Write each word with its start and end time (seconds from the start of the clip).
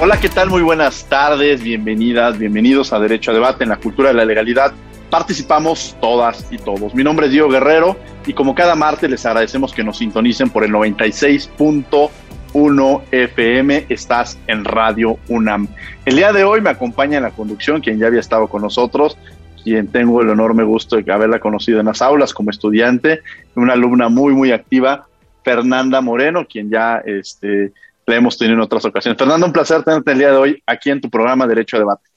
Hola, 0.00 0.18
¿qué 0.20 0.28
tal? 0.28 0.50
Muy 0.50 0.62
buenas 0.62 1.08
tardes, 1.08 1.62
bienvenidas, 1.62 2.36
bienvenidos 2.36 2.92
a 2.92 2.98
Derecho 2.98 3.30
a 3.30 3.34
Debate 3.34 3.62
en 3.62 3.70
la 3.70 3.76
Cultura 3.76 4.08
de 4.08 4.14
la 4.14 4.24
Legalidad. 4.24 4.72
Participamos 5.08 5.96
todas 6.00 6.48
y 6.50 6.58
todos. 6.58 6.96
Mi 6.96 7.04
nombre 7.04 7.26
es 7.26 7.32
Diego 7.32 7.48
Guerrero 7.48 7.96
y 8.26 8.32
como 8.32 8.56
cada 8.56 8.74
martes 8.74 9.08
les 9.08 9.24
agradecemos 9.24 9.72
que 9.72 9.84
nos 9.84 9.98
sintonicen 9.98 10.50
por 10.50 10.64
el 10.64 10.72
96.1 10.72 13.02
FM. 13.12 13.86
Estás 13.88 14.36
en 14.48 14.64
Radio 14.64 15.16
UNAM. 15.28 15.68
El 16.04 16.16
día 16.16 16.32
de 16.32 16.42
hoy 16.42 16.60
me 16.60 16.70
acompaña 16.70 17.18
en 17.18 17.22
la 17.22 17.30
conducción 17.30 17.80
quien 17.80 18.00
ya 18.00 18.08
había 18.08 18.20
estado 18.20 18.48
con 18.48 18.62
nosotros, 18.62 19.16
quien 19.62 19.86
tengo 19.86 20.22
el 20.22 20.28
enorme 20.28 20.64
gusto 20.64 20.96
de 20.96 21.12
haberla 21.12 21.38
conocido 21.38 21.78
en 21.78 21.86
las 21.86 22.02
aulas 22.02 22.34
como 22.34 22.50
estudiante, 22.50 23.20
una 23.54 23.74
alumna 23.74 24.08
muy, 24.08 24.34
muy 24.34 24.50
activa, 24.50 25.06
Fernanda 25.44 26.00
Moreno, 26.00 26.46
quien 26.46 26.68
ya 26.68 27.00
este, 27.06 27.72
la 28.06 28.16
hemos 28.16 28.36
tenido 28.38 28.54
en 28.54 28.60
otras 28.62 28.84
ocasiones. 28.84 29.18
Fernando, 29.18 29.46
un 29.46 29.52
placer 29.52 29.82
tenerte 29.82 30.12
el 30.12 30.18
día 30.18 30.30
de 30.30 30.36
hoy 30.36 30.62
aquí 30.66 30.90
en 30.90 31.00
tu 31.00 31.10
programa 31.10 31.46
Derecho 31.46 31.76
a 31.76 31.80
Debate. 31.80 32.14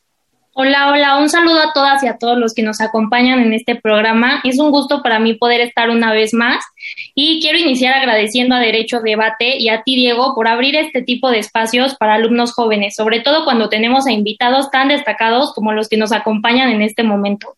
Hola, 0.59 0.91
hola, 0.91 1.19
un 1.19 1.29
saludo 1.29 1.59
a 1.59 1.71
todas 1.71 2.01
y 2.01 2.07
a 2.07 2.17
todos 2.17 2.35
los 2.39 2.55
que 2.55 2.63
nos 2.63 2.81
acompañan 2.81 3.39
en 3.41 3.53
este 3.53 3.75
programa. 3.75 4.41
Es 4.43 4.57
un 4.57 4.71
gusto 4.71 5.03
para 5.03 5.19
mí 5.19 5.35
poder 5.35 5.61
estar 5.61 5.91
una 5.91 6.11
vez 6.13 6.33
más 6.33 6.65
y 7.13 7.39
quiero 7.41 7.59
iniciar 7.59 7.93
agradeciendo 7.93 8.55
a 8.55 8.59
Derecho 8.59 8.99
Debate 9.01 9.57
y 9.59 9.69
a 9.69 9.83
ti, 9.83 9.95
Diego, 9.95 10.33
por 10.33 10.47
abrir 10.47 10.75
este 10.75 11.03
tipo 11.03 11.29
de 11.29 11.37
espacios 11.37 11.95
para 11.95 12.15
alumnos 12.15 12.53
jóvenes, 12.53 12.95
sobre 12.95 13.19
todo 13.19 13.45
cuando 13.45 13.69
tenemos 13.69 14.07
a 14.07 14.11
invitados 14.11 14.71
tan 14.71 14.87
destacados 14.87 15.53
como 15.53 15.73
los 15.73 15.89
que 15.89 15.97
nos 15.97 16.11
acompañan 16.11 16.69
en 16.69 16.81
este 16.81 17.03
momento. 17.03 17.55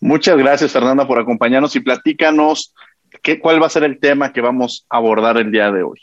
Muchas 0.00 0.36
gracias, 0.36 0.72
Fernanda, 0.72 1.06
por 1.06 1.20
acompañarnos 1.20 1.76
y 1.76 1.80
platícanos 1.80 2.74
qué, 3.22 3.38
cuál 3.38 3.62
va 3.62 3.66
a 3.66 3.70
ser 3.70 3.84
el 3.84 4.00
tema 4.00 4.32
que 4.32 4.40
vamos 4.40 4.86
a 4.90 4.96
abordar 4.96 5.36
el 5.36 5.52
día 5.52 5.70
de 5.70 5.84
hoy. 5.84 6.00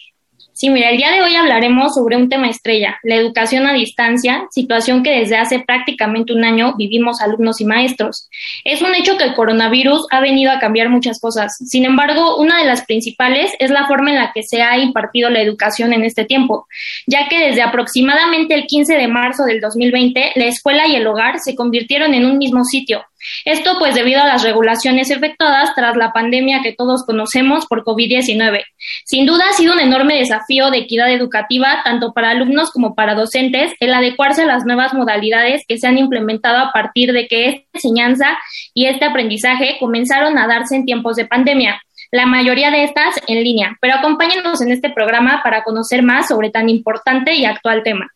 Sí, 0.59 0.69
mira, 0.69 0.89
el 0.89 0.97
día 0.97 1.13
de 1.13 1.21
hoy 1.21 1.37
hablaremos 1.37 1.93
sobre 1.93 2.17
un 2.17 2.27
tema 2.27 2.49
estrella, 2.49 2.99
la 3.03 3.15
educación 3.15 3.65
a 3.65 3.71
distancia, 3.71 4.45
situación 4.51 5.03
que 5.03 5.17
desde 5.17 5.37
hace 5.37 5.59
prácticamente 5.59 6.33
un 6.33 6.43
año 6.43 6.75
vivimos 6.75 7.21
alumnos 7.21 7.61
y 7.61 7.65
maestros. 7.65 8.27
Es 8.65 8.81
un 8.81 8.93
hecho 8.93 9.15
que 9.15 9.23
el 9.23 9.35
coronavirus 9.35 10.07
ha 10.11 10.19
venido 10.19 10.51
a 10.51 10.59
cambiar 10.59 10.89
muchas 10.89 11.21
cosas. 11.21 11.55
Sin 11.65 11.85
embargo, 11.85 12.35
una 12.35 12.59
de 12.59 12.65
las 12.65 12.83
principales 12.83 13.53
es 13.59 13.71
la 13.71 13.87
forma 13.87 14.09
en 14.09 14.17
la 14.17 14.33
que 14.33 14.43
se 14.43 14.61
ha 14.61 14.77
impartido 14.77 15.29
la 15.29 15.41
educación 15.41 15.93
en 15.93 16.03
este 16.03 16.25
tiempo, 16.25 16.67
ya 17.07 17.29
que 17.29 17.39
desde 17.39 17.61
aproximadamente 17.61 18.53
el 18.53 18.67
15 18.67 18.95
de 18.95 19.07
marzo 19.07 19.45
del 19.45 19.61
2020, 19.61 20.33
la 20.35 20.45
escuela 20.45 20.85
y 20.89 20.95
el 20.97 21.07
hogar 21.07 21.39
se 21.39 21.55
convirtieron 21.55 22.13
en 22.13 22.25
un 22.25 22.37
mismo 22.37 22.65
sitio, 22.65 23.05
esto 23.45 23.77
pues 23.79 23.95
debido 23.95 24.21
a 24.21 24.27
las 24.27 24.43
regulaciones 24.43 25.09
efectuadas 25.11 25.73
tras 25.75 25.95
la 25.97 26.11
pandemia 26.11 26.61
que 26.61 26.73
todos 26.73 27.05
conocemos 27.05 27.65
por 27.65 27.83
COVID-19. 27.83 28.63
Sin 29.05 29.25
duda 29.25 29.45
ha 29.49 29.53
sido 29.53 29.73
un 29.73 29.79
enorme 29.79 30.17
desafío 30.17 30.71
de 30.71 30.79
equidad 30.79 31.11
educativa 31.11 31.81
tanto 31.83 32.13
para 32.13 32.31
alumnos 32.31 32.71
como 32.71 32.95
para 32.95 33.15
docentes 33.15 33.73
el 33.79 33.93
adecuarse 33.93 34.43
a 34.43 34.45
las 34.45 34.65
nuevas 34.65 34.93
modalidades 34.93 35.63
que 35.67 35.77
se 35.77 35.87
han 35.87 35.97
implementado 35.97 36.57
a 36.57 36.71
partir 36.71 37.11
de 37.13 37.27
que 37.27 37.49
esta 37.49 37.65
enseñanza 37.73 38.37
y 38.73 38.85
este 38.85 39.05
aprendizaje 39.05 39.77
comenzaron 39.79 40.37
a 40.37 40.47
darse 40.47 40.75
en 40.75 40.85
tiempos 40.85 41.15
de 41.15 41.25
pandemia. 41.25 41.81
La 42.11 42.25
mayoría 42.25 42.71
de 42.71 42.83
estas 42.83 43.21
en 43.27 43.43
línea, 43.43 43.77
pero 43.81 43.95
acompáñenos 43.95 44.61
en 44.61 44.71
este 44.71 44.89
programa 44.89 45.41
para 45.43 45.63
conocer 45.63 46.01
más 46.01 46.27
sobre 46.27 46.49
tan 46.49 46.67
importante 46.67 47.35
y 47.35 47.45
actual 47.45 47.83
tema. 47.83 48.07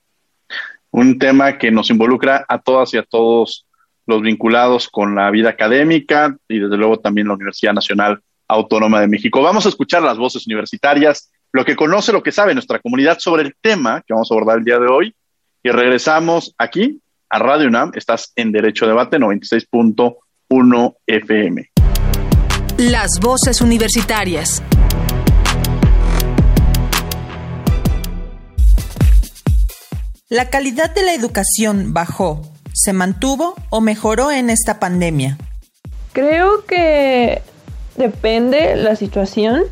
Un 0.90 1.20
tema 1.20 1.58
que 1.58 1.72
nos 1.72 1.90
involucra 1.90 2.46
a 2.48 2.60
todas 2.60 2.94
y 2.94 2.98
a 2.98 3.04
todos 3.04 3.66
los 4.06 4.22
vinculados 4.22 4.90
con 4.90 5.16
la 5.16 5.30
vida 5.32 5.50
académica 5.50 6.36
y 6.48 6.60
desde 6.60 6.78
luego 6.78 7.00
también 7.00 7.28
la 7.28 7.36
Universidad 7.36 7.74
Nacional 7.74 8.20
Autónoma 8.48 9.02
de 9.02 9.08
México. 9.08 9.42
Vamos 9.42 9.66
a 9.66 9.70
escuchar 9.70 10.04
las 10.04 10.18
voces 10.18 10.46
universitarias, 10.46 11.32
lo 11.52 11.64
que 11.66 11.76
conoce, 11.76 12.12
lo 12.12 12.24
que 12.24 12.32
sabe 12.32 12.54
nuestra 12.54 12.80
comunidad 12.80 13.20
sobre 13.20 13.44
el 13.44 13.56
tema 13.62 14.02
que 14.02 14.14
vamos 14.14 14.30
a 14.30 14.34
abordar 14.34 14.58
el 14.58 14.66
día 14.66 14.80
de 14.80 14.88
hoy 14.88 15.16
y 15.64 15.70
regresamos 15.70 16.54
aquí 16.58 17.00
a 17.30 17.40
Radio 17.40 17.68
UNAM. 17.68 17.92
Estás 17.96 18.34
en 18.36 18.52
Derecho 18.52 18.86
Debate 18.86 19.18
96.1 19.18 20.96
FM. 21.08 21.70
Las 22.78 23.20
voces 23.22 23.62
universitarias. 23.62 24.62
La 30.30 30.50
calidad 30.50 30.94
de 30.94 31.04
la 31.04 31.14
educación 31.14 31.94
bajó 31.94 32.53
se 32.74 32.94
mantuvo 32.94 33.56
o 33.70 33.82
mejoró 33.82 34.32
en 34.32 34.50
esta 34.50 34.80
pandemia? 34.80 35.38
Creo 36.12 36.66
que 36.66 37.42
depende 37.98 38.76
la 38.76 38.96
situación, 38.96 39.64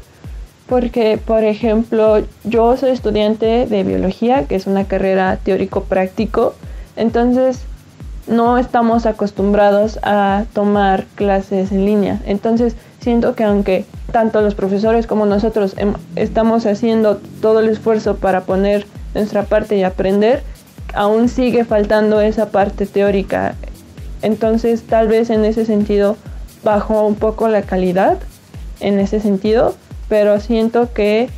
porque 0.68 1.20
por 1.24 1.44
ejemplo 1.44 2.24
yo 2.44 2.78
soy 2.78 2.92
estudiante 2.92 3.66
de 3.66 3.84
biología, 3.84 4.46
que 4.48 4.56
es 4.56 4.68
una 4.68 4.86
carrera 4.86 5.38
teórico-práctico, 5.44 6.56
entonces 6.96 7.60
no 8.28 8.58
estamos 8.58 9.06
acostumbrados 9.06 10.00
a 10.04 10.46
tomar 10.54 11.06
clases 11.16 11.72
en 11.72 11.86
línea. 11.86 12.22
Entonces 12.26 12.76
siento 13.02 13.36
que 13.36 13.44
aunque 13.44 13.86
tanto 14.12 14.42
los 14.42 14.56
profesores 14.56 15.08
como 15.08 15.26
nosotros 15.26 15.76
estamos 16.16 16.66
haciendo 16.66 17.18
todo 17.42 17.60
el 17.60 17.70
esfuerzo 17.70 18.16
para 18.18 18.42
poner 18.42 18.86
nuestra 19.14 19.44
parte 19.44 19.78
y 19.78 19.84
aprender, 19.84 20.44
aún 20.94 21.30
sigue 21.30 21.66
faltando 21.66 22.22
esa 22.22 22.50
parte 22.50 22.86
teórica. 22.86 23.56
Entonces 24.22 24.84
tal 24.84 25.08
vez 25.08 25.30
en 25.30 25.46
ese 25.46 25.66
sentido 25.66 26.18
bajó 26.64 27.06
un 27.08 27.16
poco 27.16 27.48
la 27.48 27.64
calidad, 27.64 28.20
en 28.80 29.00
ese 29.00 29.20
sentido, 29.20 29.76
pero 30.10 30.40
siento 30.40 30.92
que 30.94 31.30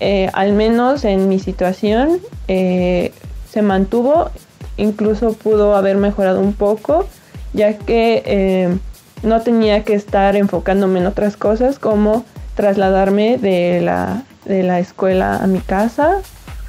eh, 0.00 0.30
al 0.34 0.52
menos 0.52 1.04
en 1.04 1.28
mi 1.28 1.38
situación 1.38 2.20
eh, 2.48 3.12
se 3.50 3.62
mantuvo, 3.62 4.30
incluso 4.76 5.32
pudo 5.32 5.74
haber 5.74 5.96
mejorado 5.96 6.40
un 6.40 6.52
poco, 6.52 7.06
ya 7.52 7.78
que 7.78 8.22
eh, 8.26 8.76
no 9.22 9.40
tenía 9.40 9.84
que 9.84 9.94
estar 9.94 10.36
enfocándome 10.36 11.00
en 11.00 11.06
otras 11.06 11.36
cosas 11.36 11.78
como 11.78 12.24
trasladarme 12.54 13.38
de 13.38 13.80
la, 13.80 14.24
de 14.44 14.62
la 14.62 14.78
escuela 14.78 15.36
a 15.36 15.46
mi 15.46 15.60
casa 15.60 16.20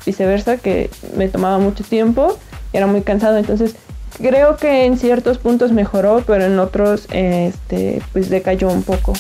viceversa, 0.08 0.58
que 0.58 0.90
me 1.16 1.28
tomaba 1.28 1.60
mucho 1.60 1.84
tiempo, 1.84 2.40
era 2.74 2.88
muy 2.88 3.02
cansado, 3.02 3.38
entonces 3.38 3.76
creo 4.18 4.56
que 4.56 4.86
en 4.86 4.98
ciertos 4.98 5.38
puntos 5.38 5.72
mejoró, 5.72 6.24
pero 6.26 6.46
en 6.46 6.58
otros 6.58 7.08
este, 7.12 8.02
pues 8.14 8.30
decayó 8.30 8.70
un 8.70 8.84
poco. 8.84 9.14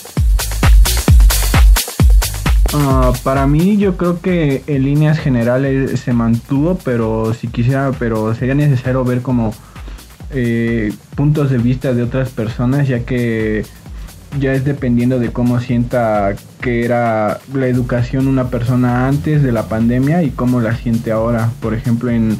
Ah, 2.73 3.11
para 3.23 3.47
mí 3.47 3.77
yo 3.77 3.97
creo 3.97 4.21
que 4.21 4.63
en 4.67 4.83
líneas 4.83 5.19
generales 5.19 5.99
se 5.99 6.13
mantuvo, 6.13 6.77
pero 6.83 7.33
si 7.33 7.47
quisiera, 7.47 7.91
pero 7.99 8.33
sería 8.33 8.55
necesario 8.55 9.03
ver 9.03 9.21
como 9.21 9.53
eh, 10.31 10.93
puntos 11.15 11.49
de 11.49 11.57
vista 11.57 11.93
de 11.93 12.03
otras 12.03 12.29
personas, 12.29 12.87
ya 12.87 12.99
que 13.05 13.65
ya 14.39 14.53
es 14.53 14.65
dependiendo 14.65 15.19
de 15.19 15.31
cómo 15.31 15.59
sienta 15.59 16.35
que 16.61 16.85
era 16.85 17.39
la 17.53 17.67
educación 17.67 18.27
una 18.27 18.49
persona 18.49 19.07
antes 19.07 19.41
de 19.43 19.51
la 19.51 19.63
pandemia 19.67 20.23
y 20.23 20.31
cómo 20.31 20.61
la 20.61 20.75
siente 20.75 21.11
ahora. 21.11 21.51
Por 21.61 21.73
ejemplo, 21.73 22.11
en 22.11 22.39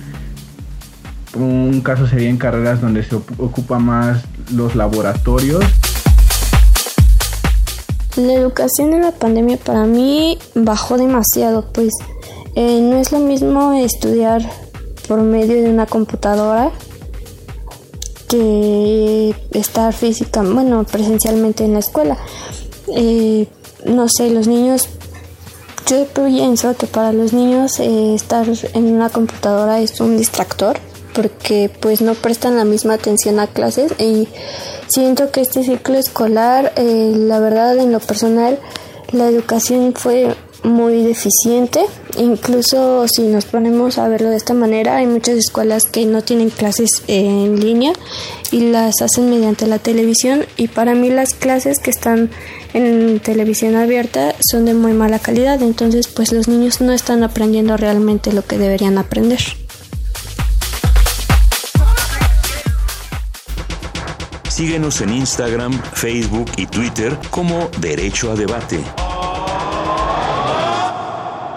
un 1.36 1.82
caso 1.82 2.08
sería 2.08 2.30
en 2.30 2.38
carreras 2.38 2.82
donde 2.82 3.04
se 3.04 3.16
ocupa 3.16 3.80
más 3.80 4.24
los 4.54 4.76
laboratorios. 4.76 5.64
La 8.16 8.34
educación 8.34 8.94
en 8.94 9.02
la 9.02 9.12
pandemia 9.12 9.58
para 9.58 9.86
mí 9.86 10.40
bajó 10.56 10.98
demasiado, 10.98 11.72
pues 11.72 11.94
eh, 12.56 12.82
no 12.82 12.98
es 12.98 13.12
lo 13.12 13.20
mismo 13.20 13.74
estudiar 13.74 14.42
por 15.08 15.22
medio 15.22 15.62
de 15.62 15.70
una 15.70 15.86
computadora 15.86 16.72
que 18.28 19.36
estar 19.52 19.94
física, 19.94 20.42
bueno, 20.42 20.84
presencialmente 20.84 21.64
en 21.64 21.74
la 21.74 21.80
escuela. 21.80 22.18
Eh, 22.96 23.48
no 23.86 24.08
sé, 24.10 24.30
los 24.30 24.48
niños, 24.48 24.88
yo 25.90 26.06
pienso 26.08 26.76
que 26.76 26.88
para 26.88 27.14
los 27.14 27.34
niños 27.34 27.80
eh, 27.80 28.14
estar 28.16 28.46
en 28.74 28.86
una 28.94 29.10
computadora 29.10 29.80
es 29.80 30.00
un 30.02 30.18
distractor 30.18 30.78
porque 31.14 31.72
pues 31.80 32.02
no 32.02 32.14
prestan 32.14 32.58
la 32.58 32.64
misma 32.64 32.94
atención 32.94 33.40
a 33.40 33.48
clases 33.48 33.92
y 34.00 34.28
siento 34.88 35.32
que 35.32 35.42
este 35.42 35.64
ciclo 35.64 35.98
escolar, 35.98 36.74
eh, 36.76 37.14
la 37.16 37.40
verdad 37.40 37.78
en 37.80 37.92
lo 37.92 38.00
personal, 38.00 38.60
la 39.12 39.28
educación 39.28 39.94
fue 39.96 40.36
muy 40.64 41.04
deficiente. 41.04 41.86
Incluso 42.18 43.06
si 43.08 43.24
nos 43.24 43.46
ponemos 43.46 44.00
a 44.00 44.08
verlo 44.08 44.30
de 44.30 44.38
esta 44.38 44.56
manera, 44.56 44.98
hay 44.98 45.06
muchas 45.06 45.36
escuelas 45.36 45.84
que 45.84 46.06
no 46.06 46.24
tienen 46.24 46.50
clases 46.50 47.04
en 47.08 47.60
línea 47.60 47.94
y 48.52 48.72
las 48.72 49.02
hacen 49.02 49.30
mediante 49.30 49.68
la 49.68 49.78
televisión 49.78 50.46
y 50.58 50.68
para 50.68 50.96
mí 50.96 51.10
las 51.10 51.36
clases 51.36 51.80
que 51.80 51.92
están 51.92 52.32
en 52.74 53.20
televisión 53.20 53.76
abierta 53.76 54.34
son 54.52 54.66
de 54.66 54.74
muy 54.74 54.94
mala 54.94 55.20
calidad, 55.20 55.62
entonces 55.62 56.08
pues 56.08 56.32
los 56.32 56.48
niños 56.48 56.82
no 56.82 56.92
están 56.92 57.24
aprendiendo 57.24 57.78
realmente 57.78 58.34
lo 58.34 58.44
que 58.44 58.58
deberían 58.58 58.98
aprender. 58.98 59.40
Síguenos 64.50 65.02
en 65.02 65.14
Instagram, 65.14 65.80
Facebook 65.94 66.50
y 66.58 66.66
Twitter 66.66 67.16
como 67.30 67.70
Derecho 67.80 68.32
a 68.32 68.36
Debate. 68.36 69.07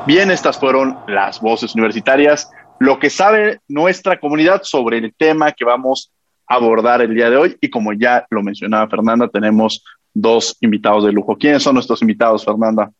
Bien, 0.07 0.31
estas 0.31 0.59
fueron 0.59 0.99
las 1.07 1.41
voces 1.41 1.75
universitarias, 1.75 2.51
lo 2.79 2.99
que 2.99 3.11
sabe 3.11 3.61
nuestra 3.69 4.19
comunidad 4.19 4.63
sobre 4.65 4.99
el 4.99 5.15
tema 5.15 5.53
que 5.53 5.65
vamos 5.65 6.11
a 6.47 6.55
abordar 6.55 7.03
el 7.03 7.15
día 7.15 7.29
de 7.29 7.37
hoy. 7.37 7.57
Y 7.61 7.69
como 7.69 7.93
ya 7.93 8.27
lo 8.31 8.43
mencionaba 8.43 8.89
Fernanda, 8.89 9.29
tenemos 9.29 9.85
dos 10.15 10.57
invitados 10.61 11.05
de 11.05 11.13
lujo. 11.13 11.37
¿Quiénes 11.37 11.63
son 11.63 11.75
nuestros 11.75 12.01
invitados, 12.01 12.45
Fernanda? 12.45 12.91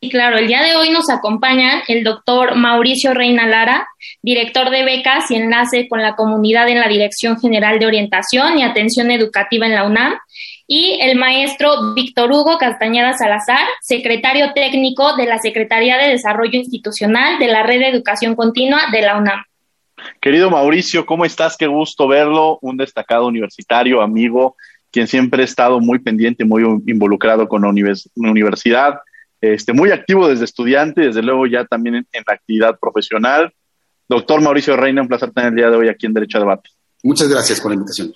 Y 0.00 0.10
claro, 0.10 0.36
el 0.36 0.46
día 0.46 0.62
de 0.62 0.76
hoy 0.76 0.90
nos 0.90 1.08
acompañan 1.08 1.80
el 1.88 2.04
doctor 2.04 2.56
Mauricio 2.56 3.14
Reina 3.14 3.46
Lara, 3.46 3.88
director 4.20 4.68
de 4.68 4.84
becas 4.84 5.30
y 5.30 5.36
enlace 5.36 5.88
con 5.88 6.02
la 6.02 6.14
comunidad 6.14 6.68
en 6.68 6.78
la 6.78 6.88
Dirección 6.88 7.40
General 7.40 7.78
de 7.78 7.86
Orientación 7.86 8.58
y 8.58 8.62
Atención 8.62 9.10
Educativa 9.10 9.64
en 9.64 9.74
la 9.74 9.84
UNAM, 9.84 10.12
y 10.66 10.98
el 11.00 11.18
maestro 11.18 11.94
Víctor 11.94 12.30
Hugo 12.30 12.58
Castañeda 12.58 13.12
Salazar, 13.12 13.66
secretario 13.82 14.52
técnico 14.54 15.16
de 15.16 15.26
la 15.26 15.38
Secretaría 15.38 15.98
de 15.98 16.08
Desarrollo 16.08 16.58
Institucional 16.58 17.38
de 17.38 17.48
la 17.48 17.62
Red 17.62 17.80
de 17.80 17.88
Educación 17.88 18.34
Continua 18.34 18.82
de 18.90 19.02
la 19.02 19.18
UNAM. 19.18 19.44
Querido 20.20 20.50
Mauricio, 20.50 21.06
¿cómo 21.06 21.24
estás? 21.24 21.56
Qué 21.56 21.66
gusto 21.66 22.08
verlo, 22.08 22.58
un 22.62 22.76
destacado 22.76 23.26
universitario, 23.26 24.02
amigo, 24.02 24.56
quien 24.90 25.06
siempre 25.06 25.42
ha 25.42 25.44
estado 25.44 25.80
muy 25.80 25.98
pendiente, 25.98 26.44
muy 26.44 26.62
involucrado 26.86 27.48
con 27.48 27.62
la 27.62 27.68
universidad, 28.16 29.00
este, 29.40 29.72
muy 29.72 29.90
activo 29.90 30.28
desde 30.28 30.44
estudiante, 30.44 31.02
desde 31.02 31.22
luego 31.22 31.46
ya 31.46 31.64
también 31.64 31.96
en, 31.96 32.06
la 32.26 32.34
actividad 32.34 32.78
profesional. 32.78 33.52
Doctor 34.08 34.40
Mauricio 34.40 34.76
Reina, 34.76 35.02
un 35.02 35.08
placer 35.08 35.30
tener 35.32 35.50
el 35.50 35.56
día 35.56 35.70
de 35.70 35.76
hoy 35.76 35.88
aquí 35.88 36.06
en 36.06 36.14
Derecho 36.14 36.38
a 36.38 36.40
Debate. 36.40 36.70
Muchas 37.02 37.28
gracias 37.28 37.60
por 37.60 37.70
la 37.70 37.74
invitación. 37.74 38.12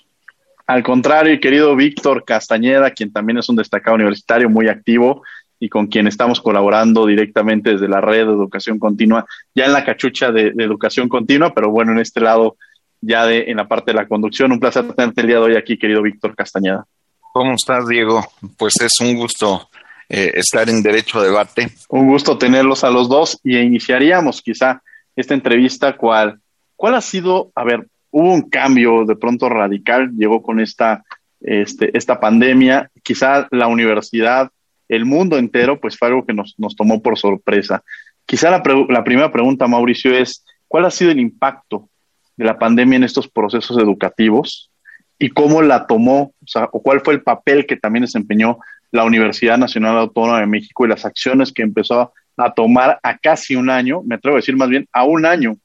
Al 0.69 0.83
contrario, 0.83 1.41
querido 1.41 1.75
Víctor 1.75 2.27
Castañeda, 2.27 2.91
quien 2.91 3.11
también 3.11 3.39
es 3.39 3.49
un 3.49 3.57
destacado 3.57 3.95
universitario 3.95 4.51
muy 4.51 4.69
activo 4.69 5.23
y 5.59 5.71
con 5.71 5.87
quien 5.87 6.07
estamos 6.07 6.43
colaborando 6.43 7.07
directamente 7.07 7.71
desde 7.71 7.89
la 7.89 8.03
red 8.03 8.27
de 8.27 8.33
educación 8.35 8.79
continua, 8.79 9.25
ya 9.55 9.65
en 9.65 9.73
la 9.73 9.83
cachucha 9.83 10.31
de, 10.31 10.53
educación 10.59 11.09
continua, 11.09 11.55
pero 11.55 11.71
bueno, 11.71 11.93
en 11.93 12.01
este 12.01 12.21
lado 12.21 12.57
ya 13.01 13.25
de, 13.25 13.45
en 13.51 13.57
la 13.57 13.67
parte 13.67 13.93
de 13.93 13.97
la 13.97 14.07
conducción. 14.07 14.53
Un 14.53 14.61
placer 14.61 14.93
tenerte 14.93 15.23
el 15.23 15.27
día 15.29 15.37
de 15.37 15.43
hoy 15.43 15.57
aquí, 15.57 15.79
querido 15.79 16.03
Víctor 16.03 16.37
Castañeda. 16.37 16.85
¿Cómo 17.33 17.55
estás, 17.55 17.89
Diego? 17.89 18.23
Pues 18.59 18.75
es 18.79 18.93
un 19.01 19.17
gusto 19.17 19.71
eh, 20.07 20.33
estar 20.35 20.69
en 20.69 20.83
Derecho 20.83 21.21
a 21.21 21.25
Debate. 21.25 21.71
Un 21.89 22.09
gusto 22.09 22.37
tenerlos 22.37 22.85
a 22.85 22.91
los 22.91 23.09
dos 23.09 23.41
y 23.43 23.57
iniciaríamos 23.57 24.43
quizá 24.43 24.83
esta 25.17 25.33
entrevista. 25.33 25.97
¿Cuál, 25.97 26.41
cuál 26.77 26.95
ha 26.95 27.01
sido, 27.01 27.53
a 27.55 27.65
ver, 27.65 27.87
hubo 28.11 28.33
un 28.33 28.43
cambio 28.43 29.05
de 29.05 29.17
pronto 29.17 29.49
radical, 29.49 30.11
llegó 30.17 30.43
con 30.43 30.61
esta, 30.61 31.05
este, 31.41 31.97
esta 31.97 32.21
pandemia, 32.21 32.91
quizá 33.03 33.49
la 33.51 33.67
universidad, 33.67 34.51
el 34.89 35.05
mundo 35.05 35.37
entero, 35.37 35.81
pues 35.81 35.97
fue 35.99 36.09
algo 36.09 36.25
que 36.25 36.33
nos, 36.33 36.55
nos 36.59 36.75
tomó 36.75 37.03
por 37.03 37.19
sorpresa. 37.19 37.83
Quizá 38.27 38.51
la, 38.51 38.63
la 38.89 39.05
primera 39.05 39.31
pregunta, 39.31 39.67
Mauricio, 39.67 40.17
es, 40.17 40.45
¿cuál 40.67 40.87
ha 40.87 40.91
sido 40.91 41.11
el 41.11 41.21
impacto 41.21 41.89
de 42.37 42.45
la 42.45 42.59
pandemia 42.59 42.97
en 42.97 43.05
estos 43.05 43.29
procesos 43.29 43.79
educativos 43.79 44.71
y 45.19 45.31
cómo 45.31 45.63
la 45.63 45.87
tomó, 45.87 46.33
o, 46.55 46.69
o 46.73 46.83
cuál 46.83 47.01
fue 47.01 47.15
el 47.15 47.23
papel 47.23 47.67
que 47.67 47.77
también 47.77 48.03
desempeñó 48.03 48.59
la 48.91 49.05
Universidad 49.05 49.59
Nacional 49.59 49.99
Autónoma 49.99 50.41
de 50.41 50.47
México 50.47 50.85
y 50.85 50.89
las 50.89 51.05
acciones 51.05 51.53
que 51.53 51.63
empezó 51.63 52.13
a 52.37 52.55
tomar 52.55 52.99
a 53.03 53.19
casi 53.19 53.57
un 53.57 53.69
año, 53.69 54.03
me 54.03 54.15
atrevo 54.15 54.37
a 54.37 54.41
decir 54.41 54.57
más 54.57 54.69
bien 54.69 54.87
a 54.93 55.05
un 55.05 55.27
año 55.27 55.57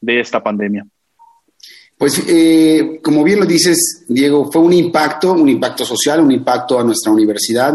de 0.00 0.20
esta 0.20 0.42
pandemia. 0.42 0.86
Pues 2.02 2.20
eh, 2.26 2.98
como 3.00 3.22
bien 3.22 3.38
lo 3.38 3.46
dices, 3.46 4.02
Diego, 4.08 4.50
fue 4.50 4.60
un 4.60 4.72
impacto, 4.72 5.34
un 5.34 5.48
impacto 5.48 5.84
social, 5.84 6.18
un 6.18 6.32
impacto 6.32 6.80
a 6.80 6.82
nuestra 6.82 7.12
universidad. 7.12 7.74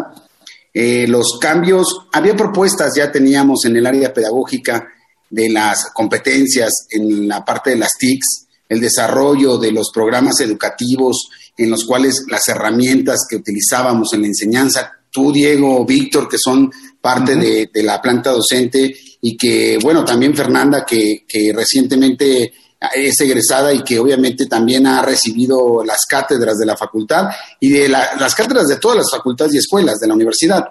Eh, 0.73 1.07
los 1.07 1.37
cambios, 1.39 1.99
había 2.11 2.35
propuestas, 2.35 2.93
ya 2.93 3.09
teníamos 3.09 3.63
en 3.63 3.77
el 3.77 3.85
área 3.85 4.13
pedagógica 4.13 4.85
de 5.29 5.49
las 5.49 5.91
competencias, 5.93 6.73
en 6.89 7.25
la 7.25 7.45
parte 7.45 7.69
de 7.69 7.77
las 7.77 7.93
TICs, 7.97 8.47
el 8.67 8.81
desarrollo 8.81 9.57
de 9.57 9.71
los 9.71 9.91
programas 9.93 10.41
educativos 10.41 11.29
en 11.57 11.69
los 11.69 11.85
cuales 11.85 12.25
las 12.27 12.45
herramientas 12.49 13.25
que 13.29 13.37
utilizábamos 13.37 14.11
en 14.11 14.23
la 14.23 14.27
enseñanza, 14.27 14.91
tú, 15.09 15.31
Diego, 15.31 15.85
Víctor, 15.85 16.27
que 16.27 16.37
son 16.37 16.69
parte 16.99 17.37
de, 17.37 17.69
la 17.81 18.01
planta 18.01 18.31
docente, 18.31 18.93
y 19.21 19.37
que, 19.37 19.79
bueno, 19.81 20.03
también 20.03 20.35
Fernanda, 20.35 20.85
que, 20.85 21.23
que 21.25 21.53
recientemente 21.55 22.51
es 22.93 23.19
egresada 23.21 23.73
y 23.73 23.83
que 23.83 23.99
obviamente 23.99 24.45
también 24.45 24.85
ha 24.85 25.01
recibido 25.01 25.83
las 25.83 26.05
cátedras 26.07 26.57
de 26.57 26.65
la 26.65 26.77
facultad 26.77 27.29
y 27.59 27.69
de 27.69 27.89
las 27.89 28.35
cátedras 28.35 28.67
de 28.67 28.77
todas 28.77 28.97
las 28.97 29.11
facultades 29.11 29.55
y 29.55 29.57
escuelas 29.57 29.97
de 29.99 30.07
la 30.07 30.13
universidad, 30.13 30.67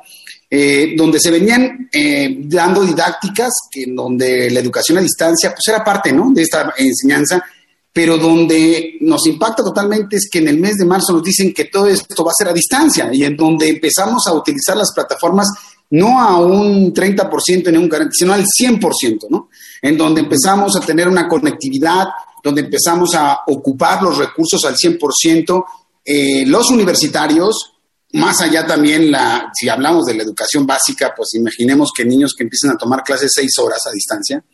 eh, 0.48 0.94
donde 0.96 1.18
se 1.18 1.32
venían 1.32 1.88
eh, 1.92 2.36
dando 2.44 2.84
didácticas, 2.84 3.52
que, 3.70 3.82
en 3.82 3.96
donde 3.96 4.50
la 4.50 4.60
educación 4.60 4.98
a 4.98 5.00
distancia 5.00 5.50
pues 5.50 5.66
era 5.66 5.84
parte 5.84 6.12
¿no? 6.12 6.30
de 6.32 6.42
esta 6.42 6.72
enseñanza, 6.78 7.44
pero 7.92 8.18
donde 8.18 8.98
nos 9.00 9.26
impacta 9.26 9.64
totalmente 9.64 10.16
es 10.16 10.28
que 10.30 10.38
en 10.38 10.48
el 10.48 10.58
mes 10.58 10.76
de 10.76 10.84
marzo 10.84 11.12
nos 11.12 11.24
dicen 11.24 11.52
que 11.52 11.64
todo 11.64 11.88
esto 11.88 12.22
va 12.24 12.30
a 12.30 12.38
ser 12.38 12.48
a 12.48 12.52
distancia 12.52 13.10
y 13.12 13.24
en 13.24 13.36
donde 13.36 13.68
empezamos 13.68 14.26
a 14.26 14.34
utilizar 14.34 14.76
las 14.76 14.92
plataformas 14.92 15.48
no 15.90 16.20
a 16.20 16.38
un 16.40 16.92
30% 16.92 17.68
en 17.68 17.78
un 17.78 17.88
40%, 17.88 18.10
sino 18.12 18.32
al 18.32 18.44
100%, 18.44 19.28
¿no? 19.30 19.48
En 19.86 19.96
donde 19.96 20.20
empezamos 20.20 20.76
a 20.76 20.80
tener 20.80 21.08
una 21.08 21.28
conectividad, 21.28 22.08
donde 22.42 22.62
empezamos 22.62 23.14
a 23.14 23.40
ocupar 23.46 24.02
los 24.02 24.18
recursos 24.18 24.64
al 24.64 24.74
100%, 24.76 25.64
eh, 26.04 26.44
los 26.46 26.70
universitarios, 26.70 27.72
más 28.12 28.40
allá 28.40 28.66
también, 28.66 29.10
la, 29.10 29.50
si 29.54 29.68
hablamos 29.68 30.06
de 30.06 30.14
la 30.14 30.22
educación 30.22 30.66
básica, 30.66 31.12
pues 31.16 31.34
imaginemos 31.34 31.90
que 31.94 32.04
niños 32.04 32.34
que 32.36 32.44
empiezan 32.44 32.70
a 32.70 32.76
tomar 32.76 33.02
clases 33.02 33.32
seis 33.34 33.52
horas 33.58 33.86
a 33.86 33.92
distancia, 33.92 34.44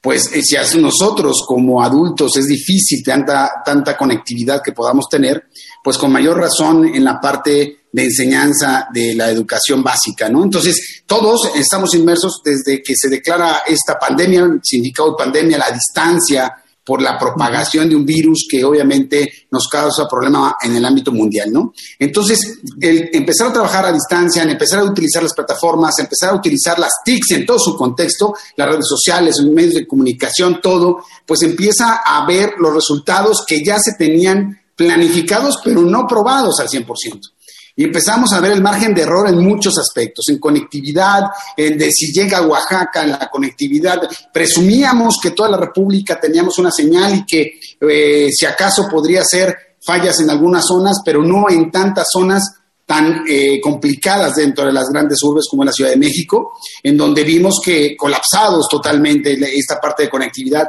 pues 0.00 0.30
eh, 0.34 0.42
si 0.42 0.56
a 0.56 0.64
nosotros 0.78 1.44
como 1.46 1.82
adultos 1.82 2.36
es 2.36 2.46
difícil 2.46 3.02
tanta, 3.02 3.62
tanta 3.64 3.96
conectividad 3.96 4.62
que 4.62 4.72
podamos 4.72 5.08
tener, 5.08 5.48
pues 5.82 5.96
con 5.96 6.12
mayor 6.12 6.38
razón 6.38 6.86
en 6.86 7.04
la 7.04 7.20
parte 7.20 7.83
de 7.94 8.06
enseñanza 8.06 8.88
de 8.92 9.14
la 9.14 9.30
educación 9.30 9.80
básica, 9.80 10.28
¿no? 10.28 10.42
Entonces, 10.42 11.04
todos 11.06 11.48
estamos 11.54 11.94
inmersos 11.94 12.40
desde 12.44 12.82
que 12.82 12.92
se 12.96 13.08
declara 13.08 13.62
esta 13.64 13.96
pandemia, 13.96 14.40
el 14.40 14.60
significado 14.64 15.10
de 15.10 15.16
pandemia, 15.16 15.58
la 15.58 15.70
distancia 15.70 16.52
por 16.84 17.00
la 17.00 17.16
propagación 17.16 17.88
de 17.88 17.94
un 17.94 18.04
virus 18.04 18.48
que 18.50 18.64
obviamente 18.64 19.46
nos 19.52 19.68
causa 19.68 20.08
problema 20.08 20.56
en 20.60 20.74
el 20.74 20.84
ámbito 20.84 21.12
mundial, 21.12 21.52
¿no? 21.52 21.72
Entonces, 21.96 22.58
el 22.80 23.10
empezar 23.12 23.50
a 23.50 23.52
trabajar 23.52 23.86
a 23.86 23.92
distancia, 23.92 24.42
empezar 24.42 24.80
a 24.80 24.84
utilizar 24.84 25.22
las 25.22 25.32
plataformas, 25.32 25.96
empezar 26.00 26.30
a 26.30 26.34
utilizar 26.34 26.76
las 26.80 26.90
TICs 27.04 27.30
en 27.30 27.46
todo 27.46 27.60
su 27.60 27.76
contexto, 27.76 28.34
las 28.56 28.68
redes 28.70 28.88
sociales, 28.88 29.36
los 29.40 29.52
medios 29.52 29.74
de 29.74 29.86
comunicación, 29.86 30.60
todo, 30.60 31.04
pues 31.24 31.42
empieza 31.42 32.02
a 32.04 32.26
ver 32.26 32.54
los 32.58 32.74
resultados 32.74 33.44
que 33.46 33.64
ya 33.64 33.78
se 33.78 33.92
tenían 33.92 34.60
planificados, 34.74 35.60
pero 35.62 35.82
no 35.82 36.08
probados 36.08 36.58
al 36.58 36.68
100%. 36.68 37.34
Y 37.76 37.84
empezamos 37.84 38.32
a 38.32 38.40
ver 38.40 38.52
el 38.52 38.62
margen 38.62 38.94
de 38.94 39.02
error 39.02 39.28
en 39.28 39.38
muchos 39.38 39.76
aspectos, 39.78 40.28
en 40.28 40.38
conectividad, 40.38 41.24
en 41.56 41.76
de 41.76 41.90
si 41.90 42.12
llega 42.12 42.38
a 42.38 42.46
Oaxaca, 42.46 43.02
en 43.02 43.10
la 43.10 43.28
conectividad. 43.28 44.00
Presumíamos 44.32 45.18
que 45.20 45.32
toda 45.32 45.48
la 45.48 45.56
República 45.56 46.20
teníamos 46.20 46.56
una 46.58 46.70
señal 46.70 47.16
y 47.16 47.26
que 47.26 47.58
eh, 47.80 48.30
si 48.32 48.46
acaso 48.46 48.88
podría 48.88 49.24
ser 49.24 49.76
fallas 49.84 50.20
en 50.20 50.30
algunas 50.30 50.64
zonas, 50.64 50.98
pero 51.04 51.22
no 51.22 51.50
en 51.50 51.70
tantas 51.70 52.06
zonas 52.12 52.44
tan 52.86 53.24
eh, 53.28 53.60
complicadas 53.60 54.36
dentro 54.36 54.66
de 54.66 54.72
las 54.72 54.88
grandes 54.90 55.22
urbes 55.22 55.46
como 55.50 55.64
la 55.64 55.72
Ciudad 55.72 55.90
de 55.90 55.96
México, 55.96 56.52
en 56.82 56.96
donde 56.96 57.24
vimos 57.24 57.60
que 57.64 57.96
colapsados 57.96 58.68
totalmente 58.68 59.32
esta 59.58 59.80
parte 59.80 60.04
de 60.04 60.10
conectividad. 60.10 60.68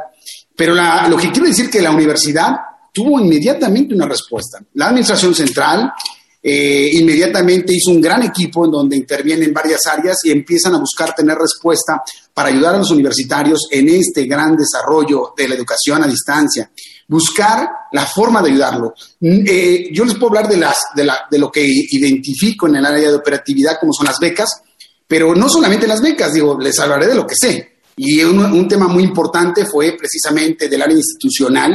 Pero 0.56 0.74
lo 0.74 1.16
que 1.16 1.30
quiero 1.30 1.46
decir 1.46 1.70
que 1.70 1.82
la 1.82 1.90
universidad 1.90 2.56
tuvo 2.92 3.20
inmediatamente 3.20 3.94
una 3.94 4.06
respuesta. 4.06 4.58
La 4.74 4.88
Administración 4.88 5.34
Central 5.34 5.92
eh, 6.48 6.90
inmediatamente 6.92 7.74
hizo 7.74 7.90
un 7.90 8.00
gran 8.00 8.22
equipo 8.22 8.64
en 8.64 8.70
donde 8.70 8.96
intervienen 8.96 9.52
varias 9.52 9.84
áreas 9.86 10.18
y 10.22 10.30
empiezan 10.30 10.76
a 10.76 10.78
buscar 10.78 11.12
tener 11.12 11.36
respuesta 11.36 12.04
para 12.32 12.50
ayudar 12.50 12.76
a 12.76 12.78
los 12.78 12.92
universitarios 12.92 13.66
en 13.68 13.88
este 13.88 14.26
gran 14.26 14.56
desarrollo 14.56 15.34
de 15.36 15.48
la 15.48 15.56
educación 15.56 16.04
a 16.04 16.06
distancia. 16.06 16.70
Buscar 17.08 17.68
la 17.90 18.06
forma 18.06 18.40
de 18.42 18.50
ayudarlo. 18.52 18.94
Mm, 19.18 19.44
eh, 19.44 19.88
yo 19.92 20.04
les 20.04 20.14
puedo 20.14 20.28
hablar 20.28 20.48
de, 20.48 20.58
las, 20.58 20.76
de, 20.94 21.02
la, 21.02 21.26
de 21.28 21.36
lo 21.36 21.50
que 21.50 21.66
identifico 21.66 22.68
en 22.68 22.76
el 22.76 22.86
área 22.86 23.08
de 23.08 23.16
operatividad, 23.16 23.80
como 23.80 23.92
son 23.92 24.06
las 24.06 24.20
becas, 24.20 24.62
pero 25.04 25.34
no 25.34 25.48
solamente 25.48 25.88
las 25.88 26.00
becas, 26.00 26.32
digo, 26.32 26.60
les 26.60 26.78
hablaré 26.78 27.08
de 27.08 27.16
lo 27.16 27.26
que 27.26 27.34
sé. 27.34 27.78
Y 27.96 28.22
un, 28.22 28.38
un 28.38 28.68
tema 28.68 28.86
muy 28.86 29.02
importante 29.02 29.64
fue 29.64 29.96
precisamente 29.98 30.68
del 30.68 30.82
área 30.82 30.96
institucional, 30.96 31.72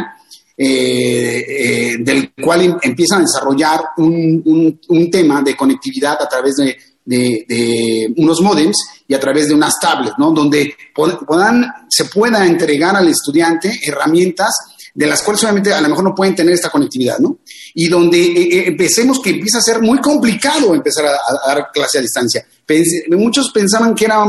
eh, 0.57 1.45
eh, 1.47 1.97
del 1.99 2.33
cual 2.33 2.61
em, 2.61 2.77
empiezan 2.81 3.19
a 3.19 3.21
desarrollar 3.21 3.81
un, 3.97 4.79
un, 4.89 5.11
tema 5.11 5.41
de 5.41 5.55
conectividad 5.55 6.21
a 6.21 6.27
través 6.27 6.55
de, 6.55 8.13
unos 8.17 8.41
modems 8.41 8.77
y 9.07 9.13
a 9.13 9.19
través 9.19 9.47
de 9.47 9.55
unas 9.55 9.73
tablets, 9.81 10.15
¿no? 10.17 10.31
Donde 10.31 10.75
puedan, 10.93 11.65
se 11.89 12.05
pueda 12.05 12.45
entregar 12.45 12.95
al 12.95 13.07
estudiante 13.07 13.79
herramientas 13.83 14.51
de 14.93 15.07
las 15.07 15.21
cuales 15.21 15.43
obviamente 15.43 15.73
a 15.73 15.81
lo 15.81 15.89
mejor 15.89 16.03
no 16.03 16.15
pueden 16.15 16.35
tener 16.35 16.53
esta 16.53 16.69
conectividad, 16.69 17.19
¿no? 17.19 17.39
Y 17.73 17.87
donde 17.87 18.19
eh, 18.19 18.57
eh 18.57 18.63
empecemos 18.67 19.19
que 19.19 19.31
empieza 19.31 19.59
a 19.59 19.61
ser 19.61 19.81
muy 19.81 19.99
complicado 19.99 20.75
empezar 20.75 21.05
a, 21.05 21.47
dar 21.47 21.71
clase 21.71 21.97
a 21.97 22.01
distancia. 22.01 22.45
Muchos 23.09 23.51
pensaban 23.51 23.93
que 23.95 24.05
era 24.05 24.23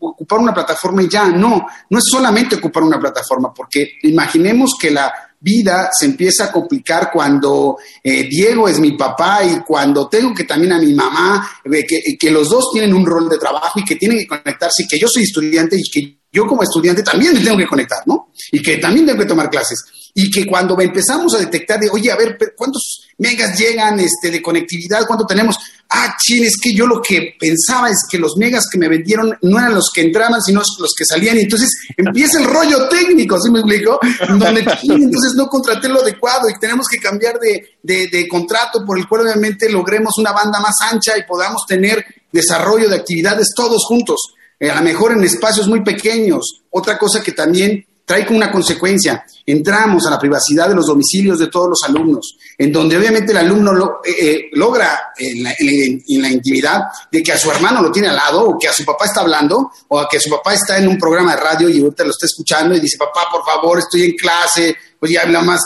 ocupar 0.00 0.38
una 0.38 0.52
plataforma 0.52 1.02
y 1.02 1.08
ya, 1.08 1.28
no, 1.28 1.66
no 1.88 1.98
es 1.98 2.04
solamente 2.10 2.56
ocupar 2.56 2.82
una 2.82 2.98
plataforma, 2.98 3.52
porque 3.54 3.98
imaginemos 4.02 4.72
que 4.78 4.90
la 4.90 5.12
vida 5.40 5.90
se 5.92 6.06
empieza 6.06 6.46
a 6.46 6.52
complicar 6.52 7.10
cuando 7.12 7.78
eh, 8.02 8.24
Diego 8.24 8.68
es 8.68 8.78
mi 8.78 8.92
papá 8.92 9.44
y 9.44 9.60
cuando 9.60 10.08
tengo 10.08 10.34
que 10.34 10.44
también 10.44 10.72
a 10.72 10.78
mi 10.78 10.92
mamá, 10.92 11.48
eh, 11.64 11.84
que, 11.86 12.16
que, 12.18 12.30
los 12.30 12.48
dos 12.48 12.70
tienen 12.72 12.94
un 12.94 13.06
rol 13.06 13.28
de 13.28 13.38
trabajo 13.38 13.78
y 13.78 13.84
que 13.84 13.96
tienen 13.96 14.18
que 14.18 14.26
conectarse 14.26 14.82
y 14.82 14.88
que 14.88 14.98
yo 14.98 15.06
soy 15.08 15.24
estudiante 15.24 15.76
y 15.76 15.90
que 15.90 16.18
yo 16.36 16.46
como 16.46 16.62
estudiante 16.62 17.02
también 17.02 17.32
me 17.32 17.40
tengo 17.40 17.56
que 17.56 17.66
conectar, 17.66 18.02
¿no? 18.04 18.30
Y 18.52 18.62
que 18.62 18.76
también 18.76 19.06
tengo 19.06 19.18
que 19.18 19.24
tomar 19.24 19.48
clases. 19.48 19.78
Y 20.12 20.30
que 20.30 20.44
cuando 20.44 20.78
empezamos 20.78 21.34
a 21.34 21.38
detectar 21.38 21.80
de, 21.80 21.88
oye, 21.88 22.12
a 22.12 22.16
ver, 22.16 22.36
¿cuántos 22.54 23.08
megas 23.16 23.58
llegan 23.58 23.98
este, 24.00 24.30
de 24.30 24.42
conectividad? 24.42 25.06
¿Cuánto 25.06 25.24
tenemos? 25.24 25.56
Ah, 25.88 26.14
chin, 26.20 26.44
es 26.44 26.58
que 26.60 26.74
yo 26.74 26.86
lo 26.86 27.00
que 27.00 27.36
pensaba 27.40 27.88
es 27.88 28.04
que 28.10 28.18
los 28.18 28.36
megas 28.36 28.64
que 28.70 28.78
me 28.78 28.86
vendieron 28.88 29.34
no 29.40 29.58
eran 29.58 29.74
los 29.74 29.90
que 29.94 30.02
entraban, 30.02 30.42
sino 30.42 30.60
los 30.78 30.94
que 30.94 31.06
salían. 31.06 31.38
Y 31.38 31.42
entonces 31.42 31.70
empieza 31.96 32.38
el 32.38 32.44
rollo 32.44 32.86
técnico, 32.88 33.40
¿sí 33.40 33.50
me 33.50 33.60
explico? 33.60 33.98
Donde, 34.28 34.60
entonces 34.60 35.32
no 35.36 35.46
contraté 35.46 35.88
lo 35.88 36.02
adecuado 36.02 36.50
y 36.50 36.58
tenemos 36.58 36.86
que 36.86 36.98
cambiar 36.98 37.38
de, 37.38 37.78
de, 37.82 38.08
de 38.08 38.28
contrato 38.28 38.84
por 38.84 38.98
el 38.98 39.08
cual 39.08 39.22
obviamente 39.22 39.70
logremos 39.70 40.18
una 40.18 40.32
banda 40.32 40.60
más 40.60 40.74
ancha 40.82 41.16
y 41.16 41.22
podamos 41.22 41.64
tener 41.66 42.04
desarrollo 42.30 42.90
de 42.90 42.96
actividades 42.96 43.54
todos 43.56 43.84
juntos 43.86 44.35
eh, 44.58 44.70
a 44.70 44.76
lo 44.76 44.82
mejor 44.82 45.12
en 45.12 45.24
espacios 45.24 45.68
muy 45.68 45.82
pequeños. 45.82 46.62
Otra 46.70 46.98
cosa 46.98 47.22
que 47.22 47.32
también 47.32 47.84
trae 48.06 48.24
como 48.24 48.38
una 48.38 48.52
consecuencia, 48.52 49.26
entramos 49.44 50.06
a 50.06 50.10
la 50.10 50.18
privacidad 50.18 50.68
de 50.68 50.76
los 50.76 50.86
domicilios 50.86 51.40
de 51.40 51.48
todos 51.48 51.70
los 51.70 51.82
alumnos, 51.82 52.36
en 52.56 52.72
donde 52.72 52.96
obviamente 52.96 53.32
el 53.32 53.38
alumno 53.38 53.72
lo, 53.72 54.00
eh, 54.04 54.14
eh, 54.20 54.48
logra 54.52 55.12
en 55.18 55.42
la, 55.42 56.30
intimidad 56.30 56.82
de 57.10 57.20
que 57.20 57.32
a 57.32 57.38
su 57.38 57.50
hermano 57.50 57.82
lo 57.82 57.90
tiene 57.90 58.08
al 58.08 58.14
lado, 58.14 58.46
o 58.46 58.58
que 58.58 58.68
a 58.68 58.72
su 58.72 58.84
papá 58.84 59.06
está 59.06 59.22
hablando, 59.22 59.72
o 59.88 59.98
a 59.98 60.08
que 60.08 60.20
su 60.20 60.30
papá 60.30 60.54
está 60.54 60.78
en 60.78 60.86
un 60.86 60.96
programa 60.96 61.34
de 61.34 61.42
radio 61.42 61.68
y 61.68 61.80
ahorita 61.80 62.04
lo 62.04 62.10
está 62.10 62.26
escuchando 62.26 62.76
y 62.76 62.80
dice, 62.80 62.96
papá, 62.96 63.26
por 63.30 63.44
favor, 63.44 63.80
estoy 63.80 64.04
en 64.04 64.12
clase, 64.12 64.76
oye, 65.00 65.18
habla 65.18 65.42
más 65.42 65.60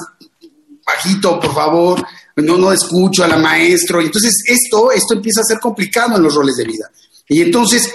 bajito, 0.85 1.39
por 1.39 1.55
favor, 1.55 2.03
no, 2.37 2.57
no 2.57 2.73
escucho 2.73 3.23
a 3.23 3.29
la 3.29 3.37
maestro. 3.37 4.01
Y 4.01 4.07
entonces 4.07 4.33
esto, 4.47 4.91
esto 4.93 5.13
empieza 5.13 5.43
a 5.43 5.45
ser 5.45 5.61
complicado 5.61 6.17
en 6.17 6.23
los 6.23 6.35
roles 6.35 6.57
de 6.57 6.65
vida. 6.65 6.91
Y 7.29 7.43
entonces 7.43 7.93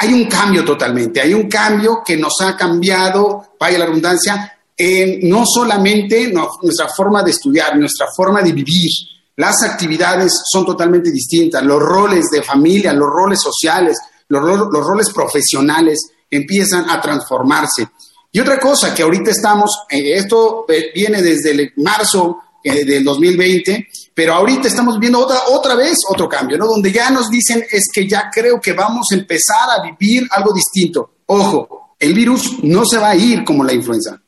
hay 0.00 0.12
un 0.12 0.26
cambio 0.26 0.64
totalmente, 0.64 1.20
hay 1.20 1.32
un 1.32 1.48
cambio 1.48 2.02
que 2.04 2.16
nos 2.16 2.34
ha 2.40 2.56
cambiado, 2.56 3.54
vaya 3.58 3.78
la 3.78 3.86
redundancia, 3.86 4.58
en 4.76 5.28
no 5.28 5.44
solamente 5.46 6.32
nuestra 6.32 6.88
forma 6.88 7.22
de 7.22 7.30
estudiar, 7.30 7.76
nuestra 7.76 8.06
forma 8.14 8.42
de 8.42 8.52
vivir. 8.52 8.90
Las 9.36 9.62
actividades 9.62 10.32
son 10.50 10.66
totalmente 10.66 11.10
distintas, 11.10 11.62
los 11.62 11.80
roles 11.80 12.26
de 12.30 12.42
familia, 12.42 12.92
los 12.92 13.08
roles 13.08 13.40
sociales, 13.40 13.98
los, 14.28 14.42
los 14.44 14.86
roles 14.86 15.10
profesionales 15.10 16.00
empiezan 16.30 16.88
a 16.90 17.00
transformarse. 17.00 17.88
Y 18.30 18.40
otra 18.40 18.58
cosa 18.58 18.94
que 18.94 19.02
ahorita 19.02 19.30
estamos, 19.30 19.84
eh, 19.90 20.16
esto 20.16 20.66
viene 20.94 21.22
desde 21.22 21.50
el 21.50 21.72
marzo 21.76 22.38
eh, 22.64 22.84
del 22.84 23.04
2020, 23.04 23.88
pero 24.14 24.34
ahorita 24.34 24.68
estamos 24.68 24.98
viendo 24.98 25.18
otra, 25.18 25.38
otra 25.48 25.74
vez 25.74 25.98
otro 26.08 26.28
cambio, 26.28 26.58
¿no? 26.58 26.66
Donde 26.66 26.92
ya 26.92 27.10
nos 27.10 27.30
dicen 27.30 27.64
es 27.70 27.88
que 27.92 28.06
ya 28.06 28.30
creo 28.32 28.60
que 28.60 28.72
vamos 28.72 29.06
a 29.12 29.14
empezar 29.14 29.68
a 29.70 29.82
vivir 29.82 30.26
algo 30.30 30.52
distinto. 30.52 31.16
Ojo, 31.26 31.96
el 31.98 32.14
virus 32.14 32.62
no 32.62 32.84
se 32.84 32.98
va 32.98 33.10
a 33.10 33.16
ir 33.16 33.44
como 33.44 33.64
la 33.64 33.72
influenza. 33.72 34.20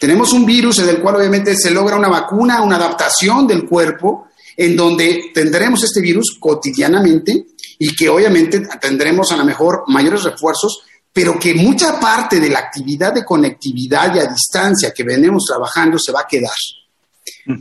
Tenemos 0.00 0.32
un 0.32 0.46
virus 0.46 0.78
en 0.78 0.88
el 0.88 1.00
cual 1.00 1.16
obviamente 1.16 1.56
se 1.56 1.70
logra 1.70 1.96
una 1.96 2.08
vacuna, 2.08 2.62
una 2.62 2.76
adaptación 2.76 3.46
del 3.46 3.66
cuerpo, 3.66 4.28
en 4.56 4.76
donde 4.76 5.30
tendremos 5.34 5.82
este 5.82 6.00
virus 6.00 6.36
cotidianamente 6.38 7.46
y 7.78 7.94
que 7.94 8.08
obviamente 8.08 8.60
tendremos 8.80 9.30
a 9.32 9.36
lo 9.36 9.44
mejor 9.44 9.84
mayores 9.88 10.24
refuerzos, 10.24 10.80
pero 11.12 11.38
que 11.38 11.54
mucha 11.54 11.98
parte 11.98 12.38
de 12.38 12.50
la 12.50 12.60
actividad 12.60 13.12
de 13.12 13.24
conectividad 13.24 14.14
y 14.14 14.18
a 14.20 14.26
distancia 14.26 14.92
que 14.92 15.04
venimos 15.04 15.44
trabajando 15.46 15.98
se 15.98 16.12
va 16.12 16.20
a 16.20 16.26
quedar. 16.28 16.50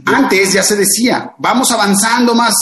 Antes 0.05 0.53
ya 0.53 0.63
se 0.63 0.75
decía, 0.75 1.33
vamos 1.38 1.71
avanzando 1.71 2.36
más, 2.36 2.53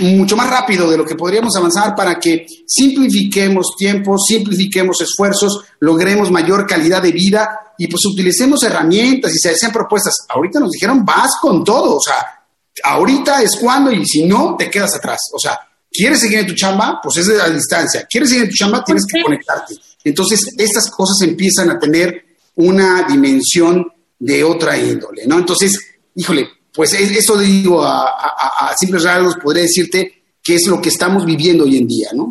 mucho 0.00 0.36
más 0.36 0.48
rápido 0.48 0.90
de 0.90 0.98
lo 0.98 1.04
que 1.04 1.14
podríamos 1.14 1.56
avanzar 1.56 1.94
para 1.94 2.18
que 2.18 2.46
simplifiquemos 2.66 3.74
tiempos, 3.76 4.24
simplifiquemos 4.28 5.00
esfuerzos, 5.00 5.64
logremos 5.80 6.30
mayor 6.30 6.66
calidad 6.66 7.02
de 7.02 7.12
vida 7.12 7.72
y 7.78 7.86
pues 7.86 8.04
utilicemos 8.06 8.62
herramientas 8.62 9.34
y 9.34 9.38
se 9.38 9.50
hacen 9.50 9.70
propuestas. 9.70 10.14
Ahorita 10.28 10.60
nos 10.60 10.70
dijeron, 10.70 11.04
vas 11.04 11.32
con 11.40 11.64
todo, 11.64 11.96
o 11.96 12.00
sea, 12.00 12.44
ahorita 12.82 13.42
es 13.42 13.56
cuando 13.56 13.92
y 13.92 14.04
si 14.04 14.24
no, 14.24 14.56
te 14.58 14.70
quedas 14.70 14.94
atrás. 14.94 15.18
O 15.32 15.38
sea, 15.38 15.58
¿quieres 15.90 16.20
seguir 16.20 16.40
en 16.40 16.46
tu 16.46 16.54
chamba? 16.54 17.00
Pues 17.02 17.16
es 17.18 17.26
de 17.26 17.36
la 17.36 17.48
distancia. 17.48 18.06
¿Quieres 18.08 18.28
seguir 18.28 18.44
en 18.44 18.50
tu 18.50 18.56
chamba? 18.56 18.84
Tienes 18.84 19.04
que 19.10 19.22
conectarte. 19.22 19.74
Entonces, 20.04 20.54
estas 20.56 20.90
cosas 20.90 21.16
empiezan 21.22 21.70
a 21.70 21.78
tener 21.78 22.24
una 22.56 23.06
dimensión 23.08 23.86
de 24.18 24.44
otra 24.44 24.78
índole, 24.78 25.26
¿no? 25.26 25.38
Entonces, 25.38 25.78
híjole, 26.16 26.48
pues 26.74 26.92
eso 26.94 27.38
digo 27.38 27.84
a, 27.84 28.74
simples 28.76 29.04
rasgos, 29.04 29.36
podría 29.36 29.62
decirte 29.62 30.22
qué 30.42 30.56
es 30.56 30.66
lo 30.66 30.80
que 30.80 30.88
estamos 30.88 31.24
viviendo 31.24 31.64
hoy 31.64 31.78
en 31.78 31.86
día, 31.86 32.08
¿no? 32.14 32.30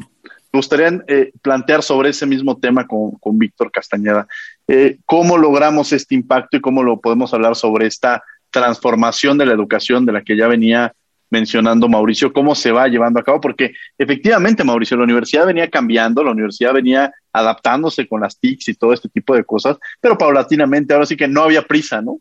Me 0.52 0.60
gustaría 0.60 1.04
eh, 1.08 1.32
plantear 1.42 1.84
sobre 1.84 2.10
ese 2.10 2.26
mismo 2.26 2.58
tema 2.58 2.88
con, 2.88 3.12
con 3.12 3.38
Víctor 3.38 3.72
Castañeda. 3.72 4.28
Eh, 4.68 5.00
¿Cómo 5.06 5.38
logramos 5.38 5.92
este 5.92 6.16
impacto 6.16 6.58
y 6.58 6.62
cómo 6.62 6.82
lo 6.82 7.00
podemos 7.00 7.34
hablar 7.34 7.56
sobre 7.56 7.88
esta 7.88 8.24
transformación 8.52 9.38
de 9.38 9.46
la 9.46 9.54
educación 9.54 10.06
de 10.06 10.14
la 10.14 10.22
que 10.22 10.38
ya 10.38 10.48
venía 10.48 10.94
mencionando 11.30 11.90
Mauricio, 11.90 12.32
cómo 12.32 12.56
se 12.56 12.72
va 12.72 12.88
llevando 12.88 13.20
a 13.20 13.24
cabo? 13.24 13.42
Porque 13.42 13.74
efectivamente, 13.98 14.64
Mauricio, 14.64 14.96
la 14.96 15.04
universidad 15.04 15.46
venía 15.46 15.70
cambiando, 15.70 16.24
la 16.24 16.32
universidad 16.32 16.74
venía 16.74 17.12
adaptándose 17.34 18.08
con 18.08 18.22
las 18.22 18.40
TICs 18.40 18.70
y 18.70 18.76
todo 18.76 18.94
este 18.94 19.10
tipo 19.10 19.36
de 19.36 19.44
cosas, 19.44 19.78
pero 20.00 20.18
paulatinamente 20.18 20.94
ahora 20.94 21.06
sí 21.06 21.18
que 21.18 21.28
no 21.28 21.42
había 21.42 21.64
prisa, 21.64 22.02
¿no? 22.02 22.20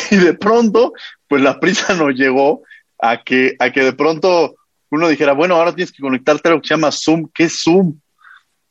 y 0.10 0.16
de 0.16 0.34
pronto, 0.34 0.92
pues 1.28 1.42
la 1.42 1.58
prisa 1.60 1.94
nos 1.94 2.14
llegó 2.14 2.62
a 2.98 3.22
que, 3.22 3.56
a 3.58 3.70
que 3.70 3.82
de 3.82 3.92
pronto 3.92 4.54
uno 4.90 5.08
dijera, 5.08 5.32
bueno, 5.32 5.56
ahora 5.56 5.74
tienes 5.74 5.92
que 5.92 6.02
conectarte 6.02 6.48
a 6.48 6.52
lo 6.52 6.60
que 6.60 6.68
se 6.68 6.74
llama 6.74 6.92
Zoom. 6.92 7.28
¿Qué 7.32 7.44
es 7.44 7.62
Zoom? 7.62 7.98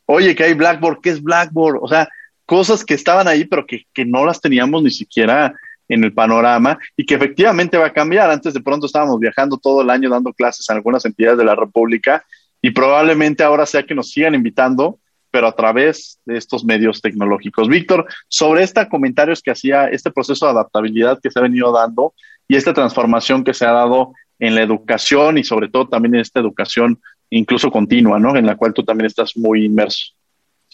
Oye, 0.06 0.36
que 0.36 0.44
hay 0.44 0.54
Blackboard, 0.54 1.02
¿qué 1.02 1.10
es 1.10 1.22
Blackboard? 1.22 1.80
O 1.82 1.88
sea, 1.88 2.08
cosas 2.46 2.86
que 2.86 2.94
estaban 2.94 3.28
ahí, 3.28 3.46
pero 3.46 3.66
que, 3.66 3.86
que 3.94 4.06
no 4.06 4.26
las 4.26 4.40
teníamos 4.40 4.84
ni 4.84 4.92
siquiera 4.92 5.54
en 5.88 6.04
el 6.04 6.14
panorama 6.14 6.80
y 6.96 7.06
que 7.06 7.16
efectivamente 7.16 7.78
va 7.78 7.88
a 7.88 7.94
cambiar. 7.94 8.30
Antes 8.30 8.54
de 8.54 8.62
pronto 8.62 8.86
estábamos 8.86 9.20
viajando 9.20 9.58
todo 9.58 9.82
el 9.82 9.90
año 9.90 10.10
dando 10.10 10.34
clases 10.34 10.70
en 10.70 10.78
algunas 10.78 11.04
entidades 11.06 11.38
de 11.38 11.46
la 11.46 11.56
República 11.56 12.24
y 12.62 12.72
probablemente 12.72 13.44
ahora 13.44 13.66
sea 13.66 13.84
que 13.84 13.96
nos 13.96 14.12
sigan 14.12 14.36
invitando 14.36 15.00
pero 15.32 15.48
a 15.48 15.56
través 15.56 16.20
de 16.26 16.38
estos 16.38 16.64
medios 16.64 17.02
tecnológicos. 17.02 17.68
Víctor, 17.68 18.06
sobre 18.28 18.64
este 18.64 18.88
comentarios 18.90 19.42
que 19.42 19.52
hacía, 19.52 19.88
este 19.88 20.12
proceso 20.12 20.46
de 20.46 20.52
adaptabilidad 20.52 21.20
que 21.22 21.32
se 21.32 21.40
ha 21.40 21.44
venido 21.44 21.72
dando 21.72 22.14
y 22.48 22.58
esta 22.58 22.74
transformación 22.74 23.44
que 23.44 23.54
se 23.54 23.66
ha 23.66 23.72
dado 23.72 24.14
en 24.40 24.56
la 24.56 24.62
educación 24.62 25.38
y 25.38 25.44
sobre 25.44 25.70
todo 25.70 25.88
también 25.88 26.16
en 26.16 26.22
esta 26.22 26.40
educación 26.40 27.00
incluso 27.30 27.72
continua, 27.72 28.20
¿no? 28.20 28.36
En 28.36 28.46
la 28.46 28.58
cual 28.58 28.74
tú 28.74 28.84
también 28.84 29.08
estás 29.08 29.38
muy 29.38 29.66
inmerso. 29.66 30.14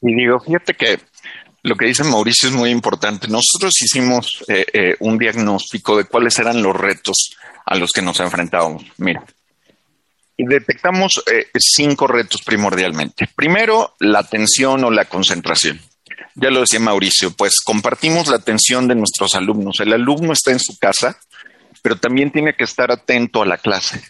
Y 0.01 0.15
digo, 0.15 0.39
fíjate 0.39 0.73
que 0.73 0.99
lo 1.63 1.75
que 1.75 1.85
dice 1.85 2.03
Mauricio 2.03 2.49
es 2.49 2.55
muy 2.55 2.69
importante. 2.71 3.27
Nosotros 3.27 3.79
hicimos 3.81 4.43
eh, 4.47 4.65
eh, 4.73 4.95
un 4.99 5.17
diagnóstico 5.17 5.97
de 5.97 6.05
cuáles 6.05 6.39
eran 6.39 6.63
los 6.63 6.75
retos 6.75 7.35
a 7.65 7.75
los 7.75 7.91
que 7.91 8.01
nos 8.01 8.19
enfrentábamos. 8.19 8.85
Mira, 8.97 9.23
detectamos 10.45 11.23
eh, 11.31 11.47
cinco 11.57 12.07
retos 12.07 12.41
primordialmente. 12.43 13.27
Primero, 13.35 13.95
la 13.99 14.19
atención 14.19 14.83
o 14.83 14.91
la 14.91 15.05
concentración. 15.05 15.79
Ya 16.35 16.51
lo 16.51 16.61
decía 16.61 16.79
Mauricio, 16.79 17.31
pues 17.31 17.61
compartimos 17.61 18.27
la 18.27 18.35
atención 18.35 18.87
de 18.87 18.95
nuestros 18.95 19.33
alumnos. 19.33 19.79
El 19.79 19.93
alumno 19.93 20.33
está 20.33 20.51
en 20.51 20.59
su 20.59 20.77
casa, 20.77 21.17
pero 21.81 21.95
también 21.95 22.31
tiene 22.31 22.55
que 22.55 22.63
estar 22.63 22.91
atento 22.91 23.41
a 23.41 23.45
la 23.45 23.57
clase. 23.57 24.01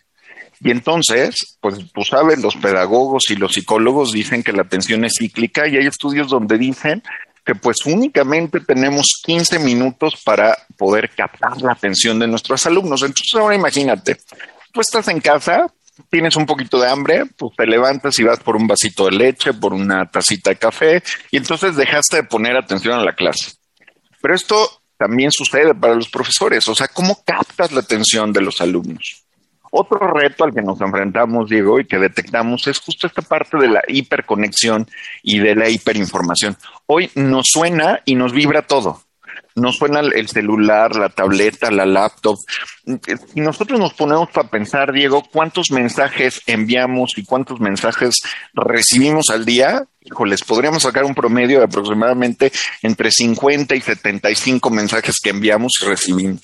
Y 0.60 0.72
entonces, 0.72 1.58
pues 1.62 1.76
tú 1.94 2.04
sabes, 2.04 2.40
los 2.40 2.56
pedagogos 2.56 3.30
y 3.30 3.36
los 3.36 3.54
psicólogos 3.54 4.12
dicen 4.12 4.44
que 4.44 4.52
la 4.52 4.64
atención 4.64 5.06
es 5.06 5.14
cíclica 5.20 5.68
y 5.68 5.78
hay 5.78 5.86
estudios 5.86 6.30
donde 6.30 6.58
dicen 6.58 7.04
que 7.46 7.56
pues 7.56 7.78
únicamente 7.86 8.60
tenemos 8.60 9.22
15 9.24 9.60
minutos 9.60 10.22
para 10.26 10.58
poder 10.76 11.12
captar 11.16 11.62
la 11.62 11.72
atención 11.72 12.20
de 12.20 12.28
nuestros 12.28 12.66
alumnos. 12.66 13.02
Entonces 13.04 13.34
ahora 13.36 13.56
imagínate, 13.56 14.18
tú 14.74 14.82
estás 14.82 15.08
en 15.08 15.22
casa, 15.22 15.68
tienes 16.10 16.36
un 16.36 16.46
poquito 16.46 16.80
de 16.80 16.90
hambre, 16.90 17.26
pues 17.38 17.54
te 17.56 17.66
levantas 17.66 18.18
y 18.20 18.24
vas 18.24 18.40
por 18.40 18.56
un 18.56 18.68
vasito 18.68 19.06
de 19.06 19.12
leche, 19.12 19.54
por 19.54 19.74
una 19.74 20.10
tacita 20.10 20.50
de 20.50 20.58
café, 20.58 21.04
y 21.32 21.38
entonces 21.38 21.76
dejaste 21.76 22.18
de 22.18 22.24
poner 22.24 22.56
atención 22.56 23.00
a 23.00 23.04
la 23.04 23.14
clase. 23.14 23.54
Pero 24.22 24.36
esto 24.36 24.82
también 24.98 25.32
sucede 25.32 25.74
para 25.76 25.96
los 25.96 26.10
profesores, 26.10 26.68
o 26.68 26.76
sea, 26.76 26.88
¿cómo 26.88 27.24
captas 27.24 27.72
la 27.72 27.82
atención 27.82 28.34
de 28.34 28.42
los 28.42 28.62
alumnos? 28.62 29.24
Otro 29.70 30.00
reto 30.00 30.44
al 30.44 30.54
que 30.54 30.62
nos 30.62 30.80
enfrentamos, 30.80 31.50
Diego, 31.50 31.80
y 31.80 31.86
que 31.86 32.00
detectamos 32.00 32.68
es 32.68 32.80
justo 32.80 33.06
esta 33.06 33.22
parte 33.22 33.58
de 33.58 33.68
la 33.68 33.82
hiperconexión 33.88 34.88
y 35.24 35.40
de 35.40 35.56
la 35.56 35.70
hiperinformación. 35.70 36.58
Hoy 36.86 37.12
nos 37.16 37.48
suena 37.52 38.02
y 38.06 38.16
nos 38.16 38.32
vibra 38.32 38.62
todo 38.62 39.07
nos 39.58 39.78
suena 39.78 40.00
el 40.00 40.28
celular, 40.30 40.96
la 40.96 41.10
tableta, 41.10 41.72
la 41.72 41.86
laptop. 41.86 42.38
Y 43.36 43.42
nosotros 43.42 43.80
nos 43.80 43.94
ponemos 43.94 44.30
para 44.30 44.50
pensar, 44.50 44.94
Diego, 44.94 45.24
cuántos 45.32 45.72
mensajes 45.72 46.42
enviamos 46.46 47.18
y 47.18 47.26
cuántos 47.26 47.60
mensajes 47.60 48.20
recibimos 48.54 49.30
al 49.30 49.46
día, 49.46 49.84
les 50.26 50.44
podríamos 50.44 50.84
sacar 50.84 51.04
un 51.04 51.16
promedio 51.16 51.60
de 51.60 51.66
aproximadamente 51.66 52.52
entre 52.82 53.12
50 53.12 53.76
y 53.76 53.82
75 53.82 54.70
mensajes 54.70 55.16
que 55.22 55.32
enviamos 55.32 55.74
y 55.82 55.86
recibimos. 55.86 56.42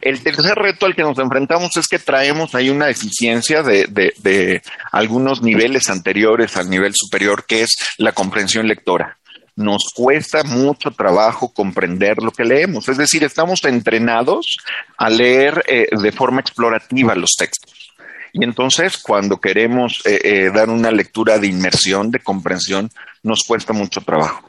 El 0.00 0.22
tercer 0.22 0.54
reto 0.54 0.86
al 0.86 0.94
que 0.94 1.02
nos 1.02 1.18
enfrentamos 1.18 1.76
es 1.76 1.86
que 1.86 1.98
traemos 1.98 2.54
ahí 2.54 2.70
una 2.70 2.86
deficiencia 2.86 3.62
de, 3.62 3.86
de 3.88 4.62
algunos 4.92 5.42
niveles 5.42 5.90
anteriores 5.90 6.56
al 6.56 6.70
nivel 6.70 6.92
superior, 6.94 7.44
que 7.46 7.62
es 7.62 7.76
la 7.98 8.12
comprensión 8.12 8.68
lectora 8.68 9.18
nos 9.58 9.90
cuesta 9.92 10.44
mucho 10.44 10.92
trabajo 10.92 11.52
comprender 11.52 12.18
lo 12.22 12.30
que 12.30 12.44
leemos. 12.44 12.88
Es 12.88 12.96
decir, 12.96 13.24
estamos 13.24 13.64
entrenados 13.64 14.56
a 14.96 15.10
leer 15.10 15.64
eh, 15.66 15.88
de 15.90 16.12
forma 16.12 16.40
explorativa 16.40 17.16
los 17.16 17.34
textos. 17.36 17.92
Y 18.32 18.44
entonces, 18.44 18.98
cuando 18.98 19.40
queremos 19.40 20.00
eh, 20.04 20.20
eh, 20.22 20.50
dar 20.54 20.70
una 20.70 20.92
lectura 20.92 21.38
de 21.38 21.48
inmersión, 21.48 22.12
de 22.12 22.20
comprensión, 22.20 22.88
nos 23.24 23.42
cuesta 23.42 23.72
mucho 23.72 24.00
trabajo. 24.00 24.48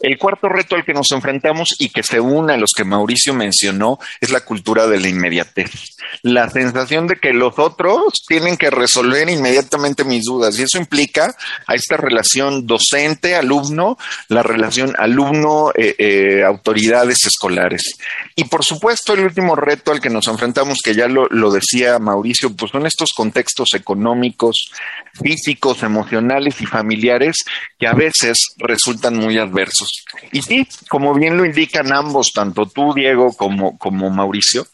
El 0.00 0.18
cuarto 0.18 0.48
reto 0.48 0.76
al 0.76 0.84
que 0.84 0.92
nos 0.92 1.10
enfrentamos 1.12 1.74
y 1.78 1.88
que 1.88 2.02
se 2.02 2.20
une 2.20 2.52
a 2.52 2.56
los 2.56 2.72
que 2.76 2.84
Mauricio 2.84 3.32
mencionó 3.34 3.98
es 4.20 4.30
la 4.30 4.40
cultura 4.40 4.86
de 4.86 5.00
la 5.00 5.08
inmediatez. 5.08 5.70
La 6.22 6.50
sensación 6.50 7.06
de 7.06 7.16
que 7.16 7.32
los 7.32 7.58
otros 7.58 8.12
tienen 8.28 8.56
que 8.56 8.70
resolver 8.70 9.28
inmediatamente 9.28 10.04
mis 10.04 10.24
dudas. 10.24 10.58
Y 10.58 10.62
eso 10.62 10.78
implica 10.78 11.34
a 11.66 11.74
esta 11.74 11.96
relación 11.96 12.66
docente-alumno, 12.66 13.98
la 14.28 14.42
relación 14.42 14.94
alumno-autoridades 14.98 17.24
escolares. 17.24 17.96
Y 18.34 18.44
por 18.44 18.64
supuesto, 18.64 19.14
el 19.14 19.24
último 19.24 19.56
reto 19.56 19.92
al 19.92 20.00
que 20.00 20.10
nos 20.10 20.28
enfrentamos, 20.28 20.80
que 20.82 20.94
ya 20.94 21.08
lo, 21.08 21.26
lo 21.28 21.50
decía 21.50 21.98
Mauricio, 21.98 22.54
pues 22.54 22.70
son 22.70 22.86
estos 22.86 23.10
contextos 23.16 23.74
económicos, 23.74 24.70
físicos, 25.16 25.82
emocionales 25.82 26.60
y 26.60 26.66
familiares 26.66 27.36
que 27.78 27.86
a 27.86 27.94
veces 27.94 28.54
resultan 28.58 29.16
muy 29.16 29.38
adversos. 29.38 30.04
Y 30.32 30.42
sí, 30.42 30.68
como 30.88 31.14
bien 31.14 31.36
lo 31.36 31.44
indican 31.44 31.92
ambos, 31.92 32.32
tanto 32.34 32.66
tú, 32.66 32.92
Diego, 32.94 33.32
como, 33.32 33.78
como 33.78 34.10
Mauricio, 34.10 34.66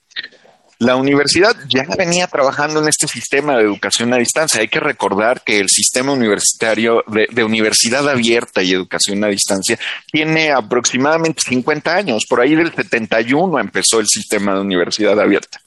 la 0.83 0.97
universidad 0.97 1.55
ya 1.69 1.85
venía 1.97 2.27
trabajando 2.27 2.83
en 2.83 2.89
este 2.89 3.07
sistema 3.07 3.57
de 3.57 3.63
educación 3.63 4.13
a 4.13 4.17
distancia. 4.17 4.61
Hay 4.61 4.67
que 4.67 4.81
recordar 4.81 5.43
que 5.43 5.61
el 5.61 5.69
sistema 5.69 6.11
universitario 6.11 7.05
de, 7.07 7.29
de, 7.31 7.45
universidad 7.45 8.09
abierta 8.09 8.65
y 8.65 8.73
educación 8.73 9.23
a 9.23 9.28
distancia 9.28 9.78
tiene 10.11 10.50
aproximadamente 10.50 11.41
50 11.47 11.95
años. 11.95 12.25
Por 12.28 12.41
ahí 12.41 12.57
del 12.57 12.75
71 12.75 13.61
empezó 13.61 14.00
el 14.00 14.09
sistema 14.09 14.55
de 14.55 14.61
universidad 14.61 15.21
abierta. 15.21 15.61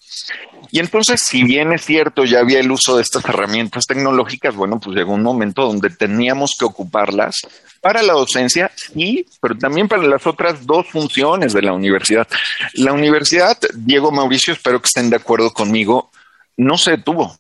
Y 0.76 0.80
entonces, 0.80 1.22
si 1.26 1.46
bien 1.46 1.72
es 1.72 1.86
cierto, 1.86 2.26
ya 2.26 2.40
había 2.40 2.60
el 2.60 2.70
uso 2.70 2.98
de 2.98 3.02
estas 3.02 3.24
herramientas 3.24 3.86
tecnológicas, 3.86 4.54
bueno, 4.56 4.78
pues 4.78 4.98
llegó 4.98 5.14
un 5.14 5.24
momento 5.24 5.62
donde 5.62 5.90
teníamos 5.90 6.54
que 6.60 6.66
ocuparlas 6.66 7.34
para 7.80 8.04
la 8.04 8.12
docencia 8.12 8.70
y, 8.94 9.26
pero 9.40 9.58
también 9.58 9.88
para 9.88 10.04
las 10.04 10.28
otras 10.28 10.66
dos 10.66 10.86
funciones 10.90 11.54
de 11.54 11.62
la 11.62 11.72
universidad. 11.72 12.28
La 12.74 12.92
universidad, 12.92 13.58
Diego 13.74 14.12
Mauricio, 14.12 14.54
espero 14.54 14.82
que 14.82 14.88
estén 14.88 15.10
de 15.10 15.16
acuerdo 15.16 15.54
conmigo, 15.54 16.12
no 16.58 16.78
se 16.78 16.92
detuvo. 16.92 17.38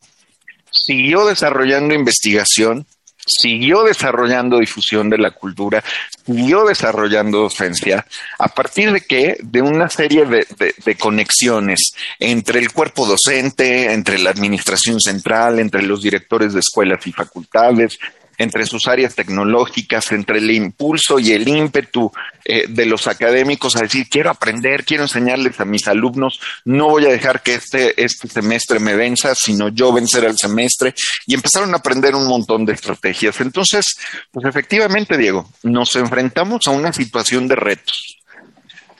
Siguió 0.71 1.26
desarrollando 1.26 1.93
investigación, 1.93 2.86
siguió 3.25 3.83
desarrollando 3.83 4.59
difusión 4.59 5.09
de 5.09 5.17
la 5.17 5.31
cultura, 5.31 5.83
siguió 6.25 6.65
desarrollando 6.65 7.39
docencia, 7.39 8.05
a 8.38 8.47
partir 8.47 8.91
de 8.91 9.01
que, 9.01 9.38
de 9.41 9.61
una 9.61 9.89
serie 9.89 10.25
de, 10.25 10.45
de, 10.85 10.95
conexiones 10.95 11.93
entre 12.19 12.59
el 12.59 12.71
cuerpo 12.71 13.05
docente, 13.05 13.93
entre 13.93 14.19
la 14.19 14.29
administración 14.29 14.99
central, 14.99 15.59
entre 15.59 15.81
los 15.81 16.01
directores 16.01 16.53
de 16.53 16.59
escuelas 16.59 17.05
y 17.07 17.11
facultades, 17.11 17.97
entre 18.38 18.65
sus 18.65 18.88
áreas 18.88 19.15
tecnológicas, 19.15 20.12
entre 20.12 20.39
el 20.39 20.52
impulso 20.52 21.19
y 21.19 21.32
el 21.32 21.48
ímpetu 21.48 22.12
eh, 22.43 22.65
de 22.67 22.86
los 22.86 23.08
académicos 23.08 23.76
a 23.76 23.82
decir, 23.82 24.08
quiero 24.10 24.30
aprender, 24.30 24.86
quiero 24.86 25.04
enseñarles 25.04 25.60
a 25.60 25.65
mis 25.65 25.88
alumnos, 25.88 26.39
no 26.65 26.89
voy 26.89 27.06
a 27.06 27.10
dejar 27.10 27.41
que 27.41 27.56
este, 27.56 28.02
este 28.04 28.28
semestre 28.28 28.80
me 28.80 28.95
venza, 28.95 29.34
sino 29.36 29.69
yo 29.69 29.93
vencer 29.93 30.26
al 30.26 30.38
semestre, 30.38 30.93
y 31.26 31.34
empezaron 31.34 31.74
a 31.74 31.78
aprender 31.78 32.15
un 32.15 32.28
montón 32.28 32.65
de 32.65 32.74
estrategias. 32.74 33.41
Entonces, 33.41 33.95
pues 34.32 34.45
efectivamente, 34.45 35.17
Diego, 35.17 35.50
nos 35.63 35.95
enfrentamos 35.95 36.67
a 36.67 36.71
una 36.71 36.93
situación 36.93 37.48
de 37.48 37.56
retos. 37.56 38.17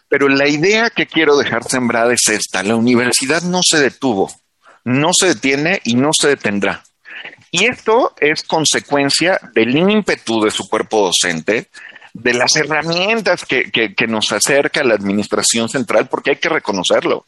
Pero 0.08 0.30
la 0.30 0.48
idea 0.48 0.89
que 0.89 1.08
quiero 1.08 1.38
dejar 1.38 1.63
sembrada 1.63 2.13
es 2.13 2.28
esta, 2.30 2.63
la 2.63 2.76
universidad 2.76 3.41
no 3.41 3.62
se 3.63 3.80
detuvo, 3.80 4.32
no 4.84 5.12
se 5.13 5.28
detiene 5.28 5.82
y 5.84 5.95
no 5.95 6.12
se 6.13 6.30
detendrá 6.30 6.84
y 7.51 7.65
esto 7.65 8.13
es 8.19 8.43
consecuencia 8.43 9.39
del 9.53 9.77
ímpetu 9.77 10.43
de 10.43 10.51
su 10.51 10.67
cuerpo 10.67 11.05
docente, 11.05 11.69
de 12.13 12.34
las 12.34 12.55
herramientas 12.55 13.45
que, 13.45 13.93
nos 14.08 14.31
acerca 14.31 14.84
la 14.84 14.95
administración 14.95 15.67
central, 15.67 16.08
porque 16.08 16.31
hay 16.31 16.36
que 16.38 16.49
reconocerlo. 16.49 17.25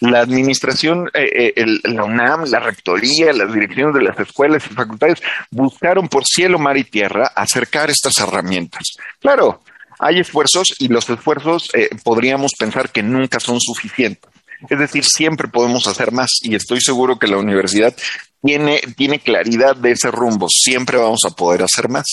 La 0.00 0.20
administración, 0.20 1.10
eh, 1.12 1.52
eh, 1.56 1.64
la 1.84 2.04
UNAM, 2.04 2.44
la 2.44 2.58
rectoría, 2.58 3.34
las 3.34 3.52
direcciones 3.52 3.94
de 3.94 4.02
las 4.02 4.18
escuelas 4.18 4.64
y 4.64 4.74
facultades 4.74 5.22
buscaron 5.50 6.08
por 6.08 6.24
cielo, 6.24 6.58
mar 6.58 6.78
y 6.78 6.84
tierra 6.84 7.30
acercar 7.36 7.90
estas 7.90 8.18
herramientas. 8.18 8.82
Claro, 9.20 9.60
hay 9.98 10.20
esfuerzos 10.20 10.74
y 10.78 10.88
los 10.88 11.08
esfuerzos 11.10 11.68
eh, 11.74 11.90
podríamos 12.02 12.52
pensar 12.58 12.90
que 12.90 13.02
nunca 13.02 13.38
son 13.40 13.60
suficientes. 13.60 14.30
Es 14.68 14.78
decir, 14.78 15.04
siempre 15.04 15.48
podemos 15.48 15.86
hacer 15.86 16.12
más 16.12 16.30
y 16.42 16.54
estoy 16.54 16.80
seguro 16.80 17.18
que 17.18 17.26
la 17.26 17.38
universidad 17.38 17.94
tiene, 18.42 18.80
tiene 18.96 19.20
claridad 19.20 19.76
de 19.76 19.92
ese 19.92 20.10
rumbo. 20.10 20.48
Siempre 20.48 20.98
vamos 20.98 21.20
a 21.26 21.30
poder 21.30 21.62
hacer 21.62 21.88
más. 21.88 22.04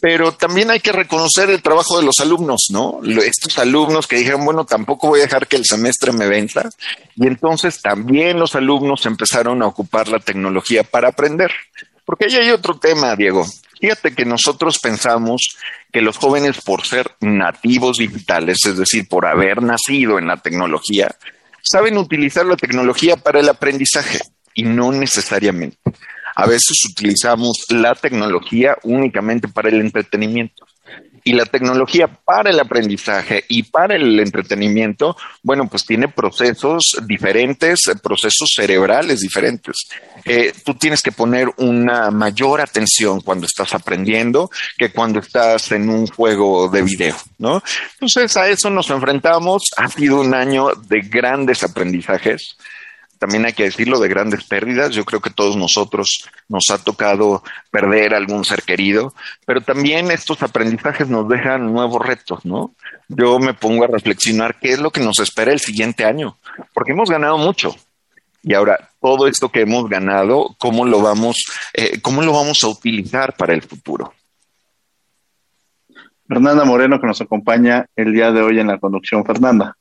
Pero 0.00 0.32
también 0.32 0.70
hay 0.70 0.80
que 0.80 0.92
reconocer 0.92 1.50
el 1.50 1.62
trabajo 1.62 1.98
de 1.98 2.04
los 2.04 2.18
alumnos, 2.20 2.66
¿no? 2.70 3.00
Estos 3.04 3.58
alumnos 3.58 4.06
que 4.06 4.16
dijeron, 4.16 4.44
bueno, 4.44 4.64
tampoco 4.64 5.08
voy 5.08 5.20
a 5.20 5.24
dejar 5.24 5.46
que 5.46 5.56
el 5.56 5.64
semestre 5.64 6.12
me 6.12 6.28
venza. 6.28 6.68
Y 7.16 7.26
entonces 7.26 7.80
también 7.80 8.38
los 8.38 8.54
alumnos 8.54 9.06
empezaron 9.06 9.62
a 9.62 9.66
ocupar 9.66 10.08
la 10.08 10.18
tecnología 10.18 10.84
para 10.84 11.08
aprender. 11.08 11.52
Porque 12.04 12.26
ahí 12.26 12.36
hay 12.36 12.50
otro 12.50 12.78
tema, 12.78 13.16
Diego. 13.16 13.44
Fíjate 13.80 14.14
que 14.14 14.24
nosotros 14.24 14.78
pensamos 14.78 15.56
que 15.92 16.00
los 16.00 16.16
jóvenes, 16.16 16.60
por 16.62 16.86
ser 16.86 17.10
nativos 17.20 17.98
digitales, 17.98 18.58
es 18.64 18.78
decir, 18.78 19.06
por 19.08 19.26
haber 19.26 19.62
nacido 19.62 20.18
en 20.18 20.28
la 20.28 20.36
tecnología, 20.36 21.14
saben 21.70 21.98
utilizar 21.98 22.46
la 22.46 22.56
tecnología 22.56 23.16
para 23.16 23.40
el 23.40 23.48
aprendizaje 23.48 24.18
y 24.54 24.62
no 24.62 24.92
necesariamente. 24.92 25.78
A 26.34 26.46
veces 26.46 26.84
utilizamos 26.90 27.66
la 27.70 27.94
tecnología 27.94 28.76
únicamente 28.82 29.48
para 29.48 29.68
el 29.68 29.80
entretenimiento. 29.80 30.65
Y 31.26 31.32
la 31.32 31.44
tecnología 31.44 32.06
para 32.06 32.50
el 32.50 32.60
aprendizaje 32.60 33.44
y 33.48 33.64
para 33.64 33.96
el 33.96 34.20
entretenimiento, 34.20 35.16
bueno, 35.42 35.66
pues 35.68 35.84
tiene 35.84 36.06
procesos 36.06 36.96
diferentes, 37.04 37.90
procesos 38.00 38.52
cerebrales 38.54 39.18
diferentes. 39.22 39.88
Eh, 40.24 40.52
tú 40.64 40.74
tienes 40.74 41.02
que 41.02 41.10
poner 41.10 41.48
una 41.56 42.12
mayor 42.12 42.60
atención 42.60 43.20
cuando 43.22 43.46
estás 43.46 43.74
aprendiendo 43.74 44.50
que 44.78 44.92
cuando 44.92 45.18
estás 45.18 45.72
en 45.72 45.88
un 45.88 46.06
juego 46.06 46.68
de 46.68 46.82
video, 46.82 47.16
¿no? 47.38 47.60
Entonces 47.94 48.36
a 48.36 48.48
eso 48.48 48.70
nos 48.70 48.88
enfrentamos. 48.90 49.64
Ha 49.76 49.88
sido 49.88 50.20
un 50.20 50.32
año 50.32 50.68
de 50.88 51.00
grandes 51.00 51.64
aprendizajes 51.64 52.56
también 53.18 53.46
hay 53.46 53.52
que 53.52 53.64
decirlo, 53.64 53.98
de 53.98 54.08
grandes 54.08 54.44
pérdidas. 54.44 54.90
Yo 54.90 55.04
creo 55.04 55.20
que 55.20 55.30
todos 55.30 55.56
nosotros 55.56 56.28
nos 56.48 56.70
ha 56.70 56.78
tocado 56.78 57.42
perder 57.70 58.14
algún 58.14 58.44
ser 58.44 58.62
querido, 58.62 59.14
pero 59.46 59.60
también 59.60 60.10
estos 60.10 60.42
aprendizajes 60.42 61.08
nos 61.08 61.28
dejan 61.28 61.72
nuevos 61.72 62.04
retos, 62.04 62.44
¿no? 62.44 62.74
Yo 63.08 63.38
me 63.38 63.54
pongo 63.54 63.84
a 63.84 63.88
reflexionar 63.88 64.58
qué 64.60 64.72
es 64.72 64.78
lo 64.78 64.90
que 64.90 65.00
nos 65.00 65.18
espera 65.18 65.52
el 65.52 65.60
siguiente 65.60 66.04
año, 66.04 66.38
porque 66.74 66.92
hemos 66.92 67.10
ganado 67.10 67.38
mucho. 67.38 67.74
Y 68.42 68.54
ahora, 68.54 68.90
todo 69.00 69.26
esto 69.26 69.48
que 69.50 69.62
hemos 69.62 69.88
ganado, 69.88 70.54
¿cómo 70.58 70.84
lo 70.84 71.00
vamos, 71.00 71.36
eh, 71.72 72.00
cómo 72.00 72.22
lo 72.22 72.32
vamos 72.32 72.62
a 72.62 72.68
utilizar 72.68 73.34
para 73.34 73.54
el 73.54 73.62
futuro? 73.62 74.12
Fernanda 76.28 76.64
Moreno, 76.64 77.00
que 77.00 77.06
nos 77.06 77.20
acompaña 77.20 77.86
el 77.96 78.12
día 78.12 78.32
de 78.32 78.42
hoy 78.42 78.58
en 78.58 78.66
la 78.68 78.78
conducción. 78.78 79.24
Fernanda 79.24 79.76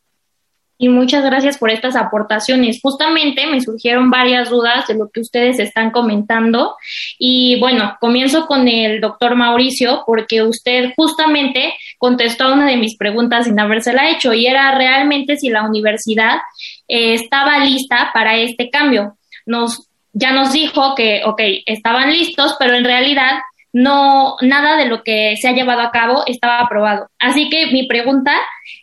y 0.77 0.89
muchas 0.89 1.23
gracias 1.23 1.57
por 1.57 1.69
estas 1.69 1.95
aportaciones. 1.95 2.79
Justamente 2.81 3.45
me 3.47 3.61
surgieron 3.61 4.09
varias 4.09 4.49
dudas 4.49 4.87
de 4.87 4.95
lo 4.95 5.09
que 5.09 5.21
ustedes 5.21 5.59
están 5.59 5.91
comentando 5.91 6.75
y 7.17 7.59
bueno, 7.59 7.95
comienzo 7.99 8.45
con 8.45 8.67
el 8.67 8.99
doctor 8.99 9.35
Mauricio 9.35 10.03
porque 10.05 10.43
usted 10.43 10.93
justamente 10.95 11.73
contestó 11.97 12.45
a 12.45 12.53
una 12.53 12.67
de 12.67 12.77
mis 12.77 12.97
preguntas 12.97 13.45
sin 13.45 13.59
habérsela 13.59 14.09
hecho 14.09 14.33
y 14.33 14.47
era 14.47 14.75
realmente 14.77 15.37
si 15.37 15.49
la 15.49 15.63
universidad 15.63 16.39
eh, 16.87 17.13
estaba 17.13 17.59
lista 17.59 18.11
para 18.13 18.37
este 18.37 18.69
cambio. 18.69 19.17
Nos, 19.45 19.87
ya 20.13 20.31
nos 20.31 20.53
dijo 20.53 20.95
que, 20.95 21.21
ok, 21.25 21.41
estaban 21.65 22.11
listos, 22.11 22.55
pero 22.59 22.75
en 22.75 22.83
realidad 22.83 23.39
no, 23.75 24.37
nada 24.39 24.77
de 24.77 24.85
lo 24.85 25.03
que 25.03 25.35
se 25.35 25.49
ha 25.49 25.51
llevado 25.51 25.81
a 25.81 25.91
cabo 25.91 26.23
estaba 26.27 26.61
aprobado. 26.61 27.09
Así 27.19 27.49
que 27.49 27.67
mi 27.73 27.87
pregunta, 27.87 28.33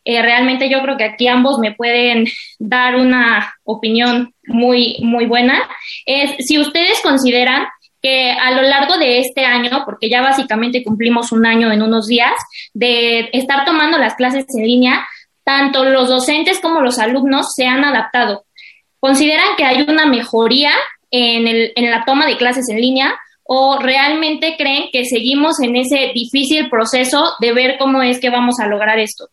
eh, 0.04 0.20
realmente 0.20 0.68
yo 0.68 0.82
creo 0.82 0.98
que 0.98 1.04
aquí 1.04 1.28
ambos 1.28 1.58
me 1.58 1.72
pueden 1.72 2.26
dar 2.58 2.96
una 2.96 3.54
opinión 3.64 4.34
muy, 4.44 4.98
muy 5.00 5.24
buena, 5.24 5.62
es 6.04 6.46
si 6.46 6.58
ustedes 6.58 7.00
consideran 7.02 7.68
que 8.02 8.32
a 8.32 8.50
lo 8.50 8.60
largo 8.60 8.98
de 8.98 9.20
este 9.20 9.46
año, 9.46 9.82
porque 9.86 10.10
ya 10.10 10.20
básicamente 10.20 10.84
cumplimos 10.84 11.32
un 11.32 11.46
año 11.46 11.72
en 11.72 11.80
unos 11.80 12.06
días, 12.06 12.34
de 12.74 13.30
estar 13.32 13.64
tomando 13.64 13.96
las 13.96 14.14
clases 14.14 14.44
en 14.54 14.66
línea, 14.66 15.08
tanto 15.42 15.86
los 15.86 16.10
docentes 16.10 16.60
como 16.60 16.82
los 16.82 16.98
alumnos 16.98 17.54
se 17.54 17.64
han 17.64 17.82
adaptado. 17.82 18.44
¿Consideran 19.00 19.56
que 19.56 19.64
hay 19.64 19.86
una 19.88 20.04
mejoría 20.04 20.72
en, 21.10 21.48
el, 21.48 21.72
en 21.76 21.90
la 21.90 22.04
toma 22.04 22.26
de 22.26 22.36
clases 22.36 22.68
en 22.68 22.78
línea 22.78 23.18
o 23.44 23.78
realmente 23.78 24.54
creen 24.56 24.84
que 24.92 25.04
seguimos 25.04 25.60
en 25.60 25.76
ese 25.76 26.12
difícil 26.14 26.70
proceso 26.70 27.22
de 27.40 27.52
ver 27.52 27.76
cómo 27.78 28.02
es 28.02 28.20
que 28.20 28.30
vamos 28.30 28.56
a 28.60 28.66
lograr 28.66 28.98
esto? 28.98 29.28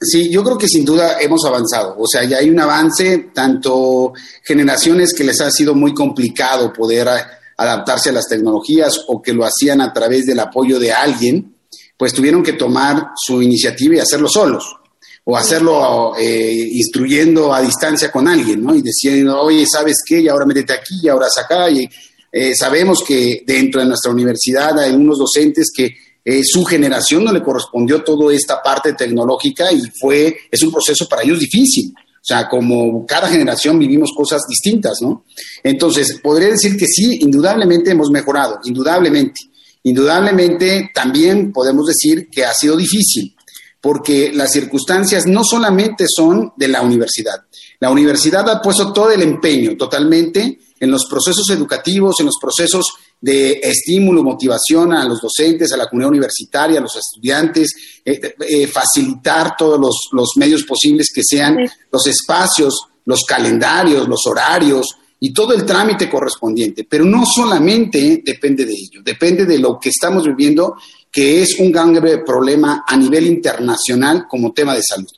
Sí, 0.00 0.30
yo 0.30 0.42
creo 0.42 0.58
que 0.58 0.66
sin 0.66 0.84
duda 0.84 1.20
hemos 1.20 1.44
avanzado. 1.44 1.94
O 1.98 2.06
sea, 2.08 2.24
ya 2.24 2.38
hay 2.38 2.50
un 2.50 2.58
avance, 2.58 3.30
tanto 3.32 4.12
generaciones 4.42 5.14
que 5.14 5.22
les 5.22 5.40
ha 5.40 5.50
sido 5.50 5.74
muy 5.74 5.94
complicado 5.94 6.72
poder 6.72 7.08
adaptarse 7.56 8.10
a 8.10 8.12
las 8.12 8.26
tecnologías 8.26 9.04
o 9.06 9.22
que 9.22 9.32
lo 9.32 9.44
hacían 9.44 9.80
a 9.80 9.92
través 9.92 10.26
del 10.26 10.40
apoyo 10.40 10.80
de 10.80 10.92
alguien, 10.92 11.54
pues 11.96 12.12
tuvieron 12.12 12.42
que 12.42 12.54
tomar 12.54 13.10
su 13.14 13.40
iniciativa 13.42 13.94
y 13.94 14.00
hacerlo 14.00 14.28
solos 14.28 14.76
o 15.24 15.36
hacerlo 15.36 16.14
eh, 16.18 16.68
instruyendo 16.72 17.54
a 17.54 17.60
distancia 17.60 18.10
con 18.10 18.26
alguien, 18.26 18.60
¿no? 18.60 18.74
Y 18.74 18.82
diciendo, 18.82 19.40
oye, 19.40 19.64
¿sabes 19.70 19.98
qué? 20.04 20.20
Y 20.20 20.28
ahora 20.28 20.46
métete 20.46 20.72
aquí, 20.72 20.98
y 21.00 21.08
ahora 21.08 21.28
saca, 21.30 21.70
y 21.70 21.88
eh, 22.32 22.54
sabemos 22.56 23.04
que 23.06 23.44
dentro 23.46 23.80
de 23.80 23.86
nuestra 23.86 24.10
universidad 24.10 24.78
hay 24.78 24.92
unos 24.92 25.18
docentes 25.18 25.70
que 25.76 25.94
eh, 26.24 26.42
su 26.44 26.64
generación 26.64 27.24
no 27.24 27.32
le 27.32 27.42
correspondió 27.42 28.02
toda 28.02 28.32
esta 28.32 28.62
parte 28.62 28.94
tecnológica 28.94 29.70
y 29.70 29.82
fue, 30.00 30.34
es 30.50 30.62
un 30.62 30.72
proceso 30.72 31.06
para 31.06 31.22
ellos 31.22 31.40
difícil. 31.40 31.92
O 31.94 32.24
sea, 32.24 32.48
como 32.48 33.04
cada 33.04 33.28
generación 33.28 33.78
vivimos 33.78 34.12
cosas 34.16 34.42
distintas, 34.48 34.98
¿no? 35.02 35.24
Entonces, 35.62 36.20
podría 36.22 36.50
decir 36.50 36.76
que 36.76 36.86
sí, 36.86 37.18
indudablemente 37.20 37.90
hemos 37.90 38.10
mejorado, 38.10 38.60
indudablemente. 38.64 39.40
Indudablemente 39.82 40.90
también 40.94 41.52
podemos 41.52 41.88
decir 41.88 42.28
que 42.30 42.44
ha 42.44 42.54
sido 42.54 42.76
difícil, 42.76 43.34
porque 43.80 44.32
las 44.32 44.52
circunstancias 44.52 45.26
no 45.26 45.42
solamente 45.42 46.04
son 46.08 46.52
de 46.56 46.68
la 46.68 46.82
universidad. 46.82 47.42
La 47.80 47.90
universidad 47.90 48.48
ha 48.48 48.62
puesto 48.62 48.92
todo 48.92 49.10
el 49.10 49.22
empeño 49.22 49.76
totalmente 49.76 50.60
en 50.82 50.90
los 50.90 51.06
procesos 51.08 51.48
educativos, 51.50 52.16
en 52.18 52.26
los 52.26 52.38
procesos 52.40 52.86
de 53.20 53.60
estímulo, 53.62 54.24
motivación 54.24 54.92
a 54.92 55.04
los 55.04 55.20
docentes, 55.20 55.72
a 55.72 55.76
la 55.76 55.86
comunidad 55.86 56.10
universitaria, 56.10 56.80
a 56.80 56.82
los 56.82 56.96
estudiantes, 56.96 58.00
eh, 58.04 58.34
eh, 58.40 58.66
facilitar 58.66 59.54
todos 59.56 59.78
los, 60.10 60.28
medios 60.34 60.64
posibles 60.64 61.12
que 61.14 61.22
sean 61.22 61.56
los 61.92 62.06
espacios, 62.08 62.74
los 63.04 63.20
calendarios, 63.24 64.08
los 64.08 64.26
horarios 64.26 64.88
y 65.20 65.32
todo 65.32 65.54
el 65.54 65.64
trámite 65.64 66.10
correspondiente. 66.10 66.84
Pero 66.90 67.04
no 67.04 67.24
solamente 67.32 68.20
depende 68.24 68.64
de 68.64 68.72
ello, 68.72 69.02
depende 69.04 69.46
de 69.46 69.60
lo 69.60 69.78
que 69.78 69.90
estamos 69.90 70.26
viviendo, 70.26 70.74
que 71.12 71.42
es 71.42 71.60
un 71.60 71.70
gran 71.70 71.94
problema 72.26 72.82
a 72.84 72.96
nivel 72.96 73.28
internacional 73.28 74.26
como 74.28 74.52
tema 74.52 74.74
de 74.74 74.82
salud. 74.82 75.10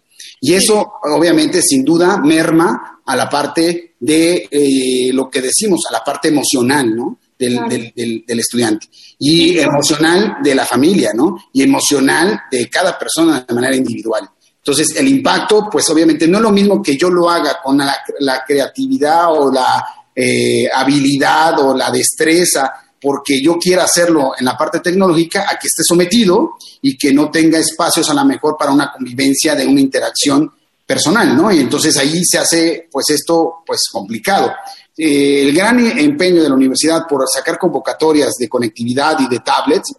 Y 0.43 0.53
eso, 0.53 0.93
obviamente, 1.05 1.63
sin 1.63 1.83
duda, 1.83 2.19
merma 2.19 3.01
a 3.07 3.17
la 3.17 3.31
parte 3.31 3.94
de 4.05 4.49
eh, 4.51 5.13
lo 5.13 5.31
que 5.31 5.41
decimos, 5.41 5.81
a 5.89 5.93
la 5.93 6.05
parte 6.05 6.29
emocional, 6.29 6.95
¿no? 6.95 7.19
Del, 7.39 7.93
del, 8.27 8.39
estudiante. 8.39 8.87
Y 9.19 9.59
emocional 9.59 10.37
de 10.43 10.55
la 10.55 10.65
familia, 10.65 11.13
¿no? 11.15 11.37
Y 11.53 11.63
emocional 11.63 12.43
de 12.51 12.71
cada 12.71 12.99
persona 12.99 13.45
de 13.47 13.55
manera 13.55 13.77
individual. 13.77 14.29
Entonces, 14.59 14.97
el 14.97 15.09
impacto, 15.09 15.69
pues 15.71 15.89
obviamente 15.91 16.27
no 16.29 16.39
es 16.39 16.43
lo 16.43 16.53
mismo 16.53 16.83
que 16.83 16.97
yo 16.97 17.11
lo 17.11 17.29
haga 17.29 17.59
con 17.63 17.79
la, 17.79 18.45
creatividad 18.47 19.33
o 19.33 19.53
la 19.53 19.85
eh, 20.15 20.69
habilidad 20.73 21.59
o 21.61 21.77
la 21.77 21.91
destreza 21.91 22.73
porque 23.01 23.43
yo 23.43 23.59
quiera 23.59 23.85
hacerlo 23.85 24.33
en 24.39 24.47
la 24.47 24.57
parte 24.57 24.81
tecnológica 24.81 25.43
a 25.43 25.59
que 25.59 25.67
esté 25.67 25.83
sometido 25.87 26.57
y 26.81 26.97
que 26.97 27.13
no 27.13 27.31
tenga 27.31 27.59
espacios 27.59 28.09
a 28.09 28.15
lo 28.15 28.25
mejor 28.25 28.57
para 28.59 28.73
una 28.73 28.91
convivencia 28.91 29.55
de 29.55 29.67
una 29.67 29.81
interacción 29.81 30.51
personal, 30.87 31.37
¿no? 31.37 31.51
Y 31.51 31.61
entonces 31.61 31.97
ahí 31.97 32.25
se 32.25 32.39
hace 32.39 32.89
pues 32.91 33.11
esto 33.11 33.63
pues 33.67 33.83
complicado. 33.91 34.53
Eh, 34.97 35.49
el 35.49 35.55
gran 35.55 35.79
empeño 35.99 36.43
de 36.43 36.49
la 36.49 36.55
universidad 36.55 37.07
por 37.09 37.25
sacar 37.29 37.59
convocatorias 37.59 38.35
de 38.39 38.49
conectividad 38.49 39.19
y 39.21 39.29
de 39.29 39.41
tablets, 39.41 39.93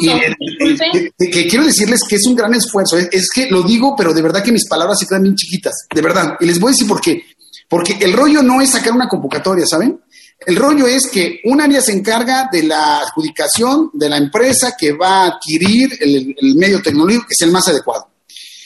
y 0.00 1.30
que 1.30 1.48
quiero 1.48 1.64
decirles 1.64 2.02
que 2.08 2.14
es 2.14 2.26
un 2.26 2.36
gran 2.36 2.54
esfuerzo, 2.54 2.96
es, 2.96 3.08
es, 3.10 3.28
que 3.34 3.50
lo 3.50 3.62
digo, 3.62 3.94
pero 3.96 4.14
de 4.14 4.22
verdad 4.22 4.42
que 4.42 4.52
mis 4.52 4.68
palabras 4.68 4.98
se 4.98 5.06
quedan 5.06 5.24
bien 5.24 5.34
chiquitas, 5.34 5.86
de 5.92 6.00
verdad, 6.00 6.36
y 6.38 6.46
les 6.46 6.60
voy 6.60 6.70
a 6.70 6.72
decir 6.72 6.86
por 6.86 7.00
qué, 7.00 7.24
porque 7.68 7.96
el 8.00 8.12
rollo 8.12 8.42
no 8.42 8.60
es 8.60 8.70
sacar 8.70 8.92
una 8.92 9.08
convocatoria, 9.08 9.66
¿saben? 9.66 10.00
El 10.46 10.56
rollo 10.56 10.86
es 10.86 11.08
que 11.08 11.40
un 11.44 11.60
área 11.60 11.80
se 11.82 11.92
encarga 11.92 12.48
de 12.50 12.62
la 12.62 13.00
adjudicación 13.00 13.90
de 13.92 14.08
la 14.08 14.16
empresa 14.16 14.74
que 14.78 14.92
va 14.92 15.22
a 15.22 15.26
adquirir 15.26 15.90
el, 16.00 16.34
medio 16.56 16.80
tecnológico 16.82 17.26
que 17.28 17.34
es 17.38 17.42
el 17.42 17.52
más 17.52 17.68
adecuado. 17.68 18.08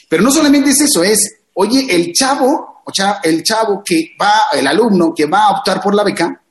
Pero 0.09 0.23
no 0.23 0.31
solamente 0.31 0.71
es 0.71 0.81
eso, 0.81 1.03
es, 1.03 1.19
oye, 1.55 1.87
el 1.89 2.13
chavo, 2.13 2.83
o 2.85 2.93
sea, 2.93 3.21
el 3.23 3.43
chavo 3.43 3.83
que 3.85 4.13
va, 4.21 4.45
el 4.53 4.67
alumno 4.67 5.13
que 5.15 5.27
va 5.27 5.47
a 5.47 5.59
optar 5.59 5.81
por 5.81 5.95
la 5.95 6.05
beca, 6.05 6.43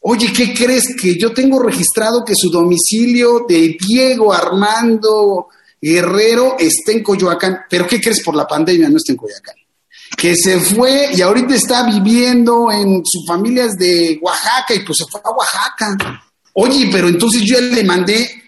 oye, 0.00 0.32
¿qué 0.32 0.54
crees? 0.54 0.94
Que 1.00 1.18
yo 1.18 1.32
tengo 1.32 1.58
registrado 1.60 2.24
que 2.24 2.34
su 2.36 2.50
domicilio 2.50 3.44
de 3.48 3.76
Diego 3.78 4.32
Armando 4.32 5.48
Guerrero 5.80 6.56
está 6.58 6.92
en 6.92 7.02
Coyoacán, 7.02 7.60
pero 7.68 7.86
¿qué 7.86 8.00
crees? 8.00 8.22
Por 8.22 8.34
la 8.34 8.46
pandemia 8.46 8.88
no 8.88 8.96
está 8.96 9.12
en 9.12 9.18
Coyoacán 9.18 9.56
que 10.16 10.34
se 10.34 10.58
fue 10.60 11.10
y 11.14 11.20
ahorita 11.20 11.54
está 11.54 11.82
viviendo 11.84 12.70
en 12.70 13.02
sus 13.04 13.26
familias 13.26 13.72
de 13.76 14.18
Oaxaca 14.22 14.74
y 14.74 14.80
pues 14.80 14.98
se 14.98 15.04
fue 15.10 15.20
a 15.22 15.30
Oaxaca. 15.30 16.22
Oye, 16.54 16.88
pero 16.90 17.08
entonces 17.08 17.42
yo 17.42 17.60
le 17.60 17.84
mandé 17.84 18.42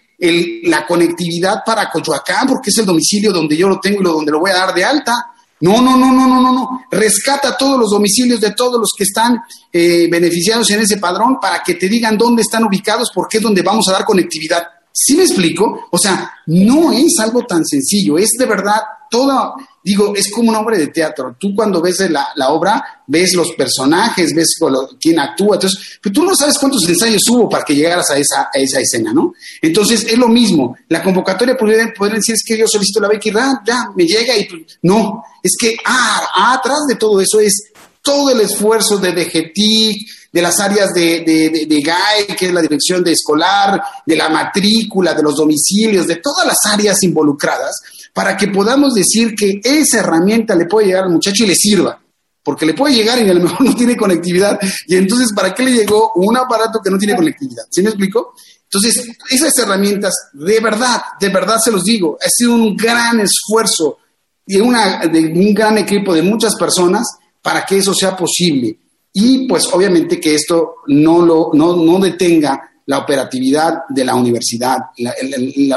la 0.63 0.85
conectividad 0.85 1.63
para 1.65 1.89
Coyoacán 1.89 2.47
porque 2.47 2.69
es 2.71 2.77
el 2.79 2.85
domicilio 2.85 3.31
donde 3.31 3.55
yo 3.55 3.69
lo 3.69 3.79
tengo 3.79 4.01
y 4.01 4.03
donde 4.03 4.31
lo 4.31 4.39
voy 4.39 4.51
a 4.51 4.55
dar 4.55 4.73
de 4.73 4.83
alta. 4.83 5.13
No, 5.61 5.81
no, 5.81 5.97
no, 5.97 6.11
no, 6.13 6.27
no, 6.27 6.41
no, 6.41 6.53
no. 6.53 6.85
Rescata 6.89 7.57
todos 7.57 7.79
los 7.79 7.91
domicilios 7.91 8.39
de 8.39 8.51
todos 8.51 8.79
los 8.79 8.91
que 8.97 9.03
están 9.03 9.41
eh, 9.71 10.07
beneficiados 10.09 10.69
en 10.71 10.81
ese 10.81 10.97
padrón 10.97 11.37
para 11.39 11.61
que 11.61 11.75
te 11.75 11.89
digan 11.89 12.17
dónde 12.17 12.43
están 12.43 12.63
ubicados 12.63 13.11
porque 13.13 13.37
es 13.37 13.43
donde 13.43 13.61
vamos 13.61 13.87
a 13.89 13.93
dar 13.93 14.05
conectividad. 14.05 14.63
¿Sí 14.91 15.15
me 15.15 15.23
explico? 15.23 15.87
O 15.91 15.97
sea, 15.97 16.31
no 16.47 16.91
es 16.91 17.19
algo 17.19 17.45
tan 17.45 17.65
sencillo, 17.65 18.17
es 18.17 18.29
de 18.37 18.45
verdad 18.45 18.81
toda, 19.09 19.53
digo, 19.83 20.13
es 20.15 20.31
como 20.31 20.49
una 20.49 20.59
obra 20.59 20.77
de 20.77 20.87
teatro. 20.87 21.35
Tú 21.39 21.53
cuando 21.55 21.81
ves 21.81 21.99
la, 22.09 22.29
la 22.35 22.49
obra, 22.49 23.03
ves 23.07 23.33
los 23.33 23.51
personajes, 23.53 24.33
ves 24.35 24.55
quién 24.99 25.19
actúa, 25.19 25.55
entonces, 25.55 25.99
pero 26.01 26.13
tú 26.13 26.23
no 26.23 26.35
sabes 26.35 26.57
cuántos 26.57 26.87
ensayos 26.87 27.21
hubo 27.29 27.49
para 27.49 27.63
que 27.63 27.75
llegaras 27.75 28.09
a 28.09 28.17
esa, 28.17 28.49
a 28.53 28.57
esa 28.57 28.79
escena, 28.79 29.13
¿no? 29.13 29.33
Entonces, 29.61 30.05
es 30.05 30.17
lo 30.17 30.27
mismo. 30.27 30.77
La 30.89 31.03
convocatoria 31.03 31.57
podría, 31.57 31.85
decir, 31.85 32.35
es 32.35 32.43
que 32.45 32.57
yo 32.57 32.67
solicito 32.67 32.99
la 32.99 33.07
beca 33.07 33.29
ah, 33.35 33.61
ya, 33.65 33.89
me 33.95 34.05
llega 34.05 34.37
y 34.37 34.45
pues, 34.45 34.79
no, 34.83 35.23
es 35.41 35.55
que, 35.59 35.75
ah, 35.85 36.53
atrás 36.53 36.79
de 36.87 36.95
todo 36.95 37.21
eso 37.21 37.39
es 37.39 37.71
todo 38.01 38.31
el 38.31 38.41
esfuerzo 38.41 38.97
de 38.97 39.11
DGTIC, 39.11 40.07
de 40.31 40.41
las 40.41 40.59
áreas 40.59 40.93
de, 40.93 41.21
de, 41.21 41.65
de, 41.65 41.81
GAE, 41.81 42.35
que 42.35 42.47
es 42.47 42.53
la 42.53 42.61
dirección 42.61 43.03
de 43.03 43.13
escolar, 43.13 43.81
de 44.05 44.15
la 44.15 44.29
matrícula, 44.29 45.13
de 45.13 45.23
los 45.23 45.35
domicilios, 45.35 46.07
de 46.07 46.17
todas 46.17 46.45
las 46.45 46.57
áreas 46.71 47.01
involucradas, 47.03 47.75
para 48.13 48.35
que 48.35 48.47
podamos 48.47 48.93
decir 48.93 49.35
que 49.35 49.61
esa 49.63 49.99
herramienta 49.99 50.55
le 50.55 50.65
puede 50.65 50.87
llegar 50.87 51.05
al 51.05 51.11
muchacho 51.11 51.43
y 51.43 51.47
le 51.47 51.55
sirva. 51.55 52.01
porque 52.41 52.65
le 52.65 52.73
puede 52.73 52.95
llegar 52.95 53.19
y 53.19 53.29
a 53.29 53.33
lo 53.33 53.41
mejor 53.41 53.61
no 53.65 53.75
tiene 53.75 53.95
conectividad. 53.95 54.59
Y 54.87 54.95
entonces, 54.95 55.33
¿para 55.35 55.53
qué 55.53 55.63
le 55.63 55.71
llegó 55.71 56.13
un 56.15 56.35
aparato 56.35 56.79
que 56.83 56.89
no 56.89 56.97
tiene 56.97 57.15
conectividad? 57.15 57.63
¿Sí 57.69 57.81
me 57.81 57.89
explico? 57.89 58.33
Entonces, 58.63 59.07
esas 59.29 59.57
herramientas, 59.57 60.13
de 60.33 60.59
verdad, 60.59 61.01
de 61.19 61.29
verdad 61.29 61.57
se 61.63 61.71
los 61.71 61.83
digo, 61.83 62.17
ha 62.21 62.29
sido 62.29 62.53
un 62.53 62.75
gran 62.75 63.19
esfuerzo 63.19 63.97
y 64.45 64.57
una, 64.57 65.07
de 65.07 65.27
un 65.27 65.53
gran 65.53 65.77
equipo 65.77 66.13
de 66.13 66.21
muchas 66.21 66.55
personas 66.55 67.07
para 67.41 67.65
que 67.65 67.77
eso 67.77 67.93
sea 67.93 68.15
posible. 68.15 68.77
Y 69.13 69.47
pues 69.47 69.65
obviamente 69.71 70.19
que 70.19 70.35
esto 70.35 70.75
no, 70.87 71.25
lo, 71.25 71.49
no, 71.53 71.75
no 71.75 71.99
detenga 71.99 72.68
la 72.89 72.97
operatividad 72.97 73.83
de 73.87 74.03
la 74.03 74.15
universidad, 74.15 74.77
el, 74.97 75.71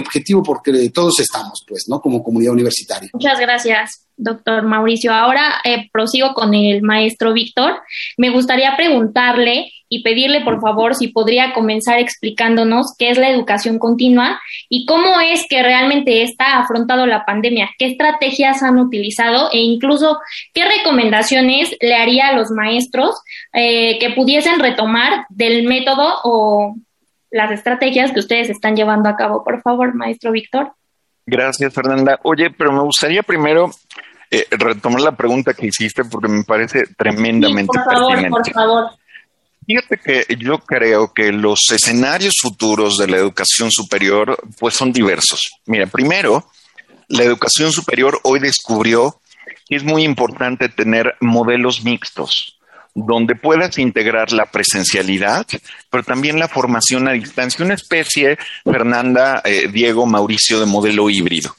objetivo 0.00 0.42
porque 0.42 0.90
todos 0.90 1.20
estamos, 1.20 1.64
pues, 1.66 1.84
¿no? 1.86 2.00
Como 2.00 2.24
comunidad 2.24 2.54
universitaria. 2.54 3.08
Muchas 3.12 3.38
gracias, 3.38 4.04
doctor 4.20 4.62
Mauricio. 4.62 5.12
Ahora 5.12 5.54
eh, 5.64 5.88
prosigo 5.92 6.34
con 6.34 6.54
el 6.54 6.82
maestro 6.82 7.32
Víctor. 7.32 7.80
Me 8.16 8.30
gustaría 8.30 8.76
preguntarle 8.76 9.72
y 9.92 10.04
pedirle, 10.04 10.42
por 10.42 10.60
favor, 10.60 10.94
si 10.94 11.08
podría 11.08 11.52
comenzar 11.52 11.98
explicándonos 11.98 12.94
qué 12.96 13.10
es 13.10 13.18
la 13.18 13.28
educación 13.28 13.80
continua 13.80 14.40
y 14.68 14.86
cómo 14.86 15.20
es 15.20 15.46
que 15.48 15.62
realmente 15.62 16.22
está 16.22 16.58
afrontado 16.58 17.06
la 17.06 17.24
pandemia, 17.24 17.70
qué 17.76 17.86
estrategias 17.86 18.62
han 18.62 18.78
utilizado 18.78 19.50
e 19.52 19.58
incluso 19.58 20.20
qué 20.54 20.64
recomendaciones 20.64 21.74
le 21.80 21.94
haría 21.96 22.28
a 22.28 22.36
los 22.36 22.52
maestros 22.52 23.20
eh, 23.52 23.98
que 23.98 24.10
pudiesen 24.10 24.60
retomar 24.60 25.26
del 25.28 25.66
método 25.66 26.20
o 26.22 26.76
las 27.32 27.50
estrategias 27.50 28.12
que 28.12 28.20
ustedes 28.20 28.48
están 28.48 28.76
llevando 28.76 29.08
a 29.08 29.16
cabo. 29.16 29.42
Por 29.42 29.60
favor, 29.60 29.94
maestro 29.94 30.30
Víctor. 30.30 30.72
Gracias, 31.26 31.74
Fernanda. 31.74 32.18
Oye, 32.22 32.50
pero 32.50 32.72
me 32.72 32.80
gustaría 32.80 33.22
primero 33.22 33.70
eh, 34.30 34.46
retomar 34.50 35.00
la 35.00 35.16
pregunta 35.16 35.54
que 35.54 35.66
hiciste 35.66 36.04
porque 36.04 36.28
me 36.28 36.44
parece 36.44 36.84
tremendamente 36.96 37.72
por 37.72 37.84
favor, 37.84 38.28
Por 38.28 38.52
favor. 38.52 38.90
Fíjate 39.66 39.98
que 39.98 40.36
yo 40.36 40.58
creo 40.58 41.12
que 41.12 41.32
los 41.32 41.60
escenarios 41.70 42.34
futuros 42.40 42.96
de 42.96 43.08
la 43.08 43.18
educación 43.18 43.70
superior 43.70 44.36
pues 44.58 44.74
son 44.74 44.92
diversos. 44.92 45.50
Mira, 45.66 45.86
primero, 45.86 46.46
la 47.08 47.24
educación 47.24 47.72
superior 47.72 48.18
hoy 48.24 48.40
descubrió 48.40 49.20
que 49.68 49.76
es 49.76 49.84
muy 49.84 50.04
importante 50.04 50.68
tener 50.68 51.14
modelos 51.20 51.84
mixtos 51.84 52.56
donde 52.94 53.36
puedas 53.36 53.78
integrar 53.78 54.32
la 54.32 54.46
presencialidad, 54.46 55.46
pero 55.90 56.02
también 56.02 56.38
la 56.38 56.48
formación 56.48 57.08
a 57.08 57.12
distancia, 57.12 57.64
una 57.64 57.74
especie, 57.74 58.38
Fernanda, 58.64 59.42
eh, 59.44 59.68
Diego, 59.72 60.06
Mauricio, 60.06 60.60
de 60.60 60.66
modelo 60.66 61.08
híbrido. 61.08 61.54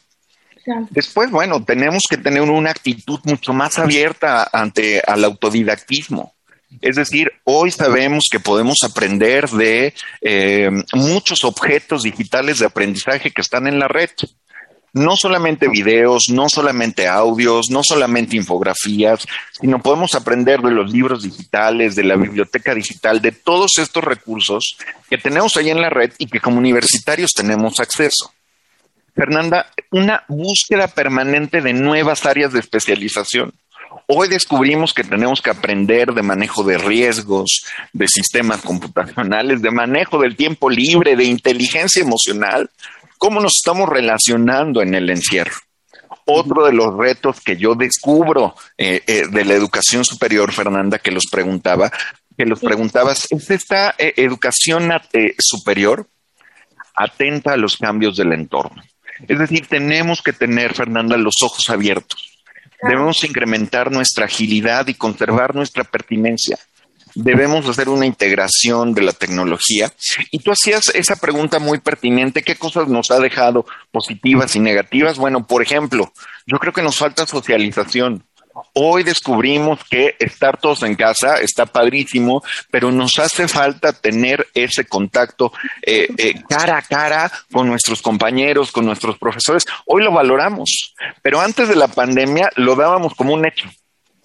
Después, 0.90 1.32
bueno, 1.32 1.64
tenemos 1.64 2.04
que 2.10 2.18
tener 2.18 2.42
una 2.42 2.72
actitud 2.72 3.20
mucho 3.24 3.54
más 3.54 3.80
abierta 3.80 4.50
ante 4.52 5.02
al 5.06 5.24
autodidactismo. 5.24 6.34
Es 6.80 6.96
decir, 6.96 7.32
hoy 7.44 7.72
sabemos 7.72 8.28
que 8.32 8.40
podemos 8.40 8.78
aprender 8.84 9.50
de 9.50 9.94
eh, 10.22 10.70
muchos 10.94 11.44
objetos 11.44 12.04
digitales 12.04 12.60
de 12.60 12.66
aprendizaje 12.68 13.32
que 13.32 13.42
están 13.42 13.68
en 13.68 13.78
la 13.78 13.88
red. 13.88 14.10
No 14.94 15.16
solamente 15.16 15.70
videos, 15.70 16.26
no 16.30 16.50
solamente 16.50 17.08
audios, 17.08 17.70
no 17.70 17.82
solamente 17.84 18.36
infografías, 18.36 19.26
sino 19.60 19.82
podemos 19.82 20.16
aprender 20.16 20.62
de 20.62 20.72
los 20.72 20.92
libros 20.92 21.24
digitales, 21.24 21.96
de 21.96 22.04
la 22.04 22.16
biblioteca 22.16 22.76
digital, 22.76 23.22
de 23.22 23.32
todos 23.32 23.78
estos 23.78 24.04
recursos 24.04 24.78
que 25.10 25.18
tenemos 25.18 25.56
ahí 25.56 25.70
en 25.70 25.82
la 25.82 25.90
red 25.90 26.12
y 26.18 26.28
que 26.28 26.42
como 26.42 26.58
universitarios 26.58 27.32
tenemos 27.34 27.80
acceso. 27.80 28.34
Fernanda, 29.16 29.68
una 29.92 30.24
búsqueda 30.28 30.88
permanente 30.88 31.62
de 31.62 31.74
nuevas 31.74 32.26
áreas 32.26 32.54
de 32.54 32.60
especialización. 32.60 33.54
Hoy 34.08 34.28
descubrimos 34.28 34.94
que 34.94 35.04
tenemos 35.04 35.42
que 35.42 35.50
aprender 35.50 36.14
de 36.14 36.22
manejo 36.22 36.64
de 36.64 36.78
riesgos, 36.78 37.66
de 37.94 38.08
sistemas 38.08 38.62
computacionales, 38.62 39.62
de 39.62 39.72
manejo 39.72 40.20
del 40.20 40.36
tiempo 40.36 40.70
libre, 40.70 41.16
de 41.16 41.26
inteligencia 41.26 42.02
emocional, 42.02 42.70
cómo 43.18 43.40
nos 43.40 43.54
estamos 43.58 43.90
relacionando 43.90 44.82
en 44.82 44.96
el 44.96 45.10
encierro. 45.10 45.56
Otro 46.26 46.66
de 46.66 46.74
los 46.74 46.96
retos 46.98 47.42
que 47.42 47.58
yo 47.58 47.76
descubro 47.76 48.56
eh, 48.78 49.02
eh, 49.08 49.24
de 49.30 49.46
la 49.46 49.54
educación 49.54 50.06
superior, 50.06 50.52
Fernanda, 50.52 51.00
que 51.00 51.12
los 51.12 51.26
preguntaba, 51.30 51.92
que 52.38 52.46
los 52.46 52.60
preguntabas, 52.60 53.28
¿es 53.32 53.50
esta 53.50 53.96
eh, 53.98 54.14
educación 54.18 54.92
superior 55.38 56.08
atenta 56.96 57.54
a 57.54 57.58
los 57.58 57.78
cambios 57.78 58.18
del 58.18 58.34
entorno? 58.34 58.82
Es 59.28 59.40
decir, 59.40 59.68
tenemos 59.68 60.22
que 60.22 60.34
tener, 60.34 60.74
Fernanda, 60.74 61.18
los 61.18 61.36
ojos 61.42 61.70
abiertos 61.70 62.32
Debemos 62.82 63.24
incrementar 63.24 63.92
nuestra 63.92 64.26
agilidad 64.26 64.88
y 64.88 64.96
conservar 64.96 65.54
nuestra 65.54 65.84
pertinencia. 65.84 66.58
Debemos 67.14 67.68
hacer 67.68 67.90
una 67.90 68.06
integración 68.06 68.94
de 68.94 69.04
la 69.04 69.12
tecnología. 69.12 69.92
Y 70.32 70.40
tú 70.40 70.52
hacías 70.52 70.88
esa 70.96 71.18
pregunta 71.18 71.60
muy 71.60 71.80
pertinente, 71.80 72.42
¿qué 72.42 72.56
cosas 72.56 72.88
nos 72.88 73.12
ha 73.12 73.20
dejado 73.20 73.66
positivas 73.92 74.56
y 74.56 74.60
negativas? 74.60 75.18
Bueno, 75.18 75.46
por 75.46 75.62
ejemplo, 75.62 76.12
yo 76.48 76.58
creo 76.58 76.74
que 76.74 76.82
nos 76.82 76.98
falta 76.98 77.28
socialización. 77.28 78.24
Hoy 78.74 79.04
descubrimos 79.04 79.80
que 79.90 80.16
estar 80.20 80.60
todos 80.60 80.84
en 80.84 80.96
casa 80.96 81.36
está 81.36 81.66
padrísimo, 81.66 82.44
pero 82.70 82.92
nos 82.92 83.18
hace 83.20 83.48
falta 83.48 83.94
tener 83.94 84.48
ese 84.54 84.86
contacto 84.86 85.52
eh, 85.82 86.08
eh, 86.18 86.36
cara 86.48 86.78
a 86.78 86.82
cara 86.82 87.32
con 87.52 87.68
nuestros 87.68 88.02
compañeros, 88.02 88.72
con 88.72 88.86
nuestros 88.86 89.18
profesores. 89.18 89.66
Hoy 89.86 90.04
lo 90.04 90.12
valoramos, 90.12 90.94
pero 91.22 91.42
antes 91.42 91.68
de 91.68 91.76
la 91.76 91.88
pandemia 91.88 92.50
lo 92.56 92.76
dábamos 92.76 93.14
como 93.16 93.34
un 93.34 93.46
hecho. 93.46 93.70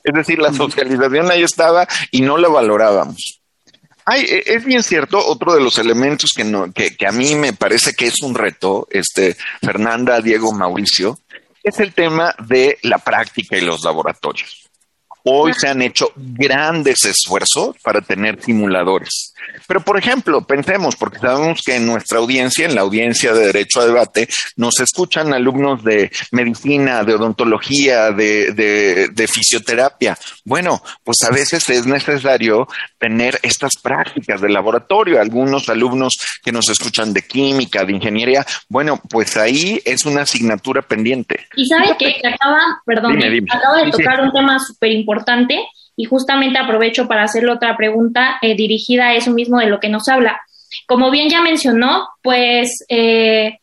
Es 0.02 0.14
decir, 0.14 0.38
la 0.38 0.52
socialización 0.52 1.30
ahí 1.30 1.42
estaba 1.42 1.86
y 2.12 2.20
no 2.20 2.36
la 2.36 2.48
valorábamos. 2.48 3.40
E, 4.14 4.44
es 4.46 4.64
bien 4.64 4.84
cierto, 4.84 5.18
otro 5.18 5.54
de 5.54 5.60
los 5.60 5.78
elementos 5.78 6.30
que, 6.34 6.44
no, 6.44 6.72
que, 6.72 6.96
que 6.96 7.08
a 7.08 7.12
mí 7.12 7.34
me 7.34 7.52
parece 7.52 7.92
que 7.94 8.06
es 8.06 8.22
un 8.22 8.36
reto, 8.36 8.86
este, 8.90 9.36
Fernanda, 9.60 10.20
Diego, 10.20 10.52
Mauricio, 10.52 11.18
es 11.66 11.80
el 11.80 11.92
tema 11.92 12.32
de 12.38 12.78
la 12.82 12.98
práctica 12.98 13.56
y 13.56 13.60
los 13.60 13.82
laboratorios. 13.82 14.65
Hoy 15.28 15.54
se 15.54 15.66
han 15.66 15.82
hecho 15.82 16.12
grandes 16.14 17.04
esfuerzos 17.04 17.74
para 17.82 18.00
tener 18.00 18.40
simuladores. 18.40 19.34
Pero, 19.66 19.80
por 19.80 19.98
ejemplo, 19.98 20.40
pensemos, 20.42 20.94
porque 20.94 21.18
sabemos 21.18 21.62
que 21.66 21.74
en 21.74 21.86
nuestra 21.86 22.18
audiencia, 22.18 22.64
en 22.64 22.76
la 22.76 22.82
audiencia 22.82 23.32
de 23.32 23.46
Derecho 23.46 23.80
a 23.80 23.86
Debate, 23.86 24.28
nos 24.54 24.78
escuchan 24.78 25.34
alumnos 25.34 25.82
de 25.82 26.12
medicina, 26.30 27.02
de 27.02 27.14
odontología, 27.14 28.12
de, 28.12 28.52
de, 28.52 29.26
fisioterapia. 29.26 30.16
Bueno, 30.44 30.80
pues 31.02 31.16
a 31.28 31.32
veces 31.32 31.68
es 31.70 31.86
necesario 31.86 32.68
tener 32.98 33.40
estas 33.42 33.72
prácticas 33.82 34.40
de 34.40 34.48
laboratorio. 34.48 35.20
Algunos 35.20 35.68
alumnos 35.68 36.14
que 36.44 36.52
nos 36.52 36.68
escuchan 36.68 37.12
de 37.12 37.22
química, 37.22 37.84
de 37.84 37.92
ingeniería, 37.92 38.46
bueno, 38.68 39.00
pues 39.10 39.36
ahí 39.36 39.80
es 39.84 40.06
una 40.06 40.22
asignatura 40.22 40.82
pendiente. 40.82 41.46
Y 41.56 41.66
sabe 41.66 41.96
que 41.98 42.14
acaba, 42.24 42.80
perdón, 42.84 43.18
acaba 43.50 43.82
de 43.82 43.90
tocar 43.90 44.20
un 44.20 44.32
tema 44.32 44.58
súper 44.60 44.92
importante 44.92 45.15
importante 45.16 45.66
y 45.96 46.04
justamente 46.04 46.58
aprovecho 46.58 47.08
para 47.08 47.24
hacerle 47.24 47.52
otra 47.52 47.76
pregunta 47.76 48.36
eh, 48.42 48.54
dirigida 48.54 49.08
a 49.08 49.14
eso 49.14 49.30
mismo 49.30 49.58
de 49.58 49.66
lo 49.66 49.80
que 49.80 49.88
nos 49.88 50.08
habla. 50.08 50.40
Como 50.86 51.10
bien 51.10 51.30
ya 51.30 51.40
mencionó, 51.40 52.08
pues 52.22 52.84
eh, 52.88 53.58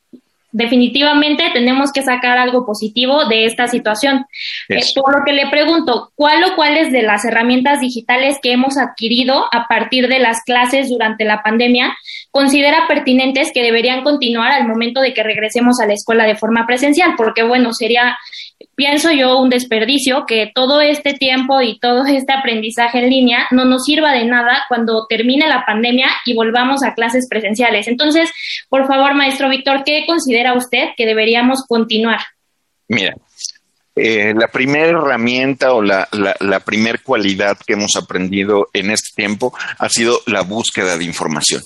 definitivamente 0.52 1.50
tenemos 1.54 1.92
que 1.92 2.02
sacar 2.02 2.38
algo 2.38 2.66
positivo 2.66 3.26
de 3.26 3.46
esta 3.46 3.68
situación. 3.68 4.26
Eh, 4.70 4.80
por 4.96 5.20
lo 5.20 5.26
que 5.26 5.34
le 5.34 5.50
pregunto, 5.50 6.12
¿cuál 6.16 6.44
o 6.44 6.56
cuáles 6.56 6.92
de 6.92 7.04
las 7.04 7.26
herramientas 7.26 7.82
digitales 7.82 8.38
que 8.42 8.54
hemos 8.54 8.78
adquirido 8.78 9.46
a 9.52 9.68
partir 9.68 10.08
de 10.08 10.20
las 10.20 10.44
clases 10.44 10.90
durante 10.90 11.26
la 11.26 11.44
pandemia 11.44 11.96
considera 12.32 12.88
pertinentes 12.88 13.52
que 13.54 13.64
deberían 13.64 14.04
continuar 14.04 14.52
al 14.52 14.68
momento 14.68 15.02
de 15.02 15.14
que 15.14 15.24
regresemos 15.24 15.80
a 15.80 15.86
la 15.86 15.94
escuela 15.94 16.26
de 16.26 16.36
forma 16.36 16.66
presencial? 16.66 17.14
Porque 17.18 17.44
bueno, 17.44 17.74
sería 17.74 18.18
pienso 18.76 19.12
yo 19.12 19.38
un 19.40 19.50
desperdicio 19.50 20.26
que 20.26 20.52
todo 20.54 20.82
este 20.82 21.14
tiempo 21.14 21.62
y 21.62 21.80
todo 21.80 22.06
este 22.06 22.34
aprendizaje 22.34 23.00
en 23.00 23.10
línea 23.10 23.48
no 23.52 23.66
nos 23.66 23.86
sirva 23.86 24.12
de 24.14 24.26
nada 24.26 24.64
cuando 24.68 25.06
termine 25.08 25.48
la 25.48 25.66
pandemia 25.66 26.10
y 26.26 26.34
volvamos 26.36 26.84
a 26.84 26.94
clases 26.94 27.28
presenciales. 27.30 27.88
Entonces, 27.88 28.32
por 28.70 28.88
favor, 28.88 29.14
maestro 29.14 29.50
Víctor, 29.50 29.84
¿qué 29.84 30.06
considera 30.06 30.54
usted 30.54 30.90
que 30.98 31.06
deberíamos 31.06 31.64
continuar? 31.68 32.20
Mira, 32.88 33.16
eh, 33.96 34.34
la 34.36 34.48
primera 34.48 34.88
herramienta 34.88 35.74
o 35.74 35.82
la, 35.82 36.08
la, 36.12 36.36
la 36.40 36.60
primera 36.62 36.98
cualidad 37.04 37.58
que 37.66 37.74
hemos 37.74 37.96
aprendido 37.96 38.68
en 38.74 38.90
este 38.90 39.10
tiempo 39.16 39.54
ha 39.78 39.88
sido 39.88 40.20
la 40.26 40.42
búsqueda 40.42 40.98
de 40.98 41.06
información. 41.06 41.62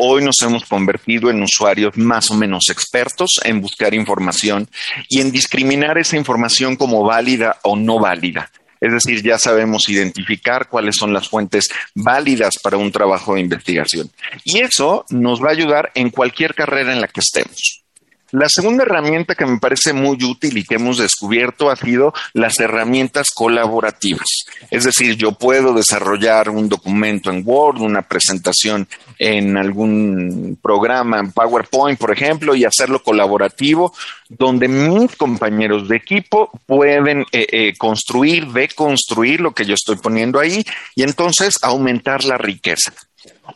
Hoy 0.00 0.22
nos 0.22 0.36
hemos 0.42 0.64
convertido 0.64 1.28
en 1.28 1.42
usuarios 1.42 1.96
más 1.96 2.30
o 2.30 2.34
menos 2.34 2.68
expertos 2.70 3.40
en 3.42 3.60
buscar 3.60 3.94
información 3.94 4.68
y 5.08 5.20
en 5.20 5.32
discriminar 5.32 5.98
esa 5.98 6.16
información 6.16 6.76
como 6.76 7.02
válida 7.02 7.58
o 7.64 7.74
no 7.74 7.98
válida. 7.98 8.48
Es 8.80 8.92
decir, 8.92 9.24
ya 9.24 9.40
sabemos 9.40 9.88
identificar 9.88 10.68
cuáles 10.68 10.94
son 10.94 11.12
las 11.12 11.28
fuentes 11.28 11.66
válidas 11.96 12.54
para 12.62 12.76
un 12.76 12.92
trabajo 12.92 13.34
de 13.34 13.40
investigación. 13.40 14.08
Y 14.44 14.60
eso 14.60 15.04
nos 15.10 15.42
va 15.42 15.48
a 15.48 15.54
ayudar 15.54 15.90
en 15.96 16.10
cualquier 16.10 16.54
carrera 16.54 16.92
en 16.92 17.00
la 17.00 17.08
que 17.08 17.18
estemos. 17.18 17.82
La 18.30 18.48
segunda 18.50 18.84
herramienta 18.84 19.34
que 19.34 19.46
me 19.46 19.58
parece 19.58 19.94
muy 19.94 20.22
útil 20.22 20.58
y 20.58 20.64
que 20.64 20.74
hemos 20.74 20.98
descubierto 20.98 21.70
ha 21.70 21.76
sido 21.76 22.12
las 22.34 22.60
herramientas 22.60 23.30
colaborativas. 23.30 24.44
Es 24.70 24.84
decir, 24.84 25.16
yo 25.16 25.32
puedo 25.32 25.72
desarrollar 25.72 26.50
un 26.50 26.68
documento 26.68 27.30
en 27.30 27.42
Word, 27.42 27.80
una 27.80 28.02
presentación 28.02 28.86
en 29.18 29.56
algún 29.56 30.58
programa 30.60 31.18
en 31.18 31.32
PowerPoint, 31.32 31.98
por 31.98 32.12
ejemplo, 32.12 32.54
y 32.54 32.66
hacerlo 32.66 33.02
colaborativo, 33.02 33.94
donde 34.28 34.68
mis 34.68 35.16
compañeros 35.16 35.88
de 35.88 35.96
equipo 35.96 36.50
pueden 36.66 37.22
eh, 37.32 37.46
eh, 37.50 37.72
construir, 37.78 38.48
deconstruir 38.48 39.40
lo 39.40 39.54
que 39.54 39.64
yo 39.64 39.72
estoy 39.72 39.96
poniendo 39.96 40.38
ahí 40.38 40.64
y 40.94 41.02
entonces 41.02 41.54
aumentar 41.62 42.24
la 42.24 42.36
riqueza. 42.36 42.92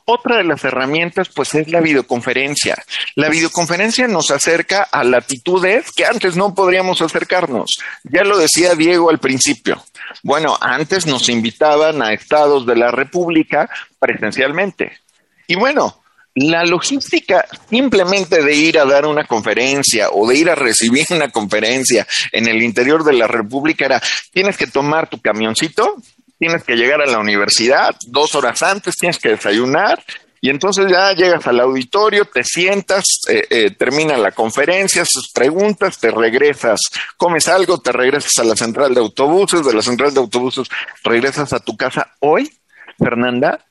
Otra 0.05 0.37
de 0.37 0.45
las 0.45 0.65
herramientas, 0.65 1.29
pues, 1.29 1.55
es 1.55 1.69
la 1.69 1.81
videoconferencia. 1.81 2.77
La 3.15 3.29
videoconferencia 3.29 4.09
nos 4.09 4.31
acerca 4.31 4.83
a 4.83 5.05
latitudes 5.05 5.93
que 5.93 6.05
antes 6.05 6.37
no 6.37 6.55
podríamos 6.55 7.03
acercarnos. 7.03 7.79
Ya 8.05 8.25
lo 8.25 8.39
decía 8.39 8.75
Diego 8.75 9.11
al 9.11 9.19
principio. 9.19 9.85
Bueno, 10.23 10.57
antes 10.61 11.07
nos 11.07 11.29
invitaban 11.29 12.03
a 12.03 12.13
estados 12.13 12.67
de 12.67 12.77
la 12.77 12.91
República 12.91 13.69
presencialmente. 13.99 14.93
Y 15.47 15.55
bueno, 15.55 16.03
la 16.35 16.65
logística 16.65 17.47
simplemente 17.69 18.43
de 18.43 18.55
ir 18.55 18.79
a 18.79 18.85
dar 18.85 19.05
una 19.07 19.25
conferencia 19.25 20.09
o 20.11 20.27
de 20.27 20.37
ir 20.37 20.49
a 20.49 20.55
recibir 20.55 21.07
una 21.11 21.31
conferencia 21.31 22.07
en 22.33 22.49
el 22.49 22.63
interior 22.63 23.05
de 23.05 23.13
la 23.13 23.27
República 23.27 23.85
era, 23.85 24.03
tienes 24.33 24.57
que 24.57 24.67
tomar 24.67 25.11
tu 25.11 25.21
camioncito, 25.21 25.97
tienes 26.43 26.65
que 26.65 26.75
llegar 26.75 27.01
a 27.01 27.07
la 27.07 27.21
universidad 27.21 27.95
dos 28.09 28.35
horas 28.35 28.65
antes, 28.65 28.97
tienes 28.97 29.21
que 29.21 29.29
desayunar 29.29 30.03
y 30.41 30.51
entonces 30.51 30.91
ya 30.91 31.13
llegas 31.13 31.47
al 31.47 31.61
auditorio, 31.61 32.25
te 32.25 32.43
sientas, 32.43 33.05
eh, 33.31 33.47
eh, 33.49 33.71
termina 33.71 34.17
la 34.17 34.33
conferencia, 34.33 35.05
sus 35.05 35.31
preguntas, 35.31 36.01
te 36.01 36.11
regresas, 36.11 36.81
comes 37.17 37.47
algo, 37.47 37.79
te 37.79 37.93
regresas 37.93 38.33
a 38.41 38.45
la 38.45 38.57
central 38.57 38.93
de 38.93 38.99
autobuses, 38.99 39.65
de 39.65 39.73
la 39.73 39.83
central 39.83 40.13
de 40.13 40.19
autobuses 40.19 40.67
regresas 41.05 41.53
a 41.53 41.61
tu 41.61 41.77
casa. 41.77 42.13
Hoy, 42.19 42.51
Fernanda, 42.99 43.65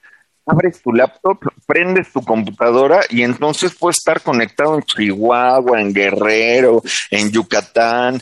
abres 0.46 0.82
tu 0.82 0.94
laptop, 0.94 1.40
prendes 1.66 2.14
tu 2.14 2.22
computadora 2.22 3.02
y 3.10 3.24
entonces 3.24 3.76
puedes 3.78 3.98
estar 3.98 4.22
conectado 4.22 4.76
en 4.76 4.84
Chihuahua, 4.84 5.82
en 5.82 5.94
Guerrero, 5.94 6.82
en 7.10 7.32
Yucatán, 7.34 8.22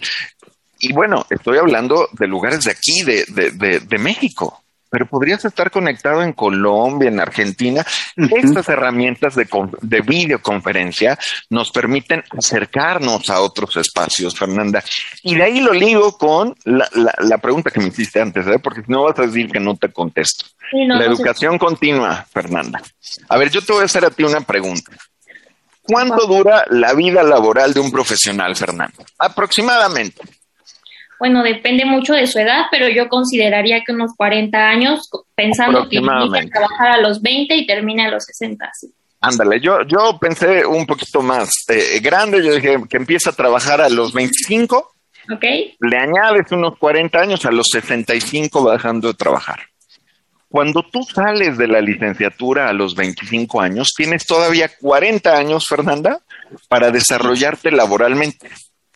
y 0.79 0.93
bueno, 0.93 1.25
estoy 1.29 1.57
hablando 1.57 2.07
de 2.13 2.27
lugares 2.27 2.63
de 2.63 2.71
aquí, 2.71 3.03
de, 3.03 3.25
de, 3.27 3.79
de, 3.81 3.97
México, 3.97 4.63
pero 4.89 5.05
podrías 5.05 5.43
estar 5.43 5.69
conectado 5.69 6.23
en 6.23 6.33
Colombia, 6.33 7.09
en 7.09 7.19
Argentina. 7.19 7.85
Estas 8.15 8.69
herramientas 8.69 9.35
de, 9.35 9.47
de, 9.81 10.01
videoconferencia 10.01 11.19
nos 11.49 11.71
permiten 11.71 12.23
acercarnos 12.37 13.29
a 13.29 13.41
otros 13.41 13.75
espacios, 13.77 14.37
Fernanda. 14.37 14.83
Y 15.21 15.35
de 15.35 15.43
ahí 15.43 15.59
lo 15.59 15.73
ligo 15.73 16.17
con 16.17 16.55
la, 16.63 16.89
la, 16.93 17.37
pregunta 17.39 17.71
que 17.71 17.81
me 17.81 17.87
hiciste 17.87 18.21
antes, 18.21 18.47
¿eh? 18.47 18.59
porque 18.59 18.81
si 18.81 18.91
no 18.91 19.03
vas 19.03 19.19
a 19.19 19.23
decir 19.23 19.51
que 19.51 19.59
no 19.59 19.75
te 19.75 19.91
contesto. 19.91 20.45
la 20.71 21.03
educación 21.03 21.57
continua, 21.57 22.25
Fernanda. 22.31 22.81
A 23.27 23.37
ver, 23.37 23.51
yo 23.51 23.61
te 23.61 23.73
voy 23.73 23.81
a 23.81 23.85
hacer 23.85 24.05
a 24.05 24.09
ti 24.09 24.23
una 24.23 24.41
pregunta. 24.41 24.91
¿Cuánto 25.81 26.27
dura 26.27 26.63
la 26.69 26.93
vida 26.93 27.23
laboral 27.23 27.73
de 27.73 27.79
un 27.79 27.91
profesional, 27.91 28.55
Fernanda? 28.55 29.03
Aproximadamente. 29.17 30.21
Bueno, 31.19 31.43
depende 31.43 31.83
mucho 31.83 32.13
de 32.13 32.25
su 32.27 32.39
edad, 32.39 32.67
pero 32.71 32.87
yo 32.87 33.09
consideraría 33.09 33.83
que 33.83 33.91
unos 33.91 34.13
40 34.15 34.57
años, 34.57 35.09
pensando 35.35 35.89
que 35.89 35.97
inicia 35.97 36.41
a 36.41 36.45
trabajar 36.45 36.91
a 36.91 37.01
los 37.01 37.21
20 37.21 37.55
y 37.55 37.67
termina 37.67 38.05
a 38.05 38.11
los 38.11 38.23
60. 38.23 38.71
Ándale, 39.19 39.59
yo, 39.59 39.81
yo 39.83 40.17
pensé 40.17 40.65
un 40.65 40.85
poquito 40.85 41.21
más 41.21 41.49
eh, 41.67 41.99
grande, 41.99 42.41
yo 42.41 42.55
dije 42.55 42.77
que 42.89 42.97
empieza 42.97 43.31
a 43.31 43.33
trabajar 43.33 43.81
a 43.81 43.89
los 43.89 44.13
25. 44.13 44.93
Ok. 45.33 45.43
Le 45.81 45.97
añades 45.97 46.49
unos 46.53 46.77
40 46.77 47.19
años, 47.19 47.45
a 47.45 47.51
los 47.51 47.67
65 47.69 48.63
va 48.63 48.73
dejando 48.73 49.09
de 49.09 49.13
trabajar. 49.15 49.59
Cuando 50.47 50.83
tú 50.83 51.03
sales 51.03 51.57
de 51.57 51.67
la 51.67 51.81
licenciatura 51.81 52.69
a 52.69 52.73
los 52.73 52.95
25 52.95 53.59
años, 53.59 53.91
tienes 53.95 54.25
todavía 54.25 54.71
40 54.79 55.37
años, 55.37 55.65
Fernanda, 55.67 56.21
para 56.69 56.89
desarrollarte 56.89 57.71
laboralmente 57.71 58.49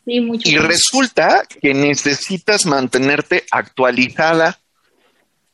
y 0.06 0.58
resulta 0.58 1.44
que 1.62 1.72
necesitas 1.72 2.66
mantenerte 2.66 3.44
actualizada, 3.50 4.58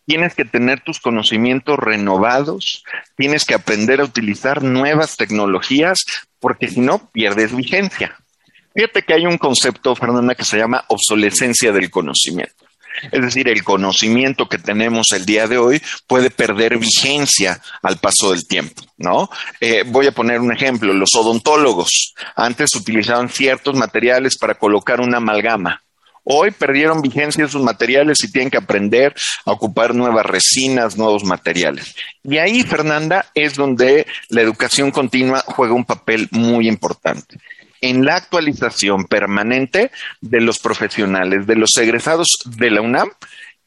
tienes 0.07 0.35
que 0.35 0.45
tener 0.45 0.81
tus 0.81 0.99
conocimientos 0.99 1.79
renovados, 1.79 2.85
tienes 3.17 3.45
que 3.45 3.55
aprender 3.55 4.01
a 4.01 4.05
utilizar 4.05 4.63
nuevas 4.63 5.17
tecnologías, 5.17 6.05
porque 6.41 6.69
si 6.69 6.81
no, 6.81 7.11
pierdes 7.13 7.55
vigencia. 7.55 8.17
Fíjate 8.75 9.03
que 9.03 9.15
hay 9.15 9.27
un 9.27 9.39
concepto, 9.39 9.95
Fernanda, 9.95 10.35
que 10.35 10.45
se 10.45 10.59
llama 10.59 10.85
obsolescencia 10.89 11.71
del 11.73 11.91
conocimiento. 11.91 12.60
Es 13.11 13.23
decir, 13.23 13.49
el 13.49 13.65
conocimiento 13.65 14.49
que 14.49 14.59
tenemos 14.59 15.13
el 15.13 15.25
día 15.25 15.47
de 15.47 15.59
hoy 15.59 15.83
puede 16.07 16.31
perder 16.31 16.79
vigencia 16.79 17.61
al 17.83 17.99
paso 17.99 18.33
del 18.33 18.47
tiempo, 18.47 18.83
¿no? 18.99 19.31
Eh, 19.61 19.85
voy 19.87 20.07
a 20.07 20.13
poner 20.13 20.41
un 20.41 20.53
ejemplo. 20.53 20.93
Los 20.93 21.15
odontólogos 21.15 22.15
antes 22.37 22.75
utilizaban 22.75 23.29
ciertos 23.29 23.75
materiales 23.75 24.37
para 24.39 24.55
colocar 24.55 25.01
una 25.01 25.19
amalgama. 25.19 25.83
Hoy 26.23 26.51
perdieron 26.51 27.01
vigencia 27.01 27.49
sus 27.49 27.63
materiales 27.63 28.23
y 28.23 28.31
tienen 28.31 28.51
que 28.51 28.59
aprender 28.59 29.15
a 29.47 29.53
ocupar 29.53 29.95
nuevas 29.95 30.27
resinas, 30.27 30.97
nuevos 30.97 31.25
materiales. 31.25 31.95
Y 32.23 32.37
ahí, 32.37 32.63
Fernanda, 32.63 33.27
es 33.35 33.55
donde 33.55 34.07
la 34.29 34.43
educación 34.43 34.91
continua 34.91 35.43
juega 35.47 35.73
un 35.73 35.87
papel 35.87 36.29
muy 36.31 36.69
importante 36.69 37.39
en 37.81 38.05
la 38.05 38.17
actualización 38.17 39.07
permanente 39.07 39.91
de 40.21 40.41
los 40.41 40.59
profesionales, 40.59 41.47
de 41.47 41.57
los 41.57 41.77
egresados 41.77 42.29
de 42.45 42.71
la 42.71 42.81
UNAM 42.81 43.11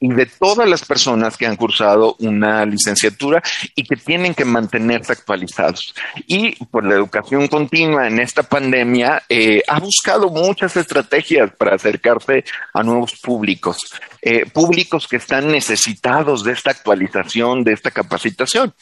y 0.03 0.09
de 0.09 0.25
todas 0.25 0.67
las 0.67 0.83
personas 0.83 1.37
que 1.37 1.47
han 1.47 1.55
cursado 1.55 2.17
una 2.19 2.65
licenciatura 2.65 3.41
y 3.73 3.85
que 3.85 3.95
tienen 3.95 4.33
que 4.33 4.43
mantenerse 4.43 5.13
actualizados. 5.13 5.95
Y 6.27 6.61
por 6.65 6.85
la 6.85 6.95
educación 6.95 7.47
continua 7.47 8.05
en 8.05 8.19
esta 8.19 8.43
pandemia 8.43 9.23
eh, 9.29 9.63
ha 9.65 9.79
buscado 9.79 10.27
muchas 10.27 10.75
estrategias 10.75 11.51
para 11.55 11.75
acercarse 11.75 12.43
a 12.73 12.83
nuevos 12.83 13.13
públicos, 13.21 13.77
eh, 14.21 14.45
públicos 14.45 15.07
que 15.07 15.15
están 15.15 15.49
necesitados 15.49 16.43
de 16.43 16.51
esta 16.51 16.71
actualización, 16.71 17.63
de 17.63 17.71
esta 17.71 17.89
capacitación. 17.89 18.73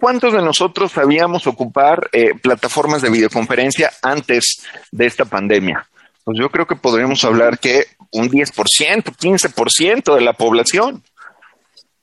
¿Cuántos 0.00 0.32
de 0.32 0.42
nosotros 0.42 0.90
sabíamos 0.90 1.46
ocupar 1.46 2.10
eh, 2.10 2.34
plataformas 2.34 3.00
de 3.00 3.10
videoconferencia 3.10 3.92
antes 4.02 4.66
de 4.90 5.06
esta 5.06 5.24
pandemia? 5.24 5.86
Pues 6.24 6.38
yo 6.40 6.48
creo 6.48 6.66
que 6.66 6.76
podríamos 6.76 7.22
hablar 7.24 7.58
que 7.58 7.86
un 8.12 8.30
10%, 8.30 9.04
15% 9.04 10.14
de 10.14 10.20
la 10.20 10.32
población. 10.32 11.02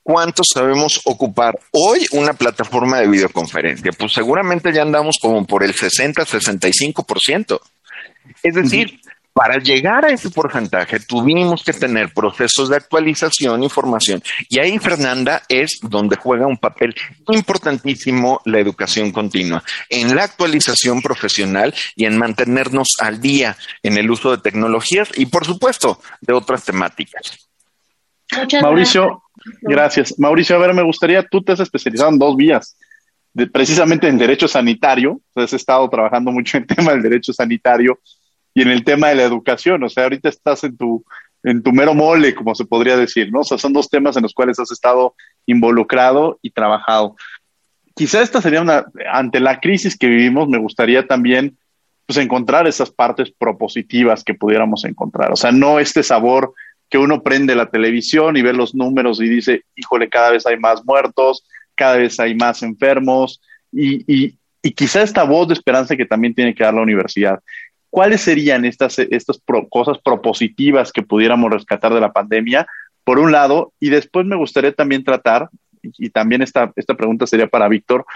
¿Cuántos 0.04 0.48
sabemos 0.52 1.00
ocupar 1.04 1.58
hoy 1.72 2.06
una 2.12 2.32
plataforma 2.32 2.98
de 2.98 3.08
videoconferencia? 3.08 3.92
Pues 3.92 4.12
seguramente 4.12 4.72
ya 4.72 4.82
andamos 4.82 5.18
como 5.20 5.46
por 5.46 5.62
el 5.62 5.74
60, 5.74 6.24
65%. 6.24 7.60
Es 8.42 8.54
decir, 8.54 9.00
para 9.32 9.58
llegar 9.58 10.04
a 10.04 10.10
ese 10.10 10.30
porcentaje 10.30 11.00
tuvimos 11.00 11.64
que 11.64 11.72
tener 11.72 12.12
procesos 12.12 12.68
de 12.68 12.76
actualización, 12.76 13.62
información. 13.62 14.22
Y 14.48 14.58
ahí, 14.58 14.78
Fernanda, 14.78 15.42
es 15.48 15.78
donde 15.82 16.16
juega 16.16 16.46
un 16.46 16.58
papel 16.58 16.94
importantísimo 17.28 18.40
la 18.44 18.58
educación 18.58 19.10
continua, 19.10 19.62
en 19.88 20.14
la 20.14 20.24
actualización 20.24 21.00
profesional 21.00 21.74
y 21.96 22.04
en 22.04 22.18
mantenernos 22.18 22.88
al 23.00 23.20
día 23.20 23.56
en 23.82 23.96
el 23.96 24.10
uso 24.10 24.30
de 24.30 24.42
tecnologías 24.42 25.10
y, 25.16 25.26
por 25.26 25.46
supuesto, 25.46 26.00
de 26.20 26.34
otras 26.34 26.64
temáticas. 26.64 27.48
Mauricio, 28.62 29.22
gracias. 29.62 30.18
Mauricio, 30.18 30.56
a 30.56 30.58
ver, 30.58 30.74
me 30.74 30.82
gustaría, 30.82 31.22
tú 31.26 31.42
te 31.42 31.52
has 31.52 31.60
especializado 31.60 32.10
en 32.10 32.18
dos 32.18 32.36
vías. 32.36 32.76
precisamente 33.50 34.08
en 34.08 34.18
derecho 34.18 34.46
sanitario, 34.46 35.20
has 35.34 35.52
estado 35.54 35.88
trabajando 35.88 36.30
mucho 36.30 36.58
en 36.58 36.66
tema 36.66 36.92
del 36.92 37.02
derecho 37.02 37.32
sanitario 37.32 37.98
y 38.54 38.62
en 38.62 38.68
el 38.68 38.84
tema 38.84 39.08
de 39.08 39.16
la 39.16 39.22
educación. 39.24 39.82
O 39.82 39.88
sea, 39.88 40.04
ahorita 40.04 40.28
estás 40.28 40.64
en 40.64 40.76
tu, 40.76 41.04
en 41.42 41.62
tu 41.62 41.72
mero 41.72 41.94
mole, 41.94 42.34
como 42.34 42.54
se 42.54 42.64
podría 42.64 42.96
decir, 42.96 43.30
¿no? 43.32 43.40
O 43.40 43.44
sea, 43.44 43.58
son 43.58 43.72
dos 43.72 43.88
temas 43.88 44.16
en 44.16 44.22
los 44.22 44.34
cuales 44.34 44.58
has 44.58 44.70
estado 44.70 45.14
involucrado 45.46 46.38
y 46.42 46.50
trabajado. 46.50 47.16
Quizá 47.94 48.22
esta 48.22 48.40
sería 48.40 48.62
una, 48.62 48.86
ante 49.12 49.40
la 49.40 49.60
crisis 49.60 49.96
que 49.98 50.08
vivimos, 50.08 50.48
me 50.48 50.58
gustaría 50.58 51.06
también 51.06 51.56
pues 52.06 52.18
encontrar 52.18 52.66
esas 52.66 52.90
partes 52.90 53.30
propositivas 53.30 54.24
que 54.24 54.34
pudiéramos 54.34 54.84
encontrar. 54.84 55.32
O 55.32 55.36
sea, 55.36 55.52
no 55.52 55.78
este 55.78 56.02
sabor 56.02 56.52
que 56.88 56.98
uno 56.98 57.22
prende 57.22 57.54
la 57.54 57.70
televisión 57.70 58.36
y 58.36 58.42
ve 58.42 58.52
los 58.52 58.74
números 58.74 59.20
y 59.20 59.28
dice, 59.28 59.62
híjole, 59.76 60.08
cada 60.08 60.30
vez 60.30 60.46
hay 60.46 60.58
más 60.58 60.84
muertos, 60.84 61.44
cada 61.74 61.96
vez 61.96 62.20
hay 62.20 62.34
más 62.34 62.62
enfermos, 62.62 63.40
y, 63.72 64.04
y, 64.12 64.38
y 64.62 64.72
quizá 64.72 65.02
esta 65.02 65.24
voz 65.24 65.48
de 65.48 65.54
esperanza 65.54 65.96
que 65.96 66.04
también 66.04 66.34
tiene 66.34 66.54
que 66.54 66.62
dar 66.62 66.74
la 66.74 66.82
universidad. 66.82 67.40
¿Cuáles 67.92 68.22
serían 68.22 68.64
estas, 68.64 68.98
estas 68.98 69.38
cosas 69.68 69.98
propositivas 70.02 70.92
que 70.92 71.02
pudiéramos 71.02 71.52
rescatar 71.52 71.92
de 71.92 72.00
la 72.00 72.10
pandemia? 72.10 72.66
Por 73.04 73.18
un 73.18 73.30
lado, 73.30 73.74
y 73.78 73.90
después 73.90 74.24
me 74.24 74.34
gustaría 74.34 74.72
también 74.72 75.04
tratar, 75.04 75.50
y, 75.82 76.08
también 76.08 76.40
esta, 76.40 76.72
esta 76.74 76.94
pregunta 76.94 77.26
sería 77.26 77.48
para 77.48 77.68
Víctor, 77.68 78.06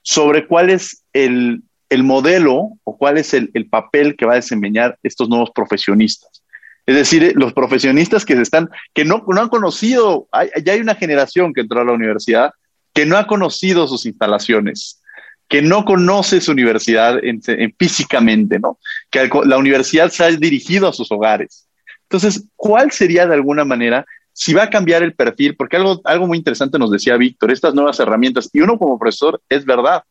sobre 0.00 0.46
cuál 0.46 0.70
es 0.70 1.04
el, 1.12 1.60
el 1.90 2.02
modelo 2.02 2.70
o 2.84 2.96
cuál 2.96 3.18
es 3.18 3.34
el, 3.34 3.50
papel 3.68 4.16
que 4.16 4.24
va 4.24 4.32
a 4.32 4.36
desempeñar 4.36 4.98
estos 5.02 5.28
nuevos 5.28 5.50
profesionistas. 5.50 6.42
Es 6.86 6.96
decir, 6.96 7.34
los 7.36 7.52
profesionistas 7.52 8.24
que 8.24 8.36
se 8.36 8.42
están, 8.42 8.70
que 8.94 9.04
no, 9.04 9.22
no 9.28 9.42
han 9.42 9.50
conocido, 9.50 10.28
ya 10.64 10.72
hay 10.72 10.80
una 10.80 10.94
generación 10.94 11.52
que 11.52 11.60
entró 11.60 11.82
a 11.82 11.84
la 11.84 11.92
universidad 11.92 12.52
que 12.94 13.04
no 13.04 13.18
ha 13.18 13.26
conocido 13.26 13.86
sus 13.86 14.06
instalaciones, 14.06 15.02
que 15.48 15.62
no 15.62 15.84
conoce 15.84 16.40
su 16.40 16.52
universidad 16.52 17.18
en, 17.22 17.40
físicamente, 17.78 18.58
¿no? 18.58 18.78
Que 19.10 19.30
la 19.44 19.58
universidad 19.58 20.10
se 20.10 20.24
ha 20.24 20.30
dirigido 20.30 20.88
a 20.88 20.92
sus 20.92 21.10
hogares. 21.12 21.68
Entonces, 22.02 22.44
¿cuál 22.56 22.90
sería 22.90 23.26
de 23.26 23.34
alguna 23.34 23.64
manera 23.64 24.04
si 24.32 24.54
va 24.54 24.64
a 24.64 24.70
cambiar 24.70 25.02
el 25.02 25.14
perfil? 25.14 25.56
Porque 25.56 25.76
algo, 25.76 26.00
algo 26.04 26.26
muy 26.26 26.38
interesante 26.38 26.78
nos 26.78 26.90
decía 26.90 27.16
Víctor, 27.16 27.50
estas 27.50 27.74
nuevas 27.74 27.98
herramientas, 28.00 28.50
y 28.52 28.60
uno 28.60 28.78
como 28.78 28.98
profesor 28.98 29.40
es 29.48 29.64
verdad, 29.64 30.02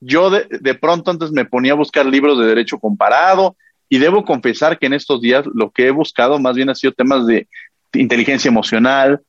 yo 0.00 0.30
de, 0.30 0.74
pronto 0.74 1.10
antes 1.10 1.30
me 1.30 1.44
ponía 1.44 1.72
a 1.72 1.76
buscar 1.76 2.06
libros 2.06 2.38
de 2.38 2.46
derecho 2.46 2.78
comparado 2.78 3.56
y 3.88 3.98
debo 3.98 4.24
confesar 4.24 4.78
que 4.78 4.86
en 4.86 4.94
estos 4.94 5.20
días 5.20 5.44
lo 5.52 5.70
que 5.70 5.88
he 5.88 5.90
buscado 5.90 6.38
más 6.38 6.56
bien 6.56 6.70
ha 6.70 6.74
sido 6.74 6.92
temas 6.92 7.26
de 7.26 7.48
inteligencia 7.92 8.48
emocional, 8.48 9.20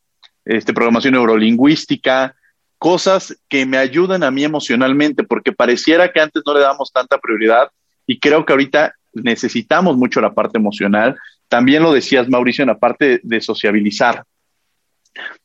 este, 0.46 0.74
programación 0.74 1.14
neurolingüística, 1.14 2.36
cosas 2.82 3.38
que 3.48 3.68
me 3.68 3.78
ayudan 3.78 4.24
a 4.24 4.32
mí 4.32 4.44
emocionalmente, 4.44 5.24
porque 5.24 5.52
pareciera 5.52 6.12
que 6.12 6.20
antes 6.20 6.42
no 6.44 6.56
le 6.56 6.62
damos 6.62 6.92
tanta 6.92 7.20
prioridad 7.20 7.70
y 8.08 8.20
creo 8.20 8.44
que 8.44 8.54
ahorita 8.54 8.96
necesitamos 9.14 9.98
mucho 9.98 10.20
la 10.20 10.34
parte 10.34 10.58
emocional. 10.58 11.16
También 11.48 11.84
lo 11.84 11.94
decías, 11.94 12.28
Mauricio, 12.28 12.64
en 12.64 12.70
la 12.70 12.80
parte 12.80 13.20
de, 13.22 13.40
sociabilizar. 13.40 14.24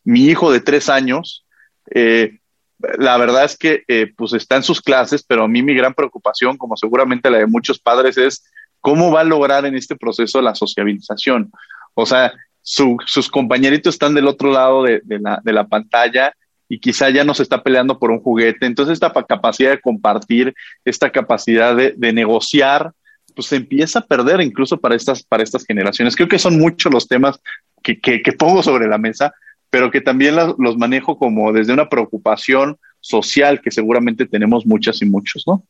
Mi 0.02 0.24
hijo 0.24 0.50
de 0.50 0.60
tres 0.60 0.88
años, 0.88 1.44
eh, 1.90 2.38
la 2.96 3.18
verdad 3.18 3.44
es 3.44 3.58
que 3.58 3.84
eh, 3.86 4.10
pues 4.16 4.32
está 4.32 4.56
en 4.56 4.62
sus 4.62 4.80
clases, 4.80 5.22
pero 5.22 5.44
a 5.44 5.48
mí 5.48 5.62
mi 5.62 5.74
gran 5.74 5.92
preocupación, 5.92 6.56
como 6.56 6.74
seguramente 6.74 7.28
la 7.28 7.36
de 7.36 7.46
muchos 7.46 7.78
padres, 7.78 8.16
es 8.16 8.50
cómo 8.80 9.12
va 9.12 9.20
a 9.20 9.24
lograr 9.24 9.66
en 9.66 9.74
este 9.74 9.94
proceso 9.94 10.40
la 10.40 10.54
sociabilización. 10.54 11.52
O 11.92 12.06
sea, 12.06 12.32
sus 12.62 13.28
compañeritos 13.30 13.94
están 13.94 14.14
del 14.14 14.26
otro 14.26 14.50
lado 14.50 14.84
de, 14.84 15.02
la, 15.44 15.66
pantalla 15.68 16.34
y 16.68 16.78
quizá 16.80 17.10
ya 17.10 17.24
no 17.24 17.34
se 17.34 17.42
está 17.42 17.62
peleando 17.62 17.98
por 17.98 18.10
un 18.10 18.20
juguete. 18.20 18.66
Entonces 18.66 18.94
esta 18.94 19.12
capacidad 19.24 19.70
de 19.70 19.80
compartir, 19.80 20.54
esta 20.84 21.10
capacidad 21.10 21.76
de, 21.76 22.12
negociar, 22.12 22.92
pues 23.34 23.48
se 23.48 23.56
empieza 23.56 24.00
a 24.00 24.06
perder 24.06 24.40
incluso 24.40 24.78
para 24.78 24.94
estas, 24.94 25.22
para 25.22 25.42
estas 25.42 25.64
generaciones. 25.64 26.16
Creo 26.16 26.28
que 26.28 26.38
son 26.38 26.58
muchos 26.58 26.92
los 26.92 27.06
temas 27.06 27.38
que, 27.82 28.00
que 28.00 28.32
pongo 28.32 28.62
sobre 28.62 28.88
la 28.88 28.98
mesa, 28.98 29.32
pero 29.70 29.90
que 29.90 30.00
también 30.00 30.34
los 30.36 30.76
manejo 30.76 31.18
como 31.18 31.52
desde 31.52 31.72
una 31.72 31.88
preocupación 31.88 32.78
social 33.00 33.60
que 33.60 33.70
seguramente 33.70 34.26
tenemos 34.26 34.66
muchas 34.66 35.00
y 35.02 35.06
muchos, 35.06 35.44
¿no? 35.46 35.64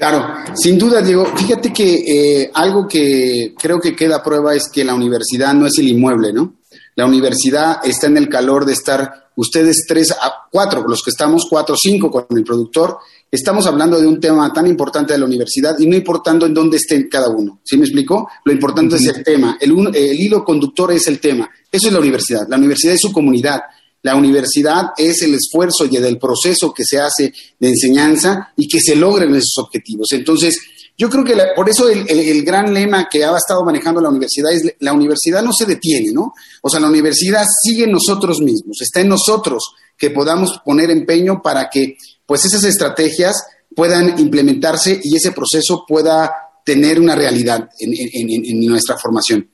Claro, 0.00 0.54
sin 0.54 0.78
duda, 0.78 1.02
Diego. 1.02 1.26
Fíjate 1.36 1.72
que 1.72 2.42
eh, 2.42 2.50
algo 2.54 2.88
que 2.88 3.54
creo 3.58 3.78
que 3.78 3.94
queda 3.94 4.22
prueba 4.22 4.54
es 4.54 4.70
que 4.72 4.82
la 4.82 4.94
universidad 4.94 5.52
no 5.52 5.66
es 5.66 5.78
el 5.78 5.88
inmueble, 5.88 6.32
¿no? 6.32 6.54
La 6.96 7.06
universidad 7.06 7.80
está 7.84 8.06
en 8.06 8.16
el 8.16 8.28
calor 8.28 8.64
de 8.64 8.72
estar 8.72 9.30
ustedes 9.36 9.84
tres 9.88 10.10
a 10.10 10.48
cuatro, 10.50 10.84
los 10.86 11.02
que 11.02 11.10
estamos 11.10 11.46
cuatro 11.48 11.74
o 11.74 11.78
cinco 11.78 12.10
con 12.10 12.26
el 12.36 12.44
productor, 12.44 12.98
estamos 13.30 13.66
hablando 13.66 13.98
de 13.98 14.06
un 14.06 14.20
tema 14.20 14.52
tan 14.52 14.66
importante 14.66 15.14
de 15.14 15.18
la 15.18 15.24
universidad 15.24 15.78
y 15.78 15.86
no 15.86 15.96
importando 15.96 16.46
en 16.46 16.52
dónde 16.52 16.76
esté 16.76 17.08
cada 17.08 17.28
uno. 17.30 17.60
¿Sí 17.64 17.76
me 17.76 17.84
explico? 17.84 18.28
Lo 18.44 18.52
importante 18.52 18.96
es 18.96 19.06
el 19.06 19.24
tema. 19.24 19.56
El, 19.60 19.72
el 19.94 20.20
hilo 20.20 20.44
conductor 20.44 20.92
es 20.92 21.06
el 21.06 21.20
tema. 21.20 21.48
Eso 21.70 21.86
es 21.86 21.92
la 21.92 22.00
universidad. 22.00 22.46
La 22.48 22.56
universidad 22.56 22.94
es 22.94 23.00
su 23.00 23.12
comunidad. 23.12 23.60
La 24.02 24.14
universidad 24.14 24.92
es 24.96 25.22
el 25.22 25.34
esfuerzo 25.34 25.86
y 25.90 25.96
el 25.96 26.18
proceso 26.18 26.72
que 26.72 26.84
se 26.84 26.98
hace 26.98 27.32
de 27.58 27.68
enseñanza 27.68 28.52
y 28.56 28.66
que 28.66 28.80
se 28.80 28.96
logren 28.96 29.34
esos 29.34 29.58
objetivos. 29.58 30.08
Entonces, 30.12 30.58
yo 31.00 31.08
creo 31.08 31.24
que 31.24 31.34
por 31.56 31.66
eso 31.66 31.88
el, 31.88 32.44
gran 32.44 32.74
lema 32.74 33.08
que 33.10 33.24
ha 33.24 33.34
estado 33.34 33.64
manejando 33.64 34.02
la 34.02 34.10
universidad 34.10 34.52
es 34.52 34.74
la 34.80 34.92
universidad 34.92 35.42
no 35.42 35.50
se 35.50 35.64
detiene, 35.64 36.12
¿no? 36.12 36.34
O 36.60 36.68
sea, 36.68 36.78
la 36.78 36.88
universidad 36.88 37.42
sigue 37.62 37.84
en 37.84 37.92
nosotros 37.92 38.40
mismos, 38.40 38.82
está 38.82 39.00
en 39.00 39.08
nosotros 39.08 39.64
que 39.96 40.10
podamos 40.10 40.60
poner 40.62 40.90
empeño 40.90 41.40
para 41.40 41.70
que 41.70 41.96
pues 42.26 42.44
esas 42.44 42.64
estrategias 42.64 43.42
puedan 43.74 44.18
implementarse 44.18 45.00
y 45.02 45.16
ese 45.16 45.32
proceso 45.32 45.86
pueda 45.88 46.34
tener 46.66 47.00
una 47.00 47.14
realidad 47.14 47.70
en 47.78 48.66
nuestra 48.68 48.98
formación. 48.98 49.48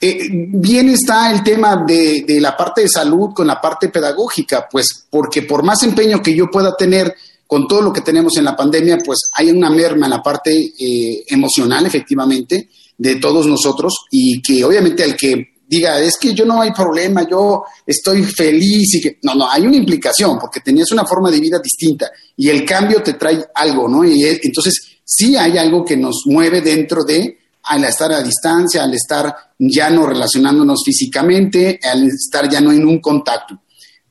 Eh, 0.00 0.28
bien 0.30 0.88
está 0.88 1.30
el 1.30 1.42
tema 1.42 1.84
de, 1.86 2.24
la 2.40 2.56
parte 2.56 2.80
de 2.82 2.88
salud 2.88 3.34
con 3.34 3.46
la 3.46 3.60
parte 3.60 3.88
pedagógica, 3.88 4.66
pues 4.70 5.06
porque 5.10 5.42
por 5.42 5.62
más 5.62 5.82
empeño 5.82 6.22
que 6.22 6.34
yo 6.34 6.50
pueda 6.50 6.74
tener 6.76 7.14
con 7.48 7.66
todo 7.66 7.80
lo 7.80 7.92
que 7.92 8.02
tenemos 8.02 8.36
en 8.36 8.44
la 8.44 8.54
pandemia, 8.54 8.98
pues 8.98 9.30
hay 9.34 9.50
una 9.50 9.70
merma 9.70 10.04
en 10.04 10.10
la 10.10 10.22
parte 10.22 10.52
eh, 10.52 11.24
emocional, 11.28 11.86
efectivamente, 11.86 12.68
de 12.96 13.16
todos 13.16 13.46
nosotros 13.46 14.04
y 14.10 14.42
que 14.42 14.62
obviamente 14.62 15.02
al 15.02 15.16
que 15.16 15.54
diga, 15.66 15.98
es 15.98 16.18
que 16.18 16.34
yo 16.34 16.44
no 16.44 16.60
hay 16.60 16.72
problema, 16.72 17.26
yo 17.26 17.64
estoy 17.86 18.22
feliz 18.22 18.96
y 18.96 19.00
que, 19.00 19.18
no, 19.22 19.34
no, 19.34 19.50
hay 19.50 19.66
una 19.66 19.76
implicación 19.76 20.38
porque 20.38 20.60
tenías 20.60 20.92
una 20.92 21.06
forma 21.06 21.30
de 21.30 21.40
vida 21.40 21.58
distinta 21.58 22.10
y 22.36 22.50
el 22.50 22.66
cambio 22.66 23.02
te 23.02 23.14
trae 23.14 23.46
algo, 23.54 23.88
¿no? 23.88 24.04
Y 24.04 24.24
entonces 24.24 24.98
sí 25.02 25.34
hay 25.34 25.56
algo 25.56 25.84
que 25.84 25.96
nos 25.96 26.24
mueve 26.26 26.60
dentro 26.60 27.02
de 27.02 27.38
al 27.64 27.84
estar 27.84 28.12
a 28.12 28.22
distancia, 28.22 28.82
al 28.82 28.92
estar 28.92 29.34
ya 29.58 29.88
no 29.88 30.06
relacionándonos 30.06 30.82
físicamente, 30.84 31.80
al 31.82 32.08
estar 32.08 32.46
ya 32.48 32.60
no 32.60 32.72
en 32.72 32.86
un 32.86 33.00
contacto. 33.00 33.58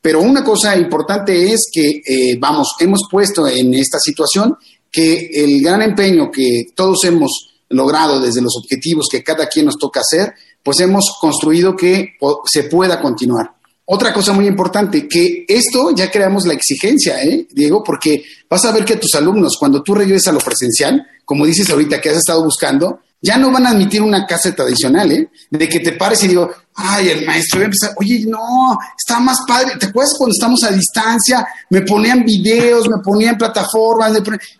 Pero 0.07 0.21
una 0.21 0.41
cosa 0.41 0.73
importante 0.77 1.51
es 1.51 1.67
que, 1.69 2.01
eh, 2.05 2.37
vamos, 2.39 2.77
hemos 2.79 3.01
puesto 3.11 3.45
en 3.45 3.73
esta 3.73 3.99
situación 3.99 4.55
que 4.89 5.29
el 5.33 5.61
gran 5.61 5.81
empeño 5.81 6.31
que 6.31 6.67
todos 6.73 7.03
hemos 7.03 7.49
logrado 7.67 8.21
desde 8.21 8.41
los 8.41 8.55
objetivos 8.55 9.07
que 9.11 9.21
cada 9.21 9.49
quien 9.49 9.65
nos 9.65 9.77
toca 9.77 9.99
hacer, 9.99 10.33
pues 10.63 10.79
hemos 10.79 11.17
construido 11.19 11.75
que 11.75 12.13
se 12.45 12.63
pueda 12.63 13.01
continuar. 13.01 13.51
Otra 13.83 14.13
cosa 14.13 14.31
muy 14.31 14.47
importante, 14.47 15.09
que 15.09 15.43
esto 15.45 15.93
ya 15.93 16.09
creamos 16.09 16.47
la 16.47 16.53
exigencia, 16.53 17.21
¿eh, 17.21 17.45
Diego? 17.51 17.83
Porque 17.83 18.23
vas 18.49 18.63
a 18.63 18.71
ver 18.71 18.85
que 18.85 18.95
tus 18.95 19.13
alumnos, 19.15 19.57
cuando 19.59 19.83
tú 19.83 19.93
regreses 19.93 20.29
a 20.29 20.31
lo 20.31 20.39
presencial, 20.39 21.05
como 21.25 21.45
dices 21.45 21.69
ahorita 21.69 21.99
que 21.99 22.11
has 22.11 22.17
estado 22.19 22.45
buscando, 22.45 23.01
ya 23.21 23.37
no 23.37 23.51
van 23.51 23.65
a 23.65 23.69
admitir 23.69 24.01
una 24.01 24.25
clase 24.25 24.51
tradicional, 24.51 25.11
¿eh? 25.11 25.29
De 25.49 25.67
que 25.67 25.79
te 25.79 25.93
pares 25.93 26.23
y 26.23 26.27
digo, 26.27 26.49
ay, 26.75 27.09
el 27.09 27.25
maestro, 27.25 27.59
voy 27.59 27.63
a 27.63 27.65
empezar, 27.65 27.93
oye, 27.97 28.23
no, 28.27 28.77
está 28.97 29.19
más 29.19 29.39
padre. 29.47 29.73
¿Te 29.79 29.87
acuerdas 29.87 30.13
cuando 30.17 30.33
estamos 30.33 30.63
a 30.63 30.71
distancia? 30.71 31.47
Me 31.69 31.81
ponían 31.81 32.23
videos, 32.23 32.87
me 32.87 33.01
ponían 33.03 33.37
plataformas, 33.37 34.13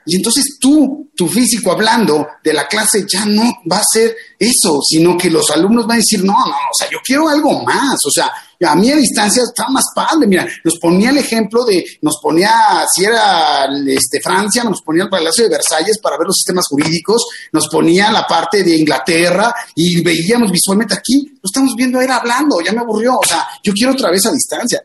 y 0.05 0.15
entonces 0.15 0.57
tú, 0.59 1.11
tu 1.15 1.27
físico 1.27 1.71
hablando 1.71 2.27
de 2.43 2.53
la 2.53 2.67
clase 2.67 3.05
ya 3.07 3.25
no 3.25 3.43
va 3.71 3.77
a 3.77 3.83
ser 3.91 4.15
eso, 4.39 4.79
sino 4.87 5.17
que 5.17 5.29
los 5.29 5.49
alumnos 5.51 5.85
van 5.85 5.97
a 5.97 5.99
decir, 5.99 6.23
no, 6.23 6.33
no, 6.33 6.55
o 6.55 6.75
sea, 6.77 6.89
yo 6.89 6.97
quiero 7.05 7.29
algo 7.29 7.63
más, 7.63 7.97
o 8.05 8.11
sea, 8.11 8.31
a 8.65 8.75
mí 8.75 8.91
a 8.91 8.95
distancia 8.95 9.43
está 9.43 9.67
más 9.69 9.85
padre, 9.93 10.27
mira, 10.27 10.47
nos 10.63 10.79
ponía 10.79 11.11
el 11.11 11.17
ejemplo 11.17 11.63
de, 11.63 11.85
nos 12.01 12.19
ponía, 12.21 12.85
si 12.93 13.05
era 13.05 13.67
este, 13.87 14.19
Francia, 14.21 14.63
nos 14.63 14.81
ponía 14.81 15.03
el 15.03 15.09
Palacio 15.09 15.43
de 15.43 15.51
Versalles 15.51 15.99
para 16.01 16.17
ver 16.17 16.27
los 16.27 16.35
sistemas 16.35 16.65
jurídicos, 16.67 17.23
nos 17.51 17.67
ponía 17.67 18.11
la 18.11 18.25
parte 18.25 18.63
de 18.63 18.77
Inglaterra 18.77 19.53
y 19.75 20.01
veíamos 20.01 20.51
visualmente 20.51 20.95
aquí, 20.95 21.37
lo 21.41 21.41
estamos 21.43 21.75
viendo 21.75 22.01
era 22.01 22.17
hablando, 22.17 22.59
ya 22.61 22.73
me 22.73 22.81
aburrió, 22.81 23.17
o 23.17 23.25
sea, 23.25 23.47
yo 23.63 23.73
quiero 23.73 23.93
otra 23.93 24.09
vez 24.09 24.25
a 24.25 24.31
distancia. 24.31 24.83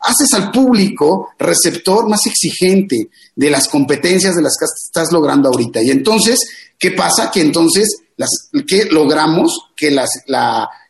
haces 0.00 0.32
al 0.34 0.50
público 0.50 1.30
receptor 1.38 2.08
más 2.08 2.20
exigente 2.26 3.08
de 3.34 3.50
las 3.50 3.68
competencias 3.68 4.36
de 4.36 4.42
las 4.42 4.56
que 4.58 4.66
estás 4.66 5.12
logrando 5.12 5.48
ahorita. 5.48 5.82
Y 5.82 5.90
entonces, 5.90 6.38
¿qué 6.78 6.90
pasa? 6.92 7.30
Que 7.30 7.40
entonces 7.40 7.88
que 8.66 8.84
logramos 8.86 9.70
que 9.76 9.90
las, 9.90 10.10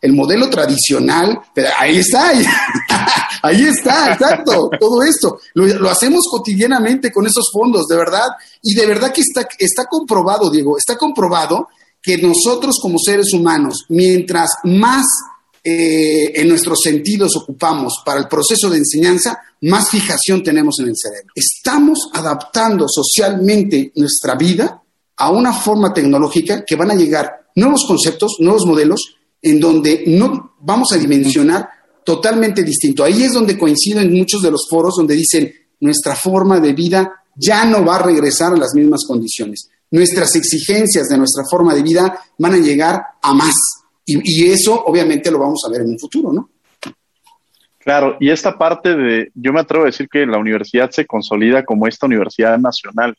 el 0.01 0.13
modelo 0.13 0.49
tradicional, 0.51 1.41
ahí 1.79 1.99
está, 1.99 2.31
ahí, 3.43 3.63
está, 3.63 4.13
exacto, 4.13 4.71
todo 4.79 5.03
esto. 5.03 5.39
Lo, 5.55 5.89
hacemos 5.89 6.27
cotidianamente 6.31 7.13
con 7.13 7.27
esos 7.27 7.51
fondos, 7.53 7.87
de 7.87 7.97
verdad. 7.97 8.27
Y 8.63 8.75
de 8.75 8.87
verdad 8.87 9.13
que 9.13 9.21
está, 9.21 9.47
está 9.59 9.87
comprobado, 9.87 10.51
Diego, 10.51 10.77
está 10.77 10.97
comprobado 10.97 11.69
que 12.03 12.19
nosotros 12.19 12.79
como 12.81 12.99
seres 12.99 13.33
humanos, 13.33 13.85
mientras 13.89 14.51
más 14.65 15.05
eh, 15.63 16.41
en 16.41 16.49
nuestros 16.49 16.79
sentidos 16.83 17.37
ocupamos 17.37 18.03
para 18.05 18.21
el 18.21 18.29
proceso 18.29 18.71
de 18.71 18.79
enseñanza, 18.79 19.39
más 19.63 19.91
fijación 19.91 20.43
tenemos 20.43 20.81
en 20.81 20.89
el 20.89 20.97
cerebro. 20.97 21.33
Estamos 21.35 22.09
adaptando 22.15 22.87
socialmente 22.89 23.93
nuestra 23.95 24.35
vida 24.35 24.80
a 25.21 25.31
una 25.31 25.53
forma 25.53 25.93
tecnológica 25.93 26.65
que 26.67 26.77
van 26.77 26.91
a 26.91 26.95
llegar 26.95 27.49
nuevos 27.55 27.85
conceptos, 27.87 28.37
nuevos 28.41 28.65
modelos, 28.65 29.17
en 29.43 29.61
donde 29.61 30.05
no 30.07 30.55
vamos 30.61 30.93
a 30.93 30.97
dimensionar 30.97 31.69
totalmente 32.05 32.63
distinto. 32.63 33.05
Ahí 33.05 33.23
es 33.23 33.35
donde 33.35 33.59
coinciden 33.59 34.13
muchos 34.13 34.41
de 34.41 34.51
los 34.51 34.67
foros 34.69 34.95
donde 34.97 35.15
dicen 35.15 35.53
nuestra 35.81 36.17
forma 36.17 36.59
de 36.59 36.73
vida 36.73 37.13
ya 37.37 37.65
no 37.65 37.85
va 37.85 37.97
a 37.97 38.03
regresar 38.03 38.55
a 38.55 38.57
las 38.57 38.75
mismas 38.75 39.05
condiciones. 39.07 39.69
Nuestras 39.91 40.35
exigencias 40.37 41.09
de 41.09 41.19
nuestra 41.19 41.45
forma 41.51 41.75
de 41.75 41.83
vida 41.83 42.19
van 42.39 42.55
a 42.55 42.59
llegar 42.59 43.03
a 43.21 43.35
más. 43.35 43.55
Y, 44.07 44.21
y 44.25 44.51
eso 44.51 44.85
obviamente 44.85 45.31
lo 45.31 45.39
vamos 45.39 45.63
a 45.67 45.71
ver 45.71 45.83
en 45.83 45.91
un 45.91 45.99
futuro, 45.99 46.33
¿no? 46.33 46.49
Claro, 47.79 48.17
y 48.21 48.31
esta 48.31 48.57
parte 48.57 48.95
de, 48.95 49.31
yo 49.35 49.53
me 49.53 49.61
atrevo 49.61 49.85
a 49.85 49.87
decir 49.87 50.09
que 50.09 50.27
la 50.27 50.39
universidad 50.39 50.91
se 50.91 51.07
consolida 51.07 51.65
como 51.65 51.87
esta 51.87 52.07
universidad 52.07 52.59
nacional, 52.59 53.17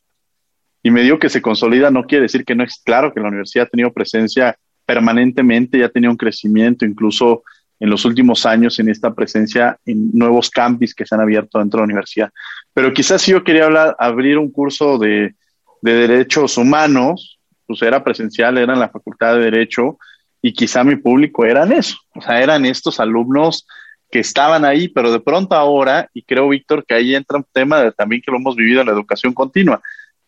y 0.83 0.91
me 0.91 1.01
digo 1.01 1.19
que 1.19 1.29
se 1.29 1.41
consolida 1.41 1.91
no 1.91 2.05
quiere 2.05 2.23
decir 2.23 2.43
que 2.43 2.55
no 2.55 2.63
es 2.63 2.81
claro 2.83 3.13
que 3.13 3.19
la 3.19 3.27
universidad 3.27 3.67
ha 3.67 3.69
tenido 3.69 3.93
presencia 3.93 4.57
permanentemente, 4.85 5.79
ya 5.79 5.85
ha 5.85 5.89
tenido 5.89 6.11
un 6.11 6.17
crecimiento 6.17 6.85
incluso 6.85 7.43
en 7.79 7.89
los 7.89 8.05
últimos 8.05 8.45
años 8.45 8.79
en 8.79 8.89
esta 8.89 9.13
presencia 9.13 9.77
en 9.85 10.11
nuevos 10.13 10.49
campus 10.49 10.93
que 10.93 11.05
se 11.05 11.15
han 11.15 11.21
abierto 11.21 11.59
dentro 11.59 11.77
de 11.77 11.81
la 11.81 11.85
universidad. 11.85 12.29
Pero 12.73 12.93
quizás 12.93 13.21
si 13.21 13.31
yo 13.31 13.43
quería 13.43 13.65
hablar, 13.65 13.95
abrir 13.97 14.37
un 14.37 14.51
curso 14.51 14.97
de, 14.97 15.33
de 15.81 15.93
derechos 15.93 16.57
humanos, 16.57 17.39
pues 17.65 17.81
era 17.81 18.03
presencial, 18.03 18.57
era 18.57 18.73
en 18.73 18.79
la 18.79 18.89
Facultad 18.89 19.35
de 19.35 19.45
Derecho, 19.45 19.97
y 20.41 20.53
quizá 20.53 20.83
mi 20.83 20.95
público 20.95 21.45
eran 21.45 21.71
eso, 21.71 21.97
o 22.15 22.21
sea, 22.21 22.41
eran 22.41 22.65
estos 22.65 22.99
alumnos 22.99 23.67
que 24.09 24.19
estaban 24.19 24.65
ahí, 24.65 24.89
pero 24.89 25.11
de 25.11 25.19
pronto 25.19 25.55
ahora, 25.55 26.09
y 26.13 26.23
creo, 26.23 26.49
Víctor, 26.49 26.85
que 26.85 26.95
ahí 26.95 27.15
entra 27.15 27.37
un 27.37 27.45
tema 27.51 27.81
de, 27.81 27.91
también 27.91 28.21
que 28.21 28.31
lo 28.31 28.37
hemos 28.37 28.55
vivido 28.55 28.81
en 28.81 28.87
la 28.87 28.93
educación 28.93 29.33
continua, 29.33 29.81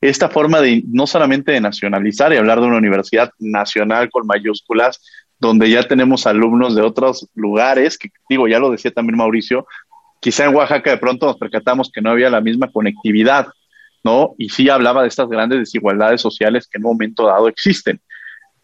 esta 0.09 0.27
forma 0.27 0.59
de 0.59 0.83
no 0.87 1.07
solamente 1.07 1.53
de 1.53 1.61
nacionalizar 1.61 2.33
y 2.33 2.37
hablar 2.37 2.59
de 2.59 2.67
una 2.67 2.77
universidad 2.77 3.31
nacional 3.39 4.09
con 4.09 4.27
mayúsculas, 4.27 5.01
donde 5.39 5.69
ya 5.69 5.87
tenemos 5.87 6.27
alumnos 6.27 6.75
de 6.75 6.81
otros 6.81 7.29
lugares, 7.35 7.97
que 7.97 8.09
digo, 8.27 8.47
ya 8.49 8.59
lo 8.59 8.69
decía 8.69 8.91
también 8.91 9.17
Mauricio, 9.17 9.65
quizá 10.19 10.45
en 10.45 10.55
Oaxaca 10.55 10.91
de 10.91 10.97
pronto 10.97 11.25
nos 11.25 11.37
percatamos 11.37 11.89
que 11.89 12.01
no 12.01 12.09
había 12.09 12.29
la 12.29 12.41
misma 12.41 12.69
conectividad, 12.69 13.47
¿no? 14.03 14.35
Y 14.37 14.49
sí 14.49 14.67
hablaba 14.67 15.03
de 15.03 15.07
estas 15.07 15.29
grandes 15.29 15.59
desigualdades 15.59 16.19
sociales 16.19 16.67
que 16.67 16.79
en 16.79 16.85
un 16.85 16.91
momento 16.91 17.25
dado 17.25 17.47
existen. 17.47 18.01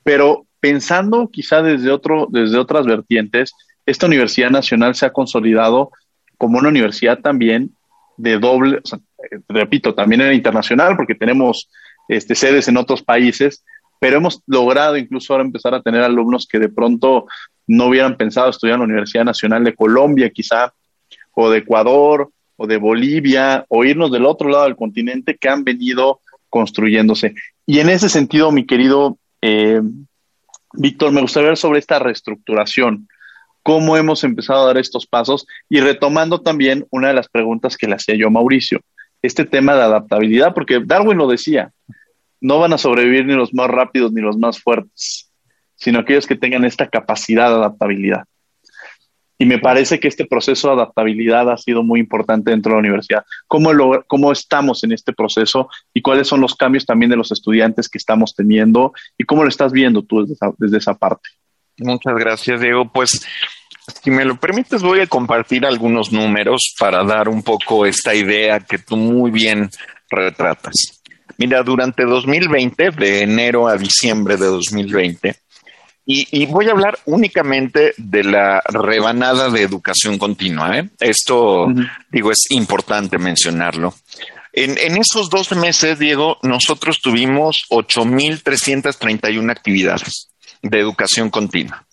Pero 0.03 0.45
pensando 0.59 1.29
quizá 1.31 1.61
desde, 1.61 1.89
otro, 1.89 2.27
desde 2.29 2.57
otras 2.57 2.85
vertientes, 2.85 3.53
esta 3.85 4.07
Universidad 4.07 4.49
Nacional 4.49 4.93
se 4.93 5.05
ha 5.05 5.13
consolidado 5.13 5.91
como 6.37 6.59
una 6.59 6.67
universidad 6.67 7.19
también 7.19 7.71
de 8.17 8.39
doble, 8.39 8.81
repito, 9.47 9.93
también 9.93 10.21
era 10.21 10.33
internacional 10.33 10.95
porque 10.95 11.15
tenemos 11.15 11.69
este, 12.07 12.35
sedes 12.35 12.67
en 12.67 12.77
otros 12.77 13.03
países, 13.03 13.63
pero 13.99 14.17
hemos 14.17 14.41
logrado 14.47 14.97
incluso 14.97 15.33
ahora 15.33 15.45
empezar 15.45 15.73
a 15.73 15.81
tener 15.81 16.01
alumnos 16.01 16.47
que 16.47 16.59
de 16.59 16.69
pronto 16.69 17.25
no 17.67 17.87
hubieran 17.87 18.17
pensado 18.17 18.49
estudiar 18.49 18.75
en 18.75 18.79
la 18.81 18.85
Universidad 18.85 19.25
Nacional 19.25 19.63
de 19.63 19.75
Colombia 19.75 20.29
quizá, 20.29 20.73
o 21.33 21.49
de 21.49 21.59
Ecuador, 21.59 22.29
o 22.55 22.67
de 22.67 22.77
Bolivia, 22.77 23.65
o 23.69 23.85
irnos 23.85 24.11
del 24.11 24.25
otro 24.25 24.49
lado 24.49 24.65
del 24.65 24.75
continente 24.75 25.37
que 25.37 25.49
han 25.49 25.63
venido 25.63 26.21
construyéndose. 26.49 27.33
Y 27.65 27.79
en 27.79 27.89
ese 27.89 28.09
sentido, 28.09 28.51
mi 28.51 28.65
querido 28.65 29.17
eh, 29.41 29.81
Víctor, 30.73 31.11
me 31.11 31.21
gustaría 31.21 31.49
ver 31.49 31.57
sobre 31.57 31.79
esta 31.79 31.99
reestructuración, 31.99 33.07
cómo 33.63 33.97
hemos 33.97 34.23
empezado 34.23 34.63
a 34.63 34.67
dar 34.67 34.77
estos 34.77 35.05
pasos 35.05 35.45
y 35.69 35.79
retomando 35.79 36.41
también 36.41 36.85
una 36.91 37.09
de 37.09 37.13
las 37.13 37.27
preguntas 37.27 37.77
que 37.77 37.87
le 37.87 37.95
hacía 37.95 38.15
yo 38.15 38.27
a 38.27 38.31
Mauricio, 38.31 38.81
este 39.21 39.45
tema 39.45 39.75
de 39.75 39.83
adaptabilidad, 39.83 40.53
porque 40.53 40.81
Darwin 40.85 41.17
lo 41.17 41.27
decía, 41.27 41.71
no 42.41 42.59
van 42.59 42.73
a 42.73 42.77
sobrevivir 42.77 43.25
ni 43.25 43.33
los 43.33 43.53
más 43.53 43.69
rápidos 43.69 44.11
ni 44.13 44.21
los 44.21 44.37
más 44.37 44.59
fuertes, 44.59 45.31
sino 45.75 45.99
aquellos 45.99 46.27
que 46.27 46.35
tengan 46.35 46.65
esta 46.65 46.87
capacidad 46.87 47.49
de 47.49 47.55
adaptabilidad. 47.55 48.23
Y 49.41 49.45
me 49.45 49.57
parece 49.57 50.01
que 50.01 50.09
este 50.09 50.25
proceso 50.25 50.67
de 50.67 50.73
adaptabilidad 50.73 51.49
ha 51.49 51.55
sido 51.55 51.81
muy 51.81 52.01
importante 52.01 52.51
dentro 52.51 52.71
de 52.71 52.75
la 52.75 52.79
universidad. 52.79 53.25
¿Cómo, 53.47 53.71
lo, 53.71 54.03
¿Cómo 54.05 54.33
estamos 54.33 54.83
en 54.83 54.91
este 54.91 55.13
proceso 55.13 55.69
y 55.93 56.01
cuáles 56.01 56.27
son 56.27 56.41
los 56.41 56.55
cambios 56.55 56.85
también 56.85 57.09
de 57.09 57.15
los 57.15 57.31
estudiantes 57.31 57.87
que 57.87 57.97
estamos 57.97 58.35
teniendo 58.35 58.91
y 59.17 59.23
cómo 59.23 59.43
lo 59.43 59.49
estás 59.49 59.71
viendo 59.71 60.03
tú 60.03 60.21
desde 60.21 60.33
esa, 60.33 60.51
desde 60.57 60.77
esa 60.77 60.93
parte? 60.93 61.29
Muchas 61.77 62.15
gracias, 62.15 62.59
Diego. 62.59 62.91
Pues 62.91 63.25
si 63.89 64.11
me 64.11 64.25
lo 64.25 64.35
permites, 64.37 64.81
voy 64.81 65.01
a 65.01 65.07
compartir 65.07 65.65
algunos 65.65 66.11
números 66.11 66.73
para 66.79 67.03
dar 67.03 67.29
un 67.29 67.43
poco 67.43 67.85
esta 67.85 68.13
idea 68.13 68.59
que 68.59 68.79
tú 68.79 68.97
muy 68.97 69.31
bien 69.31 69.69
retratas. 70.09 71.01
Mira, 71.37 71.63
durante 71.63 72.03
2020, 72.03 72.91
de 72.91 73.21
enero 73.21 73.67
a 73.67 73.77
diciembre 73.77 74.37
de 74.37 74.45
2020, 74.45 75.35
y, 76.11 76.47
voy 76.47 76.67
a 76.67 76.71
hablar 76.71 76.97
únicamente 77.05 77.93
de 77.97 78.23
la 78.23 78.63
rebanada 78.65 79.51
de 79.51 79.61
educación 79.61 80.17
continua. 80.17 80.79
¿eh? 80.79 80.89
Esto, 80.99 81.67
digo, 82.11 82.31
es 82.31 82.47
importante 82.49 83.19
mencionarlo. 83.19 83.93
En, 84.51 84.75
en, 84.79 84.97
esos 84.97 85.29
12 85.29 85.53
meses, 85.53 85.99
Diego, 85.99 86.39
nosotros 86.41 86.99
tuvimos 86.99 87.67
8.331 87.69 89.51
actividades 89.51 90.31
de 90.63 90.79
educación 90.79 91.29
continua 91.29 91.85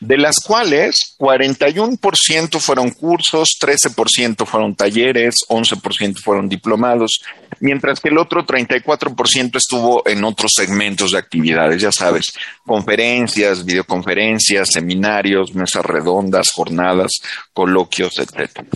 de 0.00 0.16
las 0.16 0.36
cuales 0.44 1.14
41% 1.18 2.58
fueron 2.58 2.90
cursos, 2.90 3.56
13% 3.60 4.46
fueron 4.46 4.74
talleres, 4.74 5.34
11% 5.48 6.18
fueron 6.18 6.48
diplomados, 6.48 7.20
mientras 7.60 8.00
que 8.00 8.08
el 8.08 8.18
otro 8.18 8.46
34% 8.46 9.56
estuvo 9.56 10.02
en 10.08 10.24
otros 10.24 10.52
segmentos 10.56 11.12
de 11.12 11.18
actividades, 11.18 11.82
ya 11.82 11.92
sabes, 11.92 12.32
conferencias, 12.64 13.64
videoconferencias, 13.64 14.70
seminarios, 14.72 15.54
mesas 15.54 15.84
redondas, 15.84 16.50
jornadas, 16.50 17.12
coloquios, 17.52 18.18
etcétera. 18.18 18.66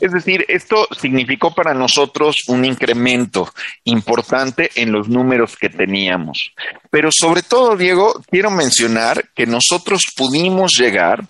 Es 0.00 0.12
decir, 0.12 0.44
esto 0.48 0.86
significó 0.98 1.54
para 1.54 1.74
nosotros 1.74 2.36
un 2.46 2.64
incremento 2.64 3.52
importante 3.84 4.70
en 4.76 4.92
los 4.92 5.08
números 5.08 5.56
que 5.56 5.68
teníamos. 5.68 6.52
Pero 6.90 7.10
sobre 7.12 7.42
todo, 7.42 7.76
Diego, 7.76 8.20
quiero 8.30 8.50
mencionar 8.50 9.28
que 9.34 9.46
nosotros 9.46 10.02
pudimos 10.16 10.72
llegar 10.78 11.24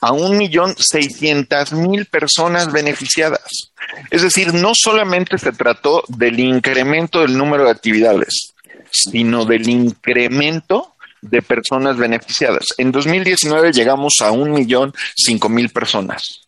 a 0.00 0.12
un 0.12 0.38
millón 0.38 0.74
seiscientas 0.78 1.72
mil 1.72 2.06
personas 2.06 2.72
beneficiadas. 2.72 3.72
Es 4.10 4.22
decir, 4.22 4.54
no 4.54 4.72
solamente 4.74 5.38
se 5.38 5.52
trató 5.52 6.02
del 6.08 6.40
incremento 6.40 7.20
del 7.20 7.36
número 7.36 7.64
de 7.64 7.70
actividades, 7.70 8.54
sino 8.90 9.44
del 9.44 9.68
incremento 9.68 10.94
de 11.20 11.42
personas 11.42 11.96
beneficiadas. 11.96 12.66
En 12.76 12.92
2019 12.92 13.72
llegamos 13.72 14.14
a 14.20 14.30
un 14.30 14.52
millón 14.52 14.92
cinco 15.16 15.48
mil 15.48 15.70
personas. 15.70 16.43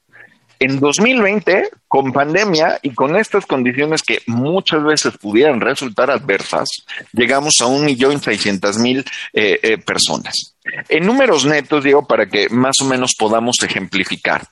En 0.58 0.80
2020, 0.80 1.68
con 1.86 2.12
pandemia 2.12 2.78
y 2.82 2.90
con 2.90 3.16
estas 3.16 3.44
condiciones 3.46 4.02
que 4.02 4.20
muchas 4.26 4.82
veces 4.82 5.16
pudieran 5.18 5.60
resultar 5.60 6.10
adversas, 6.10 6.68
llegamos 7.12 7.54
a 7.60 7.66
un 7.66 7.84
millón 7.84 8.20
seiscientas 8.20 8.78
mil 8.78 9.04
eh, 9.32 9.60
eh, 9.62 9.78
personas. 9.78 10.54
En 10.88 11.06
números 11.06 11.44
netos, 11.44 11.84
digo, 11.84 12.06
para 12.06 12.26
que 12.26 12.48
más 12.48 12.76
o 12.80 12.86
menos 12.86 13.14
podamos 13.18 13.56
ejemplificar. 13.62 14.46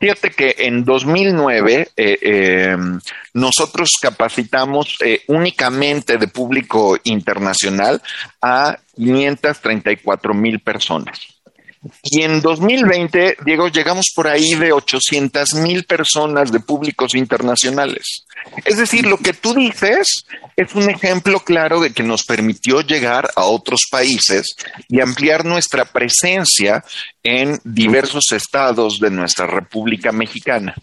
Fíjate 0.00 0.30
que 0.30 0.56
en 0.58 0.84
2009 0.84 1.90
eh, 1.96 2.76
nosotros 3.34 3.90
capacitamos 4.00 4.98
únicamente 5.28 6.18
de 6.18 6.26
público 6.26 6.98
internacional 7.04 8.02
a 8.40 8.78
534 8.96 10.34
mil 10.34 10.58
personas. 10.58 11.41
Y 12.04 12.22
en 12.22 12.40
2020, 12.40 13.38
Diego, 13.44 13.68
llegamos 13.68 14.12
por 14.14 14.28
ahí 14.28 14.54
de 14.54 14.72
800 14.72 15.54
mil 15.54 15.84
personas 15.84 16.52
de 16.52 16.60
públicos 16.60 17.14
internacionales. 17.14 18.24
Es 18.64 18.76
decir, 18.76 19.06
lo 19.06 19.18
que 19.18 19.32
tú 19.32 19.54
dices 19.54 20.24
es 20.56 20.74
un 20.74 20.88
ejemplo 20.88 21.40
claro 21.40 21.80
de 21.80 21.92
que 21.92 22.02
nos 22.02 22.24
permitió 22.24 22.82
llegar 22.82 23.30
a 23.34 23.44
otros 23.44 23.86
países 23.90 24.54
y 24.88 25.00
ampliar 25.00 25.44
nuestra 25.44 25.84
presencia 25.84 26.84
en 27.22 27.60
diversos 27.64 28.30
estados 28.32 29.00
de 29.00 29.10
nuestra 29.10 29.46
República 29.46 30.12
Mexicana 30.12 30.74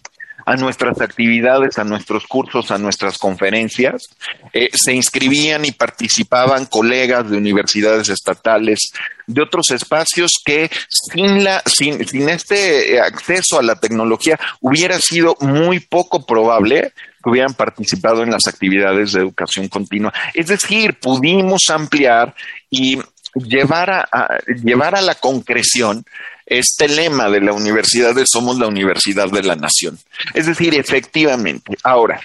a 0.50 0.56
nuestras 0.56 1.00
actividades, 1.00 1.78
a 1.78 1.84
nuestros 1.84 2.26
cursos, 2.26 2.72
a 2.72 2.78
nuestras 2.78 3.18
conferencias. 3.18 4.08
Eh, 4.52 4.68
se 4.72 4.92
inscribían 4.92 5.64
y 5.64 5.70
participaban 5.70 6.66
colegas 6.66 7.30
de 7.30 7.36
universidades 7.36 8.08
estatales, 8.08 8.90
de 9.28 9.42
otros 9.42 9.70
espacios 9.70 10.32
que 10.44 10.68
sin, 10.88 11.44
la, 11.44 11.62
sin, 11.66 12.04
sin 12.04 12.28
este 12.28 13.00
acceso 13.00 13.60
a 13.60 13.62
la 13.62 13.76
tecnología 13.76 14.40
hubiera 14.60 14.98
sido 14.98 15.36
muy 15.40 15.78
poco 15.78 16.26
probable 16.26 16.94
que 17.22 17.30
hubieran 17.30 17.54
participado 17.54 18.24
en 18.24 18.32
las 18.32 18.48
actividades 18.48 19.12
de 19.12 19.20
educación 19.20 19.68
continua. 19.68 20.12
Es 20.34 20.48
decir, 20.48 20.98
pudimos 20.98 21.62
ampliar 21.68 22.34
y 22.70 22.98
llevar 23.34 23.90
a, 23.90 24.38
llevar 24.64 24.96
a 24.96 25.02
la 25.02 25.14
concreción 25.14 26.04
este 26.50 26.88
lema 26.88 27.30
de 27.30 27.40
la 27.40 27.52
universidad 27.52 28.14
de 28.14 28.26
somos 28.26 28.58
la 28.58 28.66
universidad 28.66 29.30
de 29.30 29.42
la 29.42 29.54
nación. 29.54 29.98
Es 30.34 30.46
decir, 30.46 30.74
efectivamente, 30.74 31.78
ahora, 31.84 32.20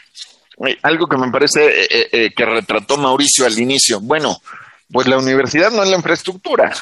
eh, 0.67 0.78
algo 0.82 1.07
que 1.07 1.15
me 1.15 1.32
parece 1.32 1.84
eh, 1.84 2.09
eh, 2.11 2.34
que 2.36 2.43
retrató 2.43 2.97
Mauricio 2.97 3.45
al 3.45 3.57
inicio, 3.57 4.01
bueno, 4.01 4.41
pues 4.91 5.07
la 5.07 5.19
universidad 5.19 5.71
no 5.71 5.84
es 5.84 5.89
la 5.89 5.97
infraestructura. 5.97 6.73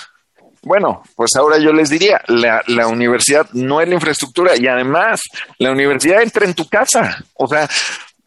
Bueno, 0.61 1.03
pues 1.17 1.35
ahora 1.35 1.57
yo 1.59 1.73
les 1.73 1.89
diría, 1.89 2.21
la, 2.27 2.63
la, 2.67 2.87
universidad 2.87 3.49
no 3.51 3.81
es 3.81 3.89
la 3.89 3.95
infraestructura 3.95 4.55
y 4.55 4.65
además 4.65 5.19
la 5.57 5.71
universidad 5.71 6.21
entra 6.21 6.45
en 6.45 6.53
tu 6.53 6.69
casa. 6.69 7.25
O 7.33 7.45
sea, 7.49 7.69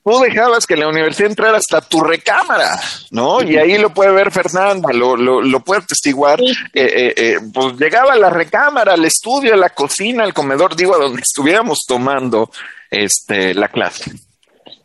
tú 0.07 0.21
dejabas 0.21 0.67
que 0.67 0.77
la 0.77 0.87
universidad 0.87 1.31
entrara 1.31 1.59
hasta 1.59 1.81
tu 1.81 2.01
recámara, 2.01 2.81
¿no? 3.11 3.43
Y 3.43 3.57
ahí 3.57 3.77
lo 3.77 3.93
puede 3.93 4.13
ver 4.13 4.31
Fernanda, 4.31 4.93
lo, 4.93 5.17
lo, 5.17 5.61
puede 5.65 5.83
testiguar. 5.83 6.41
Eh, 6.41 6.55
eh, 6.75 7.15
eh, 7.17 7.39
pues 7.53 7.77
llegaba 7.77 8.13
a 8.13 8.17
la 8.17 8.31
recámara, 8.31 8.93
al 8.93 9.05
estudio, 9.05 9.55
a 9.55 9.57
la 9.57 9.71
cocina, 9.71 10.23
al 10.23 10.33
comedor, 10.33 10.77
digo, 10.77 10.95
a 10.95 10.99
donde 10.99 11.23
estuviéramos 11.23 11.81
tomando 11.89 12.53
este, 12.89 13.53
la 13.55 13.67
clase. 13.67 14.13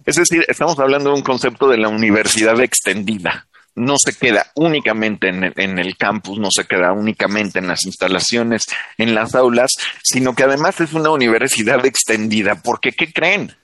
Es 0.07 0.15
decir, 0.15 0.43
estamos 0.47 0.79
hablando 0.79 1.11
de 1.11 1.17
un 1.17 1.21
concepto 1.21 1.69
de 1.69 1.77
la 1.77 1.89
universidad 1.89 2.59
extendida, 2.59 3.45
no 3.75 3.97
se 4.03 4.17
queda 4.17 4.47
únicamente 4.55 5.27
en 5.27 5.43
el, 5.43 5.53
en 5.55 5.77
el, 5.77 5.97
campus, 5.97 6.39
no 6.39 6.49
se 6.49 6.65
queda 6.65 6.93
únicamente 6.93 7.59
en 7.59 7.67
las 7.67 7.85
instalaciones, 7.85 8.63
en 8.97 9.13
las 9.13 9.35
aulas, 9.35 9.69
sino 10.01 10.33
que 10.33 10.43
además 10.43 10.81
es 10.81 10.93
una 10.93 11.11
universidad 11.11 11.85
extendida, 11.85 12.55
porque 12.55 12.91
¿qué 12.91 13.13
creen? 13.13 13.55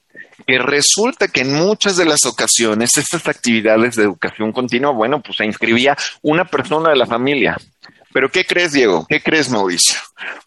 Que 0.45 0.59
resulta 0.59 1.27
que 1.27 1.41
en 1.41 1.53
muchas 1.53 1.97
de 1.97 2.05
las 2.05 2.25
ocasiones 2.25 2.95
estas 2.97 3.27
actividades 3.27 3.95
de 3.95 4.03
educación 4.03 4.51
continua, 4.51 4.91
bueno, 4.91 5.21
pues 5.21 5.37
se 5.37 5.45
inscribía 5.45 5.97
una 6.21 6.45
persona 6.45 6.89
de 6.89 6.95
la 6.95 7.05
familia, 7.05 7.57
pero 8.17 8.31
¿qué 8.31 8.45
crees, 8.45 8.71
Diego? 8.71 9.05
¿Qué 9.07 9.21
crees, 9.21 9.47
Mauricio? 9.47 9.95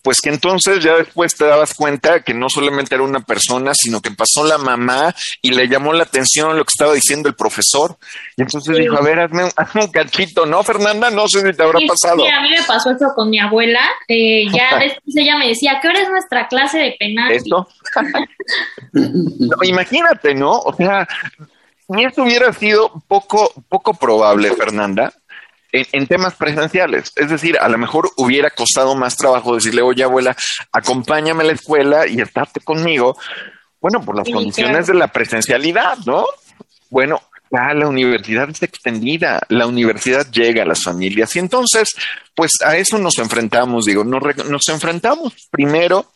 Pues 0.03 0.21
que 0.21 0.29
entonces 0.29 0.83
ya 0.83 0.97
después 0.97 1.37
te 1.37 1.45
dabas 1.45 1.73
cuenta 1.73 2.21
que 2.25 2.35
no 2.35 2.49
solamente 2.49 2.97
era 2.97 3.05
una 3.05 3.21
persona, 3.21 3.75
sino 3.75 4.01
que 4.01 4.11
pasó 4.11 4.43
la 4.43 4.59
mamá 4.59 5.15
y 5.41 5.53
le 5.53 5.69
llamó 5.69 5.93
la 5.93 6.03
atención 6.03 6.59
lo 6.59 6.65
que 6.65 6.73
estaba 6.73 6.95
diciendo 6.95 7.29
el 7.29 7.37
profesor. 7.37 7.97
Y 8.37 8.43
entonces 8.43 8.77
dijo, 8.77 8.97
a 8.97 9.03
ver, 9.03 9.21
hazme 9.21 9.45
un, 9.45 9.87
cachito, 9.93 10.47
¿no, 10.47 10.65
Fernanda? 10.65 11.11
No 11.11 11.29
sé 11.29 11.43
si 11.43 11.57
te 11.57 11.63
habrá 11.63 11.79
pasado. 11.87 12.25
Sí, 12.25 12.27
a 12.27 12.41
mí 12.41 12.51
me 12.51 12.63
pasó 12.65 12.91
eso 12.91 13.07
con 13.15 13.31
mi 13.31 13.39
abuela. 13.39 13.89
Eh, 14.09 14.49
ya 14.53 14.77
después 14.81 15.15
ella 15.15 15.39
me 15.39 15.47
decía, 15.47 15.79
¿qué 15.81 15.87
hora 15.91 16.01
es 16.01 16.11
nuestra 16.11 16.49
clase 16.49 16.77
de 16.77 16.97
penal? 16.99 17.31
¿Esto? 17.31 17.69
imagínate, 19.63 20.35
¿no? 20.35 20.59
O 20.59 20.75
sea, 20.75 21.07
y 21.89 22.05
eso 22.05 22.25
hubiera 22.25 22.53
sido 22.53 23.01
poco, 23.07 23.53
poco 23.69 23.95
probable, 23.95 24.51
Fernanda, 24.57 25.13
en, 25.73 26.07
temas 26.07 26.35
presenciales. 26.35 27.13
Es 27.17 27.31
decir, 27.31 27.59
a 27.59 27.69
lo 27.69 27.79
mejor 27.79 28.11
hubiera 28.17 28.51
costado 28.51 28.95
más 28.95 29.17
trabajo 29.17 29.55
decirle, 29.55 29.83
oye, 29.83 30.03
abuela, 30.03 30.37
acompáñame 30.73 31.45
a 31.45 31.47
la 31.47 31.53
escuela 31.53 32.07
y 32.07 32.21
estate 32.21 32.61
conmigo. 32.61 33.17
Bueno, 33.81 34.03
por 34.05 34.17
las 34.17 34.29
condiciones 34.29 34.87
de 34.87 34.95
la 34.95 35.09
presencialidad, 35.09 35.99
¿no? 36.05 36.27
Bueno, 36.91 37.23
ya 37.51 37.75
la 37.75 37.89
universidad 37.89 38.49
es 38.51 38.63
extendida, 38.63 39.41
la 39.49 39.67
universidad 39.67 40.31
llega 40.31 40.63
a 40.63 40.67
las 40.67 40.83
familias 40.83 41.35
y 41.35 41.39
entonces, 41.39 41.95
pues 42.35 42.53
a 42.65 42.77
eso 42.77 42.99
nos 42.99 43.19
enfrentamos, 43.19 43.87
digo, 43.87 44.05
nos, 44.05 44.23
nos 44.49 44.69
enfrentamos 44.69 45.35
primero 45.51 46.07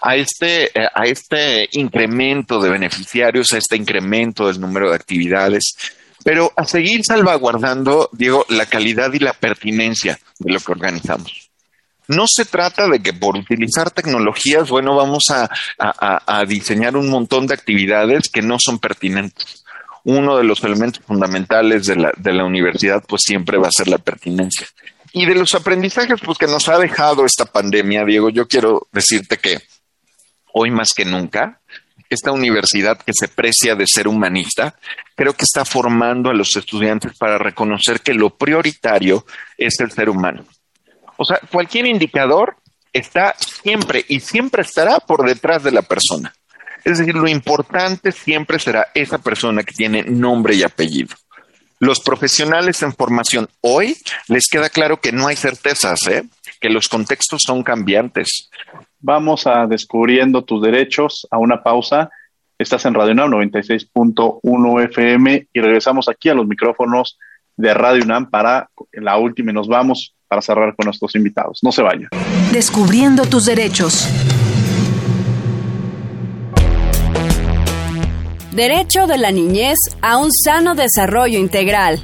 a 0.00 0.16
este, 0.16 0.64
eh, 0.64 0.88
a 0.92 1.04
este 1.04 1.68
incremento 1.72 2.60
de 2.60 2.70
beneficiarios, 2.70 3.52
a 3.52 3.58
este 3.58 3.76
incremento 3.76 4.48
del 4.48 4.60
número 4.60 4.90
de 4.90 4.96
actividades 4.96 5.74
pero 6.24 6.52
a 6.56 6.64
seguir 6.64 7.02
salvaguardando, 7.04 8.08
Diego, 8.12 8.44
la 8.48 8.66
calidad 8.66 9.12
y 9.12 9.18
la 9.18 9.32
pertinencia 9.32 10.18
de 10.38 10.52
lo 10.52 10.60
que 10.60 10.72
organizamos. 10.72 11.50
No 12.08 12.24
se 12.26 12.44
trata 12.44 12.88
de 12.88 13.00
que 13.00 13.12
por 13.12 13.36
utilizar 13.36 13.90
tecnologías, 13.90 14.68
bueno, 14.68 14.96
vamos 14.96 15.24
a, 15.30 16.44
diseñar 16.46 16.96
un 16.96 17.08
montón 17.08 17.46
de 17.46 17.54
actividades 17.54 18.28
que 18.28 18.42
no 18.42 18.56
son 18.58 18.78
pertinentes. 18.78 19.64
Uno 20.04 20.36
de 20.36 20.44
los 20.44 20.62
elementos 20.64 21.02
fundamentales 21.04 21.86
de 21.86 21.96
la, 21.96 22.12
de 22.16 22.32
la 22.32 22.44
universidad, 22.44 23.04
pues 23.06 23.22
siempre 23.24 23.56
va 23.56 23.68
a 23.68 23.72
ser 23.72 23.88
la 23.88 23.98
pertinencia. 23.98 24.66
Y 25.12 25.26
de 25.26 25.34
los 25.34 25.54
aprendizajes, 25.54 26.20
pues 26.24 26.38
que 26.38 26.46
nos 26.46 26.68
ha 26.68 26.78
dejado 26.78 27.24
esta 27.24 27.44
pandemia, 27.44 28.04
Diego, 28.04 28.30
yo 28.30 28.48
quiero 28.48 28.88
decirte 28.92 29.36
que 29.36 29.60
hoy 30.52 30.70
más 30.70 30.92
que 30.94 31.04
nunca, 31.04 31.60
esta 32.14 32.32
universidad 32.32 32.98
que 32.98 33.12
se 33.14 33.28
precia 33.28 33.74
de 33.74 33.86
ser 33.86 34.08
humanista, 34.08 34.74
creo 35.14 35.32
que 35.34 35.44
está 35.44 35.64
formando 35.64 36.30
a 36.30 36.34
los 36.34 36.56
estudiantes 36.56 37.16
para 37.18 37.38
reconocer 37.38 38.00
que 38.00 38.14
lo 38.14 38.30
prioritario 38.30 39.24
es 39.56 39.80
el 39.80 39.90
ser 39.90 40.08
humano. 40.08 40.44
O 41.16 41.24
sea, 41.24 41.40
cualquier 41.50 41.86
indicador 41.86 42.56
está 42.92 43.34
siempre 43.38 44.04
y 44.08 44.20
siempre 44.20 44.62
estará 44.62 44.98
por 44.98 45.26
detrás 45.26 45.62
de 45.62 45.72
la 45.72 45.82
persona. 45.82 46.34
Es 46.84 46.98
decir, 46.98 47.14
lo 47.14 47.28
importante 47.28 48.12
siempre 48.12 48.58
será 48.58 48.88
esa 48.94 49.18
persona 49.18 49.62
que 49.62 49.72
tiene 49.72 50.02
nombre 50.02 50.54
y 50.54 50.62
apellido. 50.62 51.14
Los 51.78 52.00
profesionales 52.00 52.82
en 52.82 52.94
formación 52.94 53.48
hoy 53.60 53.96
les 54.28 54.46
queda 54.48 54.68
claro 54.68 55.00
que 55.00 55.12
no 55.12 55.26
hay 55.26 55.36
certezas, 55.36 56.06
¿eh? 56.06 56.24
que 56.60 56.70
los 56.70 56.88
contextos 56.88 57.42
son 57.44 57.62
cambiantes. 57.62 58.50
Vamos 59.04 59.48
a 59.48 59.66
descubriendo 59.66 60.44
tus 60.44 60.62
derechos 60.62 61.26
a 61.28 61.36
una 61.36 61.60
pausa. 61.60 62.08
Estás 62.56 62.86
en 62.86 62.94
Radio 62.94 63.10
UNAM 63.14 63.32
96.1 63.32 64.84
FM 64.84 65.48
y 65.52 65.60
regresamos 65.60 66.08
aquí 66.08 66.28
a 66.28 66.34
los 66.34 66.46
micrófonos 66.46 67.18
de 67.56 67.74
Radio 67.74 68.04
UNAM 68.04 68.30
para 68.30 68.70
la 68.92 69.18
última 69.18 69.50
y 69.50 69.54
nos 69.54 69.66
vamos 69.66 70.14
para 70.28 70.40
cerrar 70.40 70.76
con 70.76 70.84
nuestros 70.84 71.16
invitados. 71.16 71.58
No 71.62 71.72
se 71.72 71.82
vayan. 71.82 72.10
Descubriendo 72.52 73.24
tus 73.24 73.44
derechos. 73.44 74.08
Derecho 78.54 79.08
de 79.08 79.18
la 79.18 79.32
niñez 79.32 79.78
a 80.00 80.18
un 80.18 80.30
sano 80.30 80.76
desarrollo 80.76 81.40
integral. 81.40 81.98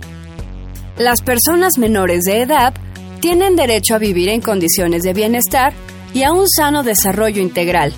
Las 0.98 1.22
personas 1.22 1.78
menores 1.78 2.24
de 2.24 2.42
edad 2.42 2.74
tienen 3.20 3.54
derecho 3.54 3.94
a 3.94 3.98
vivir 3.98 4.30
en 4.30 4.40
condiciones 4.40 5.04
de 5.04 5.12
bienestar 5.12 5.72
y 6.14 6.22
a 6.22 6.32
un 6.32 6.48
sano 6.48 6.82
desarrollo 6.82 7.42
integral, 7.42 7.92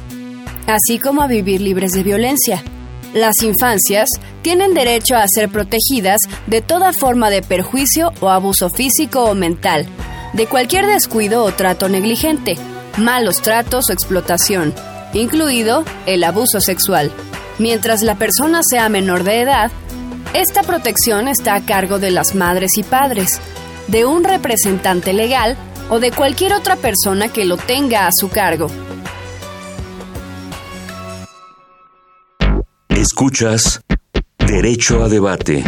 así 0.66 0.98
como 0.98 1.22
a 1.22 1.26
vivir 1.26 1.61
libres 1.61 1.92
de 1.92 2.02
violencia. 2.02 2.62
Las 3.14 3.42
infancias 3.42 4.08
tienen 4.42 4.72
derecho 4.72 5.16
a 5.16 5.26
ser 5.26 5.48
protegidas 5.48 6.20
de 6.46 6.61
toda 6.61 6.92
forma 6.92 7.28
de 7.30 7.42
perjuicio 7.42 8.12
o 8.20 8.30
abuso 8.30 8.70
físico 8.70 9.24
o 9.24 9.34
mental, 9.34 9.86
de 10.32 10.46
cualquier 10.46 10.86
descuido 10.86 11.44
o 11.44 11.52
trato 11.52 11.88
negligente, 11.88 12.56
malos 12.96 13.42
tratos 13.42 13.90
o 13.90 13.92
explotación, 13.92 14.72
incluido 15.12 15.84
el 16.06 16.22
abuso 16.22 16.61
sexual. 16.61 17.11
Mientras 17.58 18.02
la 18.02 18.14
persona 18.14 18.61
sea 18.62 18.88
menor 18.88 19.24
de 19.24 19.40
edad, 19.40 19.70
esta 20.32 20.62
protección 20.62 21.26
está 21.26 21.56
a 21.56 21.66
cargo 21.66 21.98
de 21.98 22.12
las 22.12 22.36
madres 22.36 22.70
y 22.76 22.84
padres, 22.84 23.40
de 23.88 24.04
un 24.04 24.22
representante 24.22 25.12
legal 25.12 25.56
o 25.91 25.99
de 25.99 26.12
cualquier 26.12 26.55
otra 26.55 26.76
persona 26.76 27.32
que 27.32 27.45
lo 27.45 27.57
tenga 27.57 28.07
a 28.07 28.11
su 28.12 28.30
cargo. 28.30 28.68
Escuchas 32.88 33.84
Derecho 34.38 35.03
a 35.03 35.09
Debate. 35.09 35.64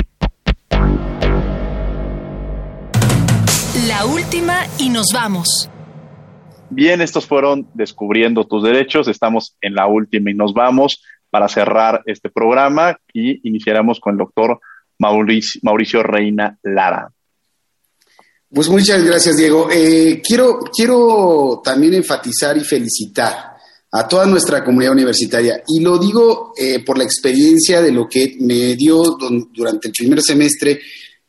La 3.87 4.07
última 4.07 4.67
y 4.79 4.89
nos 4.89 5.09
vamos. 5.13 5.69
Bien, 6.71 7.01
estos 7.01 7.27
fueron 7.27 7.69
Descubriendo 7.75 8.47
tus 8.47 8.63
Derechos. 8.63 9.09
Estamos 9.09 9.57
en 9.61 9.75
la 9.75 9.87
última 9.87 10.31
y 10.31 10.35
nos 10.35 10.55
vamos 10.55 11.03
para 11.31 11.49
cerrar 11.49 12.03
este 12.07 12.31
programa 12.31 12.99
y 13.13 13.47
iniciaremos 13.49 13.99
con 13.99 14.13
el 14.13 14.19
doctor 14.19 14.61
Mauricio, 14.99 15.61
Mauricio 15.65 16.03
Reina 16.03 16.59
Lara. 16.63 17.11
Pues 18.55 18.69
muchas 18.69 19.03
gracias, 19.03 19.39
Diego. 19.39 19.71
Eh, 19.73 20.21
quiero, 20.23 20.61
quiero 20.61 21.63
también 21.65 21.95
enfatizar 21.95 22.55
y 22.59 22.61
felicitar 22.61 23.57
a 23.91 24.07
toda 24.07 24.27
nuestra 24.27 24.63
comunidad 24.63 24.93
universitaria. 24.93 25.63
Y 25.69 25.81
lo 25.81 25.97
digo 25.97 26.53
eh, 26.59 26.85
por 26.85 26.99
la 26.99 27.05
experiencia 27.05 27.81
de 27.81 27.93
lo 27.93 28.07
que 28.07 28.37
me 28.41 28.77
dio 28.77 29.17
durante 29.55 29.89
el 29.89 29.95
primer 29.95 30.21
semestre, 30.21 30.81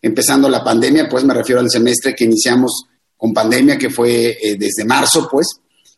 empezando 0.01 0.49
la 0.49 0.61
pandemia, 0.61 1.07
pues 1.07 1.23
me 1.23 1.33
refiero 1.33 1.61
al 1.61 1.71
semestre 1.71 2.13
que 2.13 2.25
iniciamos 2.25 2.87
con 3.15 3.33
pandemia, 3.33 3.77
que 3.77 3.89
fue 3.89 4.37
eh, 4.41 4.57
desde 4.59 4.83
marzo, 4.83 5.29
pues. 5.31 5.47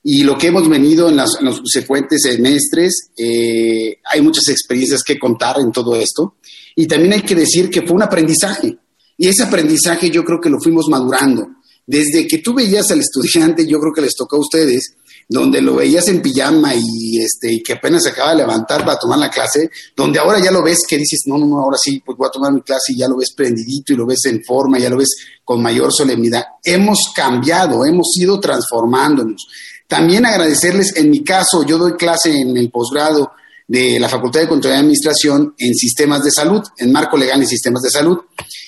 Y 0.04 0.24
lo 0.24 0.38
que 0.38 0.48
hemos 0.48 0.70
venido 0.70 1.10
en, 1.10 1.18
los 1.18 1.56
subsecuentes 1.56 2.22
semestres, 2.22 3.10
hay 3.18 4.22
muchas 4.22 4.48
experiencias 4.50 5.02
que 5.02 5.18
contar 5.18 5.60
en 5.60 5.72
todo 5.72 5.96
esto. 5.96 6.36
Y 6.76 6.86
también 6.86 7.14
hay 7.14 7.22
que 7.24 7.34
decir 7.34 7.72
que 7.72 7.82
fue 7.82 7.96
un 7.96 8.04
aprendizaje 8.04 8.78
y 9.18 9.28
ese 9.28 9.44
aprendizaje 9.44 10.10
yo 10.10 10.24
creo 10.24 10.40
que 10.42 10.50
lo 10.50 10.60
fuimos 10.60 10.88
madurando. 10.90 11.48
Desde 11.88 12.26
que 12.28 12.40
tú 12.40 12.54
veías 12.54 12.90
al 12.90 13.00
estudiante, 13.00 13.68
yo 13.68 13.80
creo 13.80 13.94
que 13.94 14.02
les 14.02 14.16
tocó 14.16 14.38
a 14.38 14.40
ustedes, 14.40 14.96
donde 15.30 15.62
lo 15.62 15.76
veías 15.76 16.08
en 16.08 16.22
pijama 16.22 16.74
y, 16.76 17.20
este, 17.20 17.54
y 17.54 17.64
que 17.64 17.74
apenas 17.74 18.04
se 18.04 18.10
acaba 18.10 18.32
de 18.32 18.38
levantar 18.38 18.84
para 18.84 18.98
tomar 18.98 19.20
la 19.20 19.30
clase, 19.30 19.70
donde 19.96 20.20
ahora 20.20 20.40
ya 20.40 20.52
lo 20.52 20.64
ves 20.64 20.80
que 20.88 20.98
dices, 20.98 21.22
no, 21.26 21.38
no, 21.38 21.46
no, 21.46 21.60
ahora 21.60 21.78
sí, 21.82 22.02
pues 22.04 22.18
voy 22.18 22.28
a 22.28 22.32
tomar 22.32 22.52
mi 22.52 22.62
clase 22.62 22.94
y 22.94 22.98
ya 22.98 23.08
lo 23.08 23.18
ves 23.18 23.34
prendidito 23.36 23.94
y 23.94 23.96
lo 23.96 24.06
ves 24.06 24.26
en 24.26 24.44
forma, 24.44 24.80
ya 24.80 24.90
lo 24.90 24.98
ves 24.98 25.16
con 25.44 25.62
mayor 25.62 25.94
solemnidad. 25.94 26.44
Hemos 26.64 27.12
cambiado, 27.16 27.86
hemos 27.86 28.16
ido 28.20 28.40
transformándonos. 28.40 29.48
También 29.88 30.26
agradecerles, 30.26 30.96
en 30.96 31.12
mi 31.12 31.24
caso, 31.24 31.64
yo 31.64 31.78
doy 31.78 31.94
clase 31.94 32.32
en 32.32 32.58
el 32.58 32.72
posgrado 32.72 33.32
de 33.68 34.00
la 34.00 34.10
Facultad 34.10 34.42
de 34.42 34.48
Control 34.48 34.74
y 34.74 34.78
Administración 34.78 35.56
en 35.58 35.74
sistemas 35.76 36.24
de 36.24 36.32
salud, 36.32 36.62
en 36.78 36.92
marco 36.92 37.18
legal 37.18 37.42
en 37.42 37.48
sistemas 37.48 37.84
de 37.84 37.90
salud. 37.90 38.20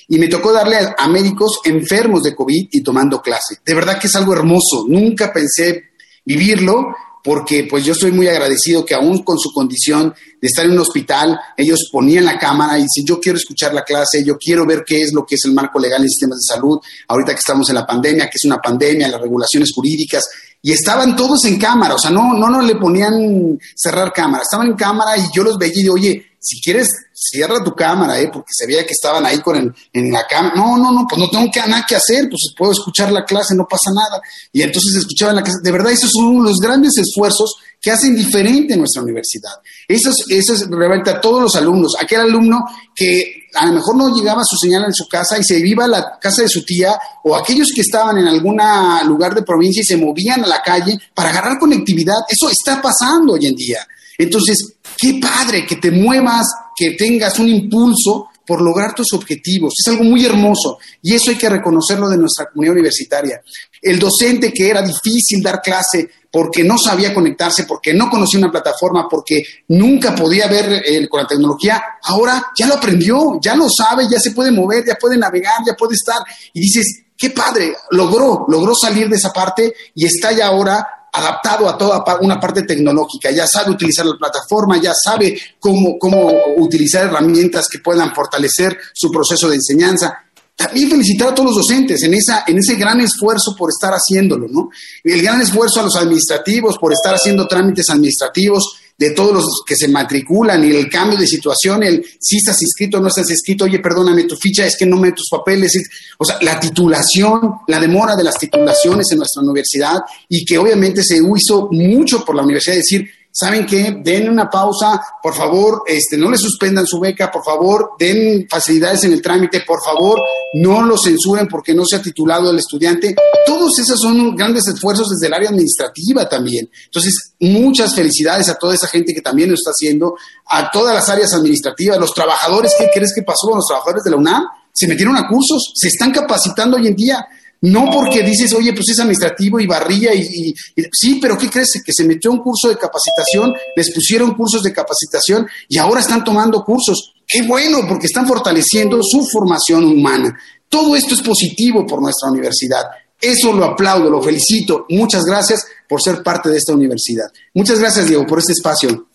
Y 0.08 0.18
me 0.18 0.28
tocó 0.28 0.52
darle 0.52 0.78
a, 0.96 1.06
médicos 1.08 1.60
enfermos 1.64 2.22
de 2.22 2.34
COVID 2.34 2.68
y 2.70 2.82
tomando 2.82 3.20
clase. 3.20 3.58
De 3.64 3.74
verdad 3.74 3.98
que 4.00 4.06
es 4.06 4.16
algo 4.16 4.32
hermoso. 4.32 4.86
Nunca 4.88 5.32
pensé 5.32 5.90
vivirlo 6.24 6.94
porque 7.22 7.66
pues 7.68 7.84
yo 7.84 7.92
estoy 7.92 8.12
muy 8.12 8.26
agradecido 8.26 8.86
que 8.86 8.94
aún 8.94 9.22
con 9.22 9.38
su 9.38 9.52
condición 9.52 10.14
de 10.40 10.48
estar 10.48 10.64
en 10.64 10.72
un 10.72 10.78
hospital, 10.78 11.38
ellos 11.56 11.90
ponían 11.92 12.24
la 12.24 12.38
cámara 12.38 12.78
y 12.78 12.86
si 12.88 13.04
yo 13.04 13.20
quiero 13.20 13.36
escuchar 13.36 13.74
la 13.74 13.82
clase, 13.82 14.24
yo 14.24 14.38
quiero 14.38 14.64
ver 14.64 14.82
qué 14.86 15.02
es 15.02 15.12
lo 15.12 15.26
que 15.26 15.34
es 15.34 15.44
el 15.44 15.52
marco 15.52 15.78
legal 15.78 16.00
en 16.00 16.08
sistemas 16.08 16.38
de 16.38 16.54
salud, 16.54 16.78
ahorita 17.08 17.32
que 17.32 17.40
estamos 17.40 17.68
en 17.68 17.74
la 17.74 17.86
pandemia, 17.86 18.30
que 18.30 18.36
es 18.36 18.44
una 18.44 18.58
pandemia, 18.58 19.08
las 19.08 19.20
regulaciones 19.20 19.72
jurídicas, 19.74 20.24
y 20.62 20.72
estaban 20.72 21.14
todos 21.16 21.44
en 21.44 21.58
cámara, 21.58 21.94
o 21.94 21.98
sea, 21.98 22.10
no, 22.10 22.34
no, 22.34 22.48
no 22.48 22.62
le 22.62 22.76
ponían 22.76 23.58
cerrar 23.74 24.12
cámara, 24.12 24.42
estaban 24.42 24.68
en 24.68 24.74
cámara 24.74 25.16
y 25.18 25.28
yo 25.34 25.42
los 25.42 25.58
veía 25.58 25.82
y 25.82 25.88
oye, 25.88 26.26
si 26.40 26.60
quieres, 26.60 26.88
cierra 27.12 27.62
tu 27.64 27.74
cámara, 27.74 28.20
¿eh? 28.20 28.30
porque 28.32 28.50
se 28.52 28.66
veía 28.66 28.86
que 28.86 28.92
estaban 28.92 29.26
ahí 29.26 29.40
con 29.40 29.56
el, 29.56 29.74
en 29.92 30.12
la 30.12 30.26
cámara. 30.26 30.54
No, 30.54 30.76
no, 30.76 30.92
no, 30.92 31.06
pues 31.08 31.20
no 31.20 31.28
tengo 31.28 31.50
que, 31.50 31.60
nada 31.60 31.84
que 31.86 31.96
hacer, 31.96 32.28
pues 32.28 32.52
puedo 32.56 32.72
escuchar 32.72 33.10
la 33.10 33.24
clase, 33.24 33.54
no 33.54 33.66
pasa 33.68 33.90
nada. 33.92 34.20
Y 34.52 34.62
entonces 34.62 34.96
escuchaban 34.96 35.36
la 35.36 35.42
clase. 35.42 35.58
De 35.62 35.72
verdad, 35.72 35.92
esos 35.92 36.10
son 36.12 36.42
los 36.42 36.58
grandes 36.58 36.96
esfuerzos 36.96 37.56
que 37.80 37.90
hacen 37.90 38.16
diferente 38.16 38.76
nuestra 38.76 39.02
universidad. 39.02 39.52
Eso 39.86 40.10
es, 40.10 40.16
eso 40.28 40.54
es 40.54 40.66
realmente 40.68 41.10
a 41.10 41.20
todos 41.20 41.42
los 41.42 41.54
alumnos. 41.56 41.94
Aquel 42.00 42.20
alumno 42.20 42.64
que 42.94 43.48
a 43.54 43.66
lo 43.66 43.72
mejor 43.72 43.96
no 43.96 44.14
llegaba 44.14 44.42
su 44.44 44.56
señal 44.56 44.84
en 44.84 44.94
su 44.94 45.06
casa 45.08 45.38
y 45.38 45.44
se 45.44 45.58
iba 45.58 45.84
a 45.84 45.88
la 45.88 46.18
casa 46.20 46.42
de 46.42 46.48
su 46.48 46.64
tía, 46.64 46.98
o 47.24 47.34
aquellos 47.34 47.68
que 47.74 47.80
estaban 47.80 48.18
en 48.18 48.28
algún 48.28 48.60
lugar 49.06 49.34
de 49.34 49.42
provincia 49.42 49.80
y 49.80 49.84
se 49.84 49.96
movían 49.96 50.44
a 50.44 50.46
la 50.46 50.62
calle 50.62 50.98
para 51.14 51.30
agarrar 51.30 51.58
conectividad. 51.58 52.16
Eso 52.28 52.48
está 52.50 52.80
pasando 52.80 53.34
hoy 53.34 53.46
en 53.46 53.54
día. 53.54 53.86
Entonces, 54.18 54.74
qué 54.98 55.20
padre 55.22 55.64
que 55.64 55.76
te 55.76 55.92
muevas, 55.92 56.46
que 56.76 56.90
tengas 56.90 57.38
un 57.38 57.48
impulso 57.48 58.28
por 58.44 58.62
lograr 58.62 58.94
tus 58.94 59.12
objetivos. 59.12 59.74
Es 59.78 59.92
algo 59.92 60.04
muy 60.04 60.24
hermoso 60.24 60.78
y 61.02 61.14
eso 61.14 61.30
hay 61.30 61.36
que 61.36 61.50
reconocerlo 61.50 62.08
de 62.08 62.16
nuestra 62.16 62.46
comunidad 62.50 62.72
universitaria. 62.72 63.42
El 63.80 63.98
docente 63.98 64.52
que 64.52 64.70
era 64.70 64.80
difícil 64.82 65.42
dar 65.42 65.60
clase 65.60 66.08
porque 66.30 66.64
no 66.64 66.76
sabía 66.78 67.14
conectarse, 67.14 67.64
porque 67.64 67.92
no 67.92 68.08
conocía 68.10 68.40
una 68.40 68.50
plataforma, 68.50 69.06
porque 69.08 69.42
nunca 69.68 70.14
podía 70.14 70.46
ver 70.46 70.82
eh, 70.84 71.08
con 71.08 71.22
la 71.22 71.26
tecnología, 71.26 71.82
ahora 72.02 72.48
ya 72.58 72.66
lo 72.66 72.74
aprendió, 72.74 73.38
ya 73.40 73.54
lo 73.54 73.66
sabe, 73.68 74.06
ya 74.10 74.18
se 74.18 74.32
puede 74.32 74.50
mover, 74.50 74.84
ya 74.86 74.94
puede 74.94 75.16
navegar, 75.16 75.56
ya 75.66 75.74
puede 75.74 75.94
estar. 75.94 76.18
Y 76.52 76.60
dices, 76.60 77.02
qué 77.16 77.30
padre, 77.30 77.74
logró, 77.90 78.46
logró 78.48 78.74
salir 78.74 79.08
de 79.08 79.16
esa 79.16 79.32
parte 79.32 79.74
y 79.94 80.06
está 80.06 80.32
ya 80.32 80.46
ahora 80.46 80.86
adaptado 81.12 81.68
a 81.68 81.76
toda 81.76 82.04
una 82.20 82.38
parte 82.38 82.62
tecnológica, 82.62 83.30
ya 83.30 83.46
sabe 83.46 83.70
utilizar 83.70 84.06
la 84.06 84.16
plataforma, 84.16 84.80
ya 84.80 84.92
sabe 84.94 85.38
cómo, 85.58 85.98
cómo 85.98 86.32
utilizar 86.56 87.06
herramientas 87.06 87.66
que 87.68 87.78
puedan 87.78 88.14
fortalecer 88.14 88.76
su 88.92 89.10
proceso 89.10 89.48
de 89.48 89.56
enseñanza. 89.56 90.18
También 90.54 90.90
felicitar 90.90 91.28
a 91.28 91.34
todos 91.34 91.50
los 91.50 91.56
docentes 91.58 92.02
en, 92.02 92.14
esa, 92.14 92.42
en 92.46 92.58
ese 92.58 92.74
gran 92.74 93.00
esfuerzo 93.00 93.54
por 93.56 93.70
estar 93.70 93.92
haciéndolo, 93.92 94.48
¿no? 94.48 94.70
El 95.04 95.22
gran 95.22 95.40
esfuerzo 95.40 95.80
a 95.80 95.84
los 95.84 95.94
administrativos 95.94 96.76
por 96.78 96.92
estar 96.92 97.14
haciendo 97.14 97.46
trámites 97.46 97.88
administrativos, 97.90 98.76
de 98.98 99.10
todos 99.12 99.32
los 99.32 99.62
que 99.64 99.76
se 99.76 99.86
matriculan 99.86 100.64
y 100.64 100.74
el 100.74 100.90
cambio 100.90 101.16
de 101.16 101.26
situación, 101.26 101.84
el 101.84 102.04
si 102.18 102.38
estás 102.38 102.60
inscrito 102.60 102.98
o 102.98 103.00
no 103.00 103.06
estás 103.06 103.30
inscrito, 103.30 103.64
oye, 103.64 103.78
perdóname 103.78 104.24
tu 104.24 104.36
ficha, 104.36 104.66
es 104.66 104.76
que 104.76 104.86
no 104.86 104.96
me 104.96 105.12
tus 105.12 105.28
papeles, 105.30 105.72
o 106.18 106.24
sea, 106.24 106.38
la 106.42 106.58
titulación, 106.58 107.40
la 107.68 107.78
demora 107.78 108.16
de 108.16 108.24
las 108.24 108.36
titulaciones 108.36 109.06
en 109.12 109.18
nuestra 109.18 109.42
universidad 109.42 109.98
y 110.28 110.44
que 110.44 110.58
obviamente 110.58 111.04
se 111.04 111.18
hizo 111.18 111.68
mucho 111.70 112.24
por 112.24 112.34
la 112.34 112.42
universidad, 112.42 112.74
decir, 112.74 113.08
¿saben 113.38 113.66
qué? 113.66 114.00
Den 114.02 114.28
una 114.28 114.50
pausa, 114.50 115.00
por 115.22 115.32
favor, 115.32 115.84
este, 115.86 116.16
no 116.16 116.28
le 116.28 116.36
suspendan 116.36 116.84
su 116.86 116.98
beca, 116.98 117.30
por 117.30 117.44
favor, 117.44 117.90
den 117.96 118.48
facilidades 118.50 119.04
en 119.04 119.12
el 119.12 119.22
trámite, 119.22 119.60
por 119.60 119.78
favor, 119.84 120.20
no 120.54 120.82
lo 120.82 120.96
censuren 120.98 121.46
porque 121.46 121.72
no 121.72 121.84
se 121.84 121.94
ha 121.94 122.02
titulado 122.02 122.50
el 122.50 122.58
estudiante. 122.58 123.14
Todos 123.46 123.78
esos 123.78 124.00
son 124.00 124.34
grandes 124.34 124.66
esfuerzos 124.66 125.08
desde 125.10 125.28
el 125.28 125.34
área 125.34 125.50
administrativa 125.50 126.28
también. 126.28 126.68
Entonces, 126.86 127.34
muchas 127.38 127.94
felicidades 127.94 128.48
a 128.48 128.56
toda 128.56 128.74
esa 128.74 128.88
gente 128.88 129.14
que 129.14 129.20
también 129.20 129.50
lo 129.50 129.54
está 129.54 129.70
haciendo, 129.70 130.16
a 130.46 130.72
todas 130.72 130.92
las 130.92 131.08
áreas 131.08 131.32
administrativas, 131.32 131.96
los 131.98 132.12
trabajadores, 132.12 132.72
¿qué 132.76 132.88
crees 132.92 133.12
que 133.14 133.22
pasó 133.22 133.46
con 133.48 133.58
los 133.58 133.66
trabajadores 133.66 134.02
de 134.02 134.10
la 134.10 134.16
UNAM? 134.16 134.46
Se 134.72 134.88
metieron 134.88 135.16
a 135.16 135.28
cursos, 135.28 135.72
se 135.76 135.88
están 135.88 136.10
capacitando 136.10 136.76
hoy 136.76 136.88
en 136.88 136.96
día 136.96 137.24
no 137.60 137.90
porque 137.90 138.22
dices, 138.22 138.54
oye, 138.54 138.72
pues 138.72 138.88
es 138.90 139.00
administrativo 139.00 139.58
y 139.58 139.66
barría 139.66 140.14
y, 140.14 140.54
sí, 140.92 141.18
pero 141.20 141.36
¿qué 141.36 141.48
crees? 141.48 141.82
Que 141.84 141.92
se 141.92 142.04
metió 142.04 142.30
un 142.30 142.38
curso 142.38 142.68
de 142.68 142.76
capacitación, 142.76 143.54
les 143.74 143.92
pusieron 143.92 144.34
cursos 144.34 144.62
de 144.62 144.72
capacitación 144.72 145.46
y 145.68 145.78
ahora 145.78 146.00
están 146.00 146.22
tomando 146.24 146.64
cursos. 146.64 147.14
Qué 147.26 147.42
bueno, 147.42 147.80
porque 147.88 148.06
están 148.06 148.26
fortaleciendo 148.26 149.00
su 149.02 149.26
formación 149.26 149.84
humana. 149.84 150.38
Todo 150.68 150.94
esto 150.96 151.14
es 151.14 151.22
positivo 151.22 151.86
por 151.86 152.00
nuestra 152.00 152.30
universidad. 152.30 152.84
Eso 153.20 153.52
lo 153.52 153.64
aplaudo, 153.64 154.08
lo 154.08 154.22
felicito. 154.22 154.86
Muchas 154.90 155.24
gracias 155.24 155.66
por 155.88 156.00
ser 156.00 156.22
parte 156.22 156.48
de 156.50 156.58
esta 156.58 156.72
universidad. 156.72 157.26
Muchas 157.54 157.80
gracias, 157.80 158.06
Diego, 158.06 158.24
por 158.26 158.38
este 158.38 158.52
espacio. 158.52 159.08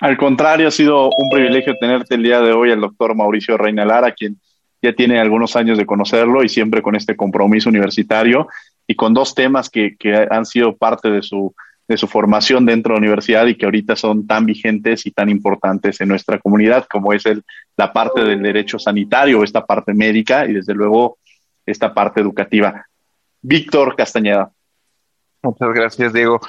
Al 0.00 0.16
contrario, 0.16 0.68
ha 0.68 0.70
sido 0.70 1.06
un 1.06 1.28
privilegio 1.30 1.74
tenerte 1.80 2.14
el 2.14 2.22
día 2.22 2.40
de 2.40 2.52
hoy, 2.52 2.70
el 2.70 2.80
doctor 2.80 3.14
Mauricio 3.14 3.56
Reina 3.56 3.84
Lara, 3.84 4.12
quien 4.12 4.38
ya 4.82 4.92
tiene 4.94 5.20
algunos 5.20 5.56
años 5.56 5.78
de 5.78 5.86
conocerlo 5.86 6.42
y 6.42 6.48
siempre 6.48 6.82
con 6.82 6.96
este 6.96 7.16
compromiso 7.16 7.68
universitario 7.68 8.48
y 8.86 8.94
con 8.94 9.14
dos 9.14 9.34
temas 9.34 9.70
que, 9.70 9.96
han 10.30 10.46
sido 10.46 10.76
parte 10.76 11.10
de 11.10 11.22
su, 11.22 11.54
de 11.86 11.96
su 11.96 12.08
formación 12.08 12.66
dentro 12.66 12.94
de 12.94 13.00
la 13.00 13.04
universidad 13.06 13.46
y 13.46 13.56
que 13.56 13.66
ahorita 13.66 13.94
son 13.96 14.26
tan 14.26 14.46
vigentes 14.46 15.06
y 15.06 15.10
tan 15.10 15.28
importantes 15.28 16.00
en 16.00 16.08
nuestra 16.08 16.38
comunidad, 16.38 16.86
como 16.90 17.12
es 17.12 17.26
el, 17.26 17.44
la 17.76 17.92
parte 17.92 18.22
del 18.22 18.42
derecho 18.42 18.78
sanitario, 18.78 19.44
esta 19.44 19.64
parte 19.64 19.94
médica 19.94 20.46
y 20.46 20.54
desde 20.54 20.74
luego 20.74 21.18
esta 21.66 21.94
parte 21.94 22.20
educativa. 22.20 22.86
Víctor 23.42 23.94
Castañeda. 23.96 24.50
Muchas 25.42 25.68
gracias, 25.72 26.12
Diego. 26.12 26.40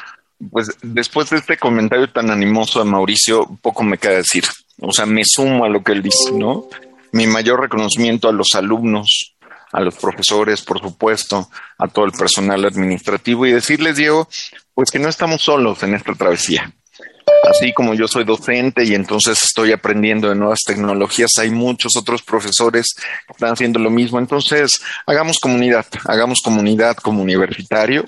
Pues 0.50 0.76
después 0.82 1.30
de 1.30 1.38
este 1.38 1.58
comentario 1.58 2.10
tan 2.10 2.32
animoso 2.32 2.84
de 2.84 2.90
Mauricio, 2.90 3.48
poco 3.62 3.84
me 3.84 3.98
queda 3.98 4.16
decir. 4.16 4.44
O 4.80 4.92
sea, 4.92 5.06
me 5.06 5.22
sumo 5.24 5.64
a 5.64 5.70
lo 5.70 5.84
que 5.84 5.92
él 5.92 6.02
dice, 6.02 6.32
¿no? 6.34 6.66
Mi 7.12 7.28
mayor 7.28 7.62
reconocimiento 7.62 8.30
a 8.30 8.34
los 8.34 8.50
alumnos, 8.56 9.36
a 9.72 9.82
los 9.82 9.96
profesores, 9.96 10.62
por 10.62 10.80
supuesto, 10.80 11.50
a 11.78 11.88
todo 11.88 12.06
el 12.06 12.12
personal 12.12 12.66
administrativo 12.66 13.46
y 13.46 13.52
decirles, 13.52 13.96
Diego, 13.96 14.28
pues 14.74 14.92
que 14.92 15.00
no 15.00 15.10
estamos 15.10 15.42
solos 15.42 15.82
en 15.84 15.96
esta 15.96 16.14
travesía. 16.14 16.74
Así 17.50 17.74
como 17.74 17.94
yo 17.94 18.08
soy 18.08 18.24
docente 18.24 18.84
y 18.84 18.94
entonces 18.94 19.42
estoy 19.44 19.72
aprendiendo 19.72 20.30
de 20.30 20.36
nuevas 20.36 20.60
tecnologías, 20.66 21.32
hay 21.40 21.50
muchos 21.50 21.96
otros 21.98 22.22
profesores 22.22 22.94
que 22.96 23.34
están 23.34 23.54
haciendo 23.54 23.80
lo 23.80 23.90
mismo. 23.90 24.20
Entonces, 24.20 24.82
hagamos 25.08 25.40
comunidad, 25.40 25.86
hagamos 26.06 26.40
comunidad 26.44 26.98
como 26.98 27.22
universitario, 27.22 28.06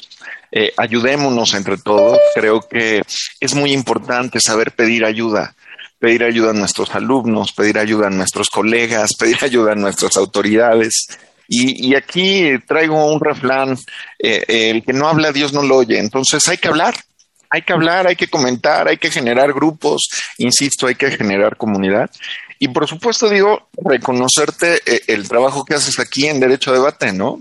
eh, 0.51 0.71
ayudémonos 0.77 1.55
entre 1.55 1.77
todos. 1.77 2.19
Creo 2.35 2.61
que 2.61 3.01
es 3.39 3.55
muy 3.55 3.73
importante 3.73 4.39
saber 4.39 4.71
pedir 4.71 5.03
ayuda 5.03 5.55
pedir 6.03 6.25
ayuda 6.25 6.49
a 6.49 6.53
nuestros 6.53 6.93
alumnos, 6.93 7.53
pedir 7.53 7.79
ayuda 7.79 8.07
a 8.07 8.09
nuestros 8.09 8.49
colegas, 8.49 9.11
pedir 9.17 9.37
ayuda 9.41 9.71
a 9.71 9.75
nuestras 9.75 10.17
autoridades. 10.17 11.07
Y, 11.47 11.95
aquí 11.95 12.59
traigo 12.67 13.13
un 13.13 13.21
refrán, 13.21 13.77
eh, 14.19 14.43
el 14.71 14.83
que 14.83 14.91
no 14.91 15.07
habla 15.07 15.31
Dios 15.31 15.53
no 15.53 15.63
lo 15.63 15.77
oye, 15.77 15.99
entonces 15.99 16.45
hay 16.49 16.57
que 16.57 16.67
hablar, 16.67 16.95
hay 17.49 17.61
que 17.61 17.71
hablar, 17.71 18.07
hay 18.07 18.15
que 18.17 18.27
comentar, 18.27 18.87
hay 18.87 18.97
que 18.97 19.11
generar 19.11 19.53
grupos, 19.53 20.09
insisto, 20.39 20.87
hay 20.87 20.95
que 20.95 21.11
generar 21.11 21.55
comunidad. 21.55 22.09
Y 22.59 22.69
por 22.69 22.87
supuesto, 22.87 23.29
digo, 23.29 23.69
reconocerte 23.77 24.81
eh, 24.85 25.03
el 25.07 25.27
trabajo 25.29 25.63
que 25.63 25.75
haces 25.75 25.99
aquí 25.99 26.27
en 26.27 26.39
Derecho 26.41 26.71
a 26.71 26.73
Debate, 26.73 27.13
¿no? 27.13 27.39